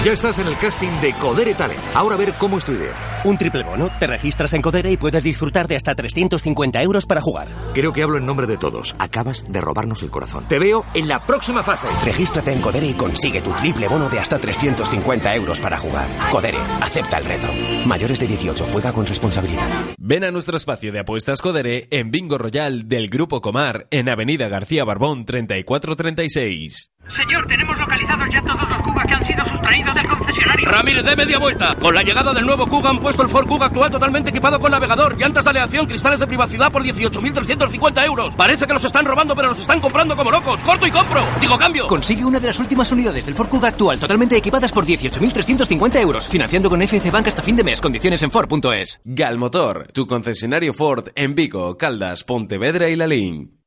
[0.04, 1.80] Ya estás en el casting de Codere Talent.
[1.94, 2.92] Ahora a ver cómo es tu idea.
[3.24, 3.90] Un triple bono.
[4.00, 7.48] Te registras en Codere y puedes disfrutar de hasta 350 euros para jugar.
[7.74, 8.98] Creo que hablo en nombre de todos.
[9.00, 10.46] Acabas de robarnos el corazón.
[10.50, 11.88] Te veo en la próxima fase.
[12.04, 16.10] Regístrate en Codere y consigue tu triple bono de hasta 350 euros para jugar.
[16.30, 17.48] Codere, acepta el reto.
[17.86, 19.70] Mayores de 18, juega con responsabilidad.
[19.98, 24.50] Ven a nuestro espacio de apuestas Codere en Bingo Royal del Grupo Comar en Avenida
[24.50, 26.93] García Barbón 3436.
[27.10, 30.70] Señor, tenemos localizados ya todos los Kuga que han sido sustraídos del concesionario.
[30.70, 31.76] Ramírez, de media vuelta.
[31.76, 34.72] Con la llegada del nuevo Kuga han puesto el Ford Kuga actual totalmente equipado con
[34.72, 38.36] navegador, llantas de aleación, cristales de privacidad por 18.350 euros.
[38.36, 40.62] Parece que los están robando, pero los están comprando como locos.
[40.62, 41.24] ¡Corto y compro!
[41.40, 41.88] Digo cambio.
[41.88, 46.28] Consigue una de las últimas unidades del Ford Kuga actual totalmente equipadas por 18.350 euros.
[46.28, 47.82] Financiando con FC Bank hasta fin de mes.
[47.82, 49.02] Condiciones en Ford.es.
[49.04, 53.63] Galmotor, tu concesionario Ford en Vigo, Caldas, Pontevedra y Lalín.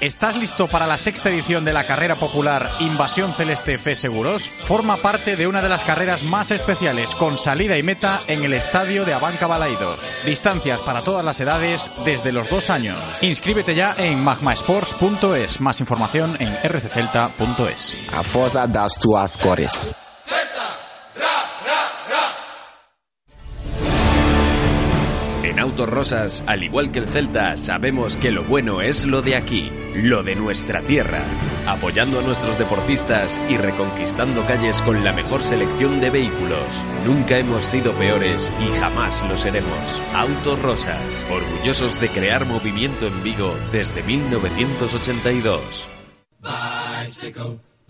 [0.00, 4.48] ¿Estás listo para la sexta edición de la carrera popular Invasión Celeste F Seguros?
[4.48, 8.54] Forma parte de una de las carreras más especiales con salida y meta en el
[8.54, 10.00] estadio de Abanca Balaidos.
[10.24, 12.96] Distancias para todas las edades desde los dos años.
[13.20, 15.60] Inscríbete ya en magmasports.es.
[15.60, 17.94] Más información en rccelta.es.
[18.14, 19.94] A forza das tuas cores.
[25.50, 29.34] En Autos Rosas, al igual que el Celta, sabemos que lo bueno es lo de
[29.34, 31.24] aquí, lo de nuestra tierra,
[31.66, 36.84] apoyando a nuestros deportistas y reconquistando calles con la mejor selección de vehículos.
[37.04, 40.00] Nunca hemos sido peores y jamás lo seremos.
[40.14, 45.88] Autos Rosas, orgullosos de crear movimiento en Vigo desde 1982.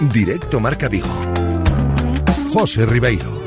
[0.00, 1.08] Directo Marca Vigo.
[2.50, 3.38] José Ribeiro.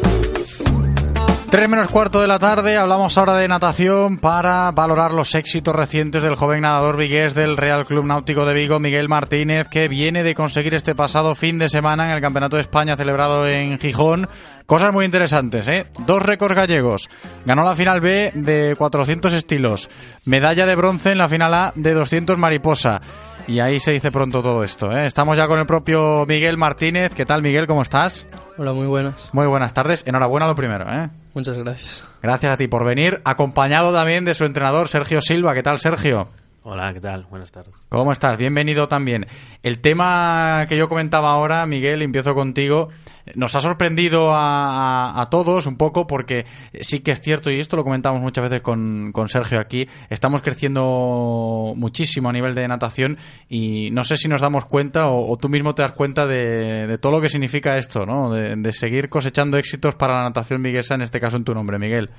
[1.50, 6.24] 3 menos cuarto de la tarde, hablamos ahora de natación para valorar los éxitos recientes
[6.24, 10.34] del joven nadador vigués del Real Club Náutico de Vigo, Miguel Martínez, que viene de
[10.36, 14.28] conseguir este pasado fin de semana en el Campeonato de España celebrado en Gijón.
[14.66, 15.88] Cosas muy interesantes, ¿eh?
[16.08, 17.10] Dos récords gallegos.
[17.46, 19.90] Ganó la final B de 400 estilos.
[20.26, 23.02] Medalla de bronce en la final A de 200 mariposa.
[23.48, 24.92] Y ahí se dice pronto todo esto.
[24.92, 25.06] ¿eh?
[25.06, 27.14] Estamos ya con el propio Miguel Martínez.
[27.14, 27.68] ¿Qué tal, Miguel?
[27.68, 28.26] ¿Cómo estás?
[28.58, 29.30] Hola, muy buenas.
[29.34, 30.04] Muy buenas tardes.
[30.06, 30.86] Enhorabuena lo primero.
[30.90, 31.10] ¿eh?
[31.34, 32.06] Muchas gracias.
[32.22, 35.54] Gracias a ti por venir, acompañado también de su entrenador, Sergio Silva.
[35.54, 36.30] ¿Qué tal, Sergio?
[36.66, 37.26] Hola, ¿qué tal?
[37.30, 37.76] Buenas tardes.
[37.90, 38.38] ¿Cómo estás?
[38.38, 39.28] Bienvenido también.
[39.64, 42.88] El tema que yo comentaba ahora, Miguel, empiezo contigo,
[43.36, 46.46] nos ha sorprendido a, a, a, todos un poco porque
[46.80, 50.42] sí que es cierto, y esto lo comentamos muchas veces con, con, Sergio aquí, estamos
[50.42, 53.18] creciendo muchísimo a nivel de natación
[53.50, 56.88] y no sé si nos damos cuenta o, o tú mismo te das cuenta de,
[56.88, 58.32] de, todo lo que significa esto, ¿no?
[58.32, 61.78] De, de, seguir cosechando éxitos para la natación viguesa, en este caso en tu nombre,
[61.78, 62.10] Miguel.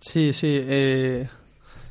[0.00, 0.58] Sí, sí.
[0.60, 1.28] Eh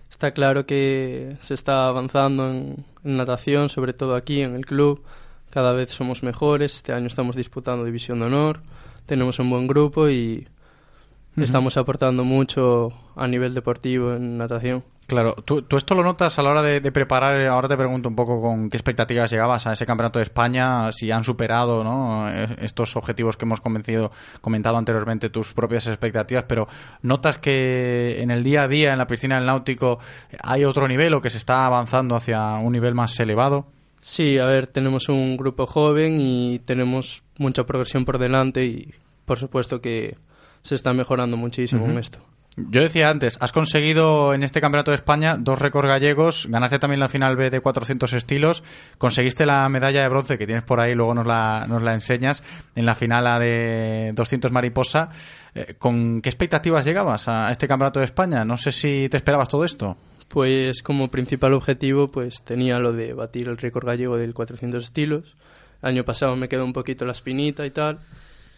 [0.10, 5.04] está claro que se está avanzando en, en, natación, sobre todo aquí en el club.
[5.50, 6.76] Cada vez somos mejores.
[6.76, 8.62] Este año estamos disputando División de Honor.
[9.06, 10.48] Tenemos un buen grupo y
[11.36, 11.44] uh -huh.
[11.44, 14.84] estamos aportando mucho a nivel deportivo en natación.
[15.10, 18.08] Claro, ¿Tú, ¿Tú, esto lo notas a la hora de, de, preparar, ahora te pregunto
[18.08, 22.30] un poco con qué expectativas llegabas a ese campeonato de España, si han superado ¿no?
[22.30, 26.68] estos objetivos que hemos convencido, comentado anteriormente, tus propias expectativas, pero
[27.02, 29.98] ¿notas que en el día a día, en la piscina del náutico,
[30.44, 33.66] hay otro nivel o que se está avanzando hacia un nivel más elevado?
[34.00, 38.94] Sí, a ver, tenemos un grupo joven y tenemos mucha progresión por delante y
[39.26, 40.18] por supuesto que
[40.62, 41.92] se está mejorando muchísimo uh -huh.
[41.94, 42.29] en esto.
[42.70, 47.00] Yo decía antes, has conseguido en este Campeonato de España dos récords gallegos, ganaste también
[47.00, 48.64] la final B de 400 estilos,
[48.98, 52.44] conseguiste la medalla de bronce que tienes por ahí, luego nos la, nos la enseñas,
[52.76, 55.10] en la final A de 200 mariposa.
[55.56, 58.44] Eh, ¿Con qué expectativas llegabas a este Campeonato de España?
[58.44, 59.98] No sé si te esperabas todo esto.
[60.28, 65.36] Pues como principal objetivo pues tenía lo de batir el récord gallego del 400 estilos.
[65.82, 68.00] Año pasado me quedó un poquito la espinita y tal.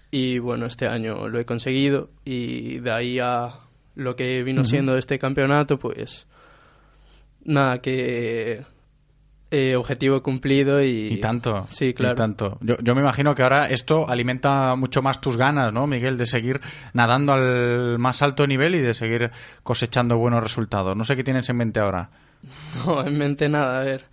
[0.09, 3.61] Y bueno, este año lo he conseguido y de ahí a
[3.95, 4.69] lo que vino uh -huh.
[4.69, 6.27] siendo este campeonato, pues
[7.43, 8.63] nada, que
[9.53, 11.13] eh, objetivo cumplido y...
[11.13, 11.67] Y tanto.
[11.69, 12.13] Sí, claro.
[12.13, 12.57] Y tanto.
[12.61, 16.17] Yo, yo, me imagino que ahora esto alimenta mucho más tus ganas, ¿no, Miguel?
[16.17, 16.61] De seguir
[16.93, 19.29] nadando al más alto nivel y de seguir
[19.61, 20.95] cosechando buenos resultados.
[20.95, 22.09] No sé qué tienes en mente ahora.
[22.85, 24.05] No, en mente nada, a ver.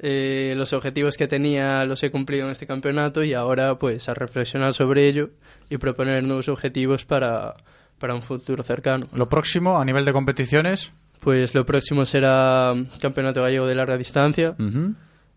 [0.00, 4.14] Eh, los objetivos que tenía los he cumplido en este campeonato y ahora pues a
[4.14, 5.30] reflexionar sobre ello
[5.68, 7.56] y proponer nuevos objetivos para
[7.98, 9.06] para un futuro cercano.
[9.12, 10.92] ¿Lo próximo a nivel de competiciones?
[11.20, 14.54] Pues lo próximo será Campeonato Gallego de Larga Distancia.
[14.58, 14.94] Uh -huh.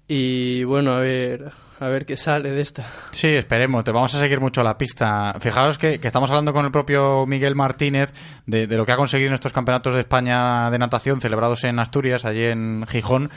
[0.08, 2.86] Y bueno, a ver, a ver qué sale de esta.
[3.12, 5.34] Sí, esperemos, te vamos a seguir mucho la pista.
[5.40, 8.12] Fijaos que, que estamos hablando con el propio Miguel Martínez
[8.46, 11.80] de, de, lo que ha conseguido en estos campeonatos de España de natación celebrados en
[11.80, 13.30] Asturias, allí en Gijón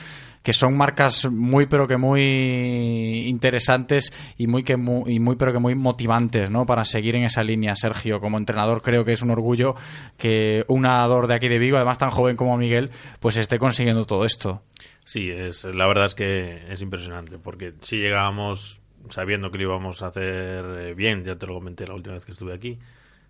[0.44, 5.52] que son marcas muy pero que muy interesantes y muy que muy, y muy pero
[5.54, 6.66] que muy motivantes ¿no?
[6.66, 8.20] para seguir en esa línea Sergio.
[8.20, 9.74] Como entrenador creo que es un orgullo
[10.18, 12.90] que un nadador de aquí de Vigo además tan joven como Miguel
[13.20, 14.62] pues esté consiguiendo todo esto.
[15.06, 20.02] Sí es la verdad es que es impresionante porque si llegábamos sabiendo que lo íbamos
[20.02, 22.78] a hacer bien ya te lo comenté la última vez que estuve aquí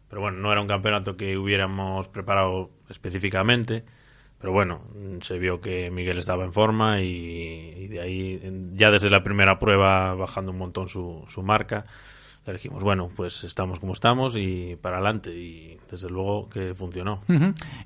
[0.08, 3.84] pero bueno no era un campeonato que hubiéramos preparado específicamente
[4.44, 4.82] pero bueno,
[5.22, 8.42] se vio que Miguel estaba en forma y, de ahí,
[8.74, 11.86] ya desde la primera prueba, bajando un montón su, su marca,
[12.46, 15.30] le dijimos, bueno, pues estamos como estamos y para adelante.
[15.30, 17.22] Y desde luego que funcionó.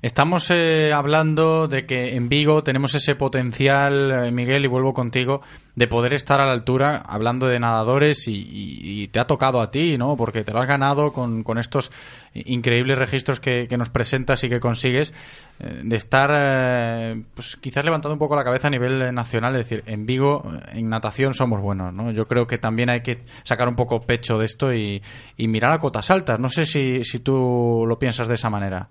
[0.01, 5.41] Estamos eh, hablando de que en Vigo tenemos ese potencial, eh, Miguel, y vuelvo contigo,
[5.79, 9.97] de poder estar a la altura hablando de nadadores y, te ha tocado a ti,
[9.97, 10.17] ¿no?
[10.17, 11.89] Porque te lo has ganado con, con estos
[12.33, 15.13] increíbles registros que, que, nos presentas y que consigues
[15.61, 19.69] eh, de estar, eh, pues quizás levantando un poco la cabeza a nivel nacional, es
[19.69, 20.43] decir, en Vigo,
[20.73, 22.11] en natación somos buenos, ¿no?
[22.11, 25.01] Yo creo que también hay que sacar un poco pecho de esto y,
[25.37, 26.41] y mirar a cotas altas.
[26.41, 28.89] No sé si, si tú lo piensas de esa manera.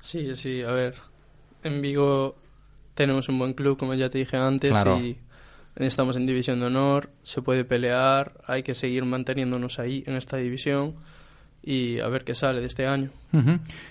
[0.00, 0.94] Sí, sí, a ver,
[1.64, 2.36] en Vigo
[2.94, 5.00] tenemos un buen club, como ya te dije antes, Claro.
[5.00, 5.18] y
[5.76, 10.36] estamos en división de honor, se puede pelear, hay que seguir manteniéndonos ahí en esta
[10.36, 10.96] división
[11.62, 13.10] y a ver qué sale de este año.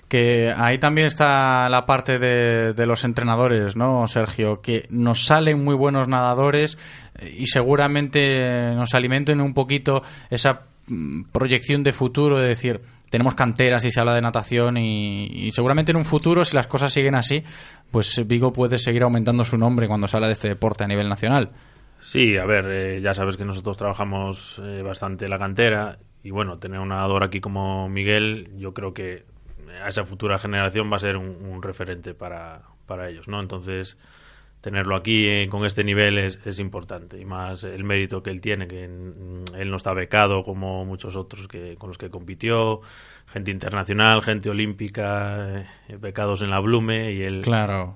[0.07, 4.61] Que ahí también está la parte de, de los entrenadores, ¿no, Sergio?
[4.61, 6.77] Que nos salen muy buenos nadadores
[7.19, 13.35] eh, y seguramente nos alimenten un poquito esa mm, proyección de futuro, de decir, tenemos
[13.35, 16.91] canteras y se habla de natación y, y seguramente en un futuro, si las cosas
[16.93, 17.41] siguen así,
[17.89, 21.09] pues Vigo puede seguir aumentando su nombre cuando se habla de este deporte a nivel
[21.09, 21.51] nacional.
[22.01, 26.57] Sí, a ver, eh, ya sabes que nosotros trabajamos eh, bastante la cantera y bueno,
[26.57, 29.23] tener un nadador aquí como Miguel, yo creo que
[29.83, 33.39] a esa futura generación va a ser un, referente para, para ellos, ¿no?
[33.39, 33.99] Entonces,
[34.61, 38.41] tenerlo aquí eh, con este nivel es, es importante y más el mérito que él
[38.41, 42.81] tiene, que él no está becado como muchos otros que con los que compitió,
[43.31, 45.65] gente internacional, gente olímpica, eh,
[45.99, 47.41] becados en la Blume y él...
[47.41, 47.95] Claro.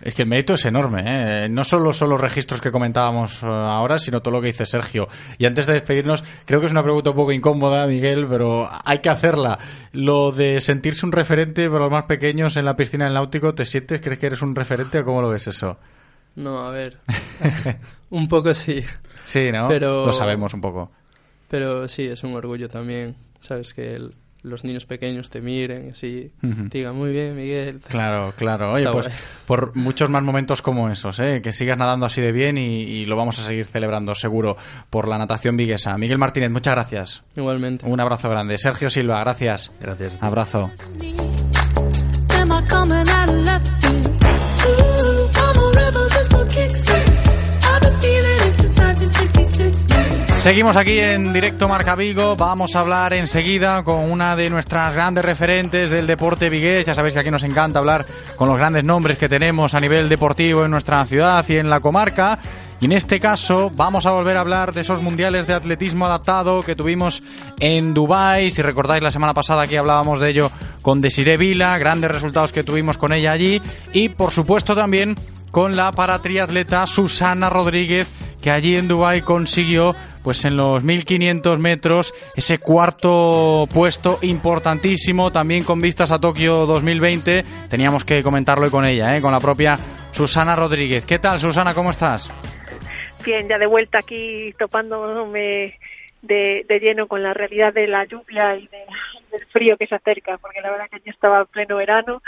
[0.00, 1.48] Es que el mérito es enorme, ¿eh?
[1.48, 5.08] No solo son los registros que comentábamos eh, ahora, sino todo lo que dice Sergio.
[5.36, 9.00] Y antes de despedirnos, creo que es una pregunta un poco incómoda, Miguel, pero hay
[9.00, 9.58] que hacerla.
[9.92, 13.64] Lo de sentirse un referente para los más pequeños en la piscina del náutico, ¿te
[13.64, 14.00] sientes?
[14.00, 15.78] ¿Crees que eres un referente o cómo lo ves eso?
[16.36, 16.98] No, a ver,
[18.10, 18.80] un poco sí.
[19.24, 19.66] Sí, ¿no?
[19.66, 20.92] Pero, Lo sabemos un poco.
[21.48, 24.14] Pero sí, es un orgullo también, sabes que el-
[24.48, 26.68] los niños pequeños te miren y así, Ujú.
[26.68, 27.80] te digan muy bien, Miguel.
[27.88, 28.72] Claro, claro.
[28.72, 29.18] Oye, Está pues guay.
[29.46, 31.40] por muchos más momentos como esos, ¿eh?
[31.42, 34.56] que sigas nadando así de bien y, y lo vamos a seguir celebrando seguro
[34.90, 35.96] por la natación viguesa.
[35.98, 37.22] Miguel Martínez, muchas gracias.
[37.36, 37.86] Igualmente.
[37.86, 38.58] Un abrazo grande.
[38.58, 39.72] Sergio Silva, gracias.
[39.80, 40.16] Gracias.
[40.22, 40.70] Abrazo.
[50.28, 52.36] Seguimos aquí en directo Marca Vigo.
[52.36, 56.86] Vamos a hablar enseguida con una de nuestras grandes referentes del deporte vigués.
[56.86, 58.06] Ya sabéis que aquí nos encanta hablar
[58.36, 61.80] con los grandes nombres que tenemos a nivel deportivo en nuestra ciudad y en la
[61.80, 62.38] comarca.
[62.80, 66.62] Y en este caso vamos a volver a hablar de esos mundiales de atletismo adaptado
[66.62, 67.20] que tuvimos
[67.58, 68.52] en Dubái.
[68.52, 70.52] Si recordáis la semana pasada aquí hablábamos de ello
[70.82, 73.60] con Desiree Vila, grandes resultados que tuvimos con ella allí
[73.92, 75.16] y por supuesto también
[75.50, 78.06] con la paratriatleta Susana Rodríguez
[78.42, 85.64] que allí en Dubái consiguió pues en los 1500 metros ese cuarto puesto importantísimo también
[85.64, 89.20] con vistas a Tokio 2020 teníamos que comentarlo con ella ¿eh?
[89.20, 89.78] con la propia
[90.12, 92.30] Susana Rodríguez ¿qué tal Susana cómo estás?
[93.24, 95.78] Bien, ya de vuelta aquí topándome
[96.22, 98.84] de, lleno con la realidad de la lluvia y de-
[99.32, 102.22] del frío que se acerca, porque la verdad que yo estaba en pleno verano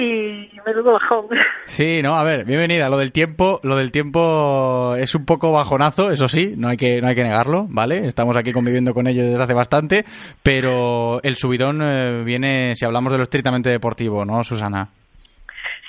[0.00, 1.26] y menudo bajón.
[1.64, 2.88] Sí, no, a ver, bienvenida.
[2.88, 7.00] Lo del tiempo, lo del tiempo es un poco bajonazo, eso sí, no hay que,
[7.00, 8.06] no hay que negarlo, ¿vale?
[8.06, 10.04] Estamos aquí conviviendo con ellos desde hace bastante,
[10.42, 14.88] pero el subidón eh, viene, si hablamos de lo estrictamente deportivo, ¿no, Susana?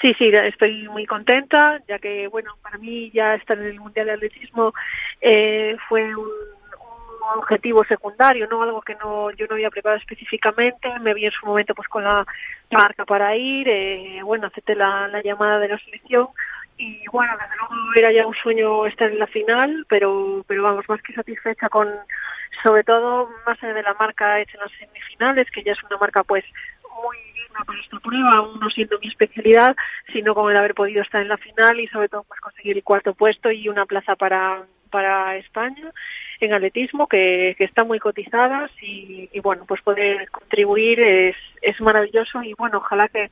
[0.02, 4.08] Sí, sí, estoy muy contenta, ya que, bueno, para mí ya estar en el Mundial
[4.08, 4.74] de Atletismo
[5.22, 6.28] eh, fue un,
[7.38, 11.00] objetivo secundario, no algo que no yo no había preparado específicamente.
[11.00, 12.26] Me vi en su momento pues con la
[12.72, 16.30] marca para ir, eh, bueno, acepté la, la llamada de la selección
[16.82, 20.88] y bueno, desde luego era ya un sueño estar en la final, pero pero vamos,
[20.90, 21.88] más que satisfecha con,
[22.64, 25.98] sobre todo, más allá de la marca hecha en las semifinales, que ya es una
[25.98, 26.44] marca pues
[27.04, 29.76] muy digna para esta prueba, aún no siendo mi especialidad,
[30.12, 32.84] sino con el haber podido estar en la final y sobre todo pues conseguir el
[32.84, 35.92] cuarto puesto y una plaza para para España
[36.40, 41.82] en atletismo que, que están muy cotizadas y, y bueno pues poder contribuir es, es
[41.82, 43.32] maravilloso y bueno ojalá que,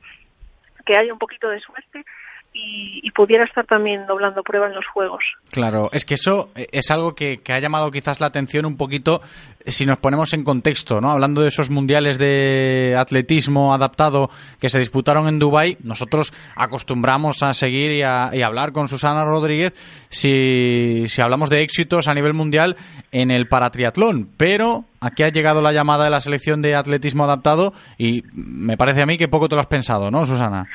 [0.84, 2.04] que haya un poquito de suerte
[2.52, 5.22] y, y pudiera estar también doblando prueba en los juegos.
[5.50, 9.20] Claro, es que eso eh, es algo que, ha llamado quizás la atención un poquito
[9.64, 11.10] eh, si nos ponemos en contexto, ¿no?
[11.10, 17.54] Hablando de esos mundiales de atletismo adaptado que se disputaron en Dubái, nosotros acostumbramos a
[17.54, 19.72] seguir y a, y hablar con Susana Rodríguez
[20.08, 22.76] si, si hablamos de éxitos a nivel mundial
[23.12, 27.72] en el paratriatlón, pero aquí ha llegado la llamada de la selección de atletismo adaptado
[27.96, 30.68] y me parece a mí que poco te lo has pensado, ¿no, Susana?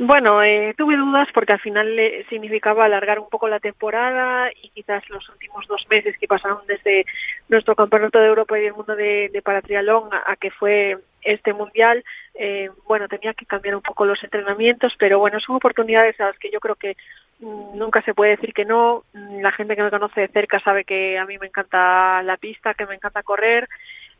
[0.00, 4.70] Bueno, eh, tuve dudas porque al final eh, significaba alargar un poco la temporada y
[4.70, 7.06] quizás los últimos dos meses que pasaron desde
[7.48, 12.04] nuestro campeonato de Europa y del mundo de, de paratrialón a, que fue este mundial,
[12.34, 16.38] eh, bueno, tenía que cambiar un poco los entrenamientos, pero bueno, son oportunidades a las
[16.38, 16.96] que yo creo que
[17.40, 19.04] mm, nunca se puede decir que no.
[19.12, 22.36] Mm, La gente que me conoce de cerca sabe que a mí me encanta la
[22.36, 23.68] pista, que me encanta correr,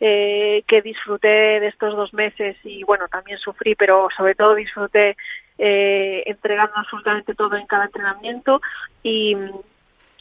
[0.01, 5.17] eh, que disfruté de estos dos meses y bueno, también sufrí, pero sobre todo disfruté
[5.59, 8.61] eh, entregando absolutamente todo en cada entrenamiento.
[9.03, 9.37] Y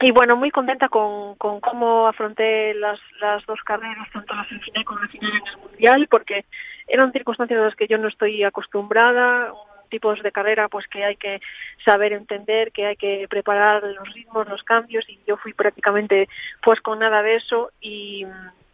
[0.02, 4.84] y bueno, muy contenta con, con cómo afronté las, las dos carreras, tanto la semifinal
[4.84, 6.46] como la final en el Mundial, porque
[6.88, 9.54] eran circunstancias a las que yo no estoy acostumbrada,
[9.90, 11.40] tipos de carrera pues que hay que
[11.86, 16.28] saber entender, que hay que preparar los ritmos, los cambios, y yo fui prácticamente
[16.62, 18.26] pues con nada de eso y,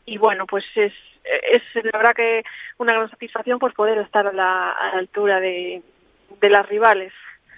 [0.06, 2.44] y bueno, pues es, es la verdad que
[2.78, 5.82] una gran satisfacción pues poder estar a la, a la altura de,
[6.40, 7.14] de las rivales.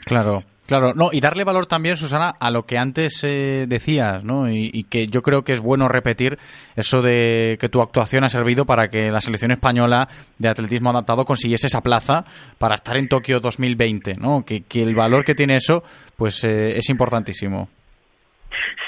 [0.06, 0.94] Claro, claro.
[0.94, 4.50] No, y darle valor también, Susana, a lo que antes eh, decías, ¿no?
[4.50, 6.38] Y, y, que yo creo que es bueno repetir
[6.76, 11.24] eso de que tu actuación ha servido para que la selección española de atletismo adaptado
[11.24, 12.26] consiguiese esa plaza
[12.58, 14.44] para estar en Tokio 2020, ¿no?
[14.44, 15.84] Que, que el valor que tiene eso,
[16.18, 17.70] pues eh, es importantísimo.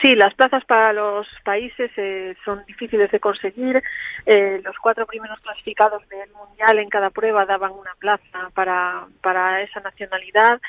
[0.02, 3.82] Sí, las plazas para los países eh, son difíciles de conseguir.
[4.26, 9.62] Eh, los cuatro primeros clasificados del mundial en cada prueba daban una plaza para, para
[9.62, 10.60] esa nacionalidad.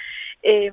[0.43, 0.73] Eh,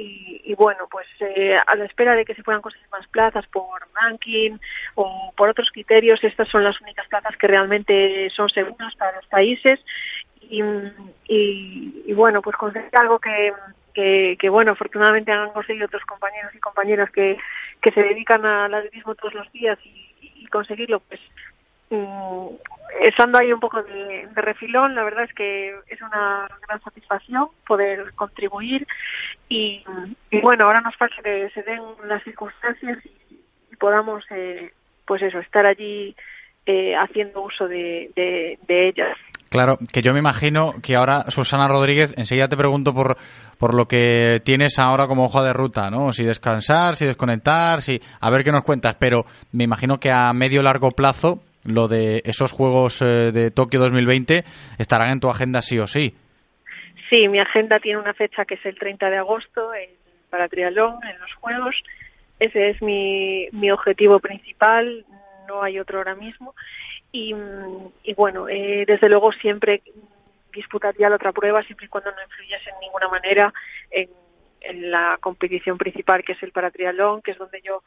[0.00, 3.82] y, bueno, pues eh, a la espera de que se puedan conseguir más plazas por
[3.94, 4.56] ranking
[4.94, 9.26] o por otros criterios, estas son las únicas plazas que realmente son seguras para los
[9.26, 9.84] países.
[10.40, 10.62] Y,
[11.26, 13.52] y, y bueno, pues conseguir algo que,
[14.38, 17.36] que, bueno, afortunadamente han conseguido otros compañeros y compañeras que,
[17.80, 21.20] que se dedican al atletismo todos los días y, conseguirlo, pues
[21.90, 22.46] mm,
[23.02, 28.14] estando ahí un poco de, refilón, la verdad es que es una gran satisfacción poder
[28.14, 28.86] contribuir
[29.48, 29.84] y,
[30.42, 34.72] bueno, ahora nos falta que se den las circunstancias y, podamos, eh,
[35.06, 36.16] pues eso, estar allí
[36.66, 39.18] eh, haciendo uso de ellas.
[39.48, 43.16] Claro, que yo me imagino que ahora, Susana Rodríguez, enseguida te pregunto por,
[43.56, 46.12] por lo que tienes ahora como hoja de ruta, ¿no?
[46.12, 50.32] Si descansar, si desconectar, si a ver qué nos cuentas, pero me imagino que a
[50.34, 54.44] medio largo plazo lo de esos Juegos eh, de Tokio 2020
[54.78, 56.14] estarán en tu agenda sí o sí.
[57.08, 59.70] Sí, mi agenda tiene una fecha que es el 30 de agosto
[60.28, 61.82] para triatlón en los Juegos.
[62.38, 65.06] Ese es mi, mi objetivo principal,
[65.48, 66.54] no hay otro ahora mismo.
[67.10, 67.34] Y,
[68.02, 69.82] y bueno, eh, desde luego siempre
[70.52, 73.52] disputaría la otra prueba siempre y cuando no influyese en ninguna manera
[73.90, 74.08] en,
[74.90, 77.84] la competición principal que es el paratriatlón, que es donde yo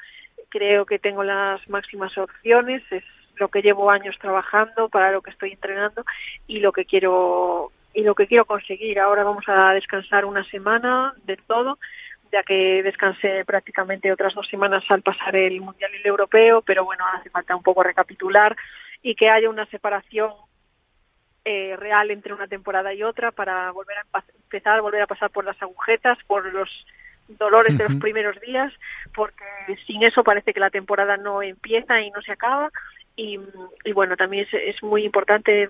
[0.47, 3.03] creo que tengo las máximas opciones, es
[3.35, 6.05] lo que llevo años trabajando, para lo que estoy entrenando
[6.47, 8.99] y lo que quiero y lo que quiero conseguir.
[8.99, 11.77] Ahora vamos a descansar una semana de todo,
[12.31, 16.85] ya que descansé prácticamente otras dos semanas al pasar el Mundial y el Europeo, pero
[16.85, 18.55] bueno, hace falta un poco recapitular
[19.01, 20.31] y que haya una separación
[21.43, 25.43] eh, real entre una temporada y otra para volver a empezar, volver a pasar por
[25.43, 26.69] las agujetas, por los
[27.27, 27.77] dolores uh -huh.
[27.79, 28.71] de los primeros días,
[29.15, 29.43] porque
[29.87, 32.69] sin eso parece que la temporada no empieza y no se acaba.
[33.15, 33.39] Y,
[33.83, 35.69] y bueno, también es, es, muy importante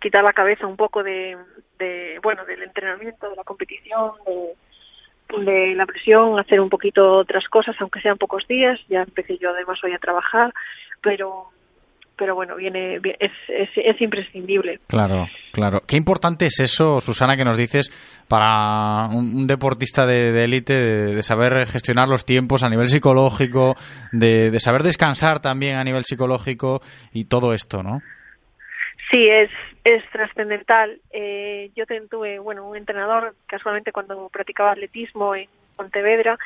[0.00, 1.36] quitar la cabeza un poco de,
[1.78, 7.48] de, bueno, del entrenamiento, de la competición, de, de la presión, hacer un poquito otras
[7.48, 8.78] cosas, aunque sean pocos días.
[8.88, 10.52] Ya empecé yo además hoy a trabajar,
[11.00, 11.50] pero
[12.20, 14.78] pero bueno, viene es, es, es, imprescindible.
[14.86, 15.80] Claro, claro.
[15.86, 17.88] Qué importante es eso, Susana, que nos dices
[18.28, 22.90] para un, un deportista de élite, de, de, de, saber gestionar los tiempos a nivel
[22.90, 23.74] psicológico,
[24.12, 26.82] de, de saber descansar también a nivel psicológico
[27.14, 28.02] y todo esto, ¿no?
[29.10, 29.50] Sí, es,
[29.84, 31.00] es trascendental.
[31.12, 36.38] Eh, yo tuve, bueno, un entrenador, casualmente cuando practicaba atletismo en Pontevedra,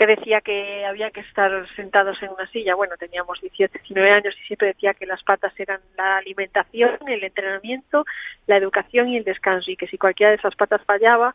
[0.00, 2.74] que decía que había que estar sentados en una silla.
[2.74, 7.22] Bueno, teníamos 18, 19 años y siempre decía que las patas eran la alimentación, el
[7.22, 8.06] entrenamiento,
[8.46, 11.34] la educación y el descanso y que si cualquiera de esas patas fallaba,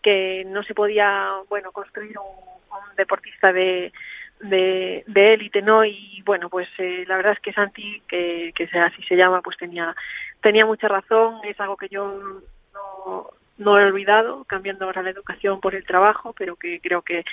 [0.00, 2.56] que no se podía, bueno, construir un,
[2.96, 3.92] deportista de
[4.40, 5.84] de, de élite, ¿no?
[5.84, 9.58] Y bueno, pues eh, la verdad es que Santi, que, que así se llama, pues
[9.58, 9.94] tenía,
[10.40, 15.60] tenía mucha razón, es algo que yo no, no he olvidado, cambiando ahora la educación
[15.60, 17.24] por el trabajo, pero que creo que,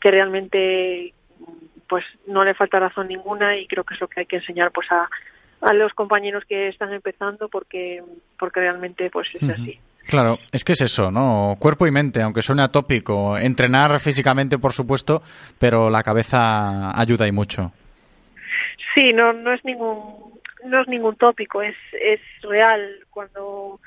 [0.00, 1.12] que realmente
[1.88, 4.72] pues no le falta razón ninguna y creo que es lo que hay que enseñar
[4.72, 5.08] pues a,
[5.60, 8.02] a los compañeros que están empezando porque
[8.38, 9.52] porque realmente pues es uh -huh.
[9.54, 9.80] así.
[10.06, 11.54] Claro, es que es eso, ¿no?
[11.58, 13.36] Cuerpo y mente, aunque suene atópico.
[13.36, 15.20] Entrenar físicamente, por supuesto,
[15.58, 17.72] pero la cabeza ayuda y mucho.
[18.94, 23.04] Sí, no, no es ningún, no es ningún tópico, es, es real.
[23.10, 23.80] Cuando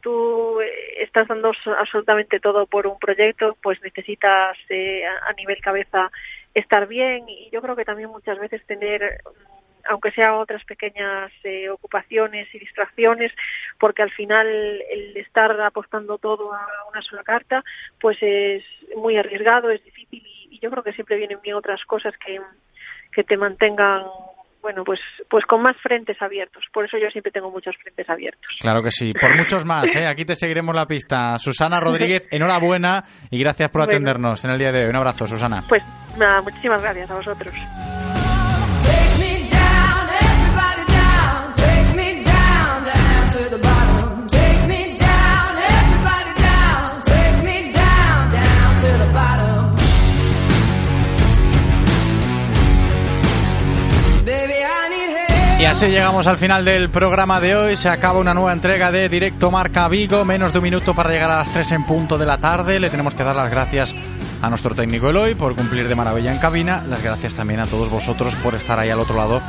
[0.00, 5.60] tú eh, estás dando absolutamente todo por un proyecto, pues necesitas eh, a a nivel
[5.60, 6.10] cabeza
[6.54, 7.28] estar bien.
[7.28, 9.58] Y yo creo que también muchas veces tener mm,
[9.90, 13.32] aunque sea otras pequeñas eh, ocupaciones y distracciones,
[13.78, 17.64] porque al final el estar apostando todo a una sola carta,
[18.00, 18.64] pues es
[18.96, 22.40] muy arriesgado, es difícil y, y yo creo que siempre vienen bien otras cosas que,
[23.12, 24.04] que te mantengan,
[24.62, 26.64] bueno, pues, pues con más frentes abiertos.
[26.72, 28.56] Por eso yo siempre tengo muchos frentes abiertos.
[28.60, 30.06] Claro que sí, por muchos más, ¿eh?
[30.06, 31.38] aquí te seguiremos la pista.
[31.38, 33.92] Susana Rodríguez, enhorabuena y gracias por Bueno.
[33.92, 34.90] atendernos en el día de hoy.
[34.90, 35.62] Un abrazo, Susana.
[35.68, 35.82] Pues
[36.18, 37.54] nada, muchísimas gracias a vosotros.
[55.68, 57.76] Así llegamos al final del programa de hoy.
[57.76, 60.24] Se acaba una nueva entrega de Directo Marca Vigo.
[60.24, 62.80] Menos de un minuto para llegar a las 3 en punto de la tarde.
[62.80, 63.94] Le tenemos que dar las gracias
[64.40, 66.82] a nuestro técnico Eloy por cumplir de maravilla en cabina.
[66.88, 69.42] Las gracias también a todos vosotros por estar ahí al otro lado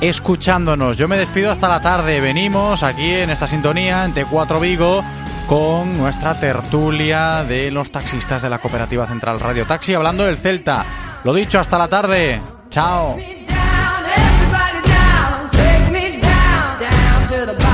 [0.00, 0.96] escuchándonos.
[0.96, 2.20] Yo me despido hasta la tarde.
[2.20, 5.04] Venimos aquí en esta sintonía en T4 Vigo
[5.46, 10.84] con nuestra tertulia de los taxistas de la Cooperativa Central Radio Taxi hablando del Celta.
[11.24, 12.40] Lo dicho, hasta la tarde.
[12.70, 13.16] Chao.
[17.26, 17.65] to the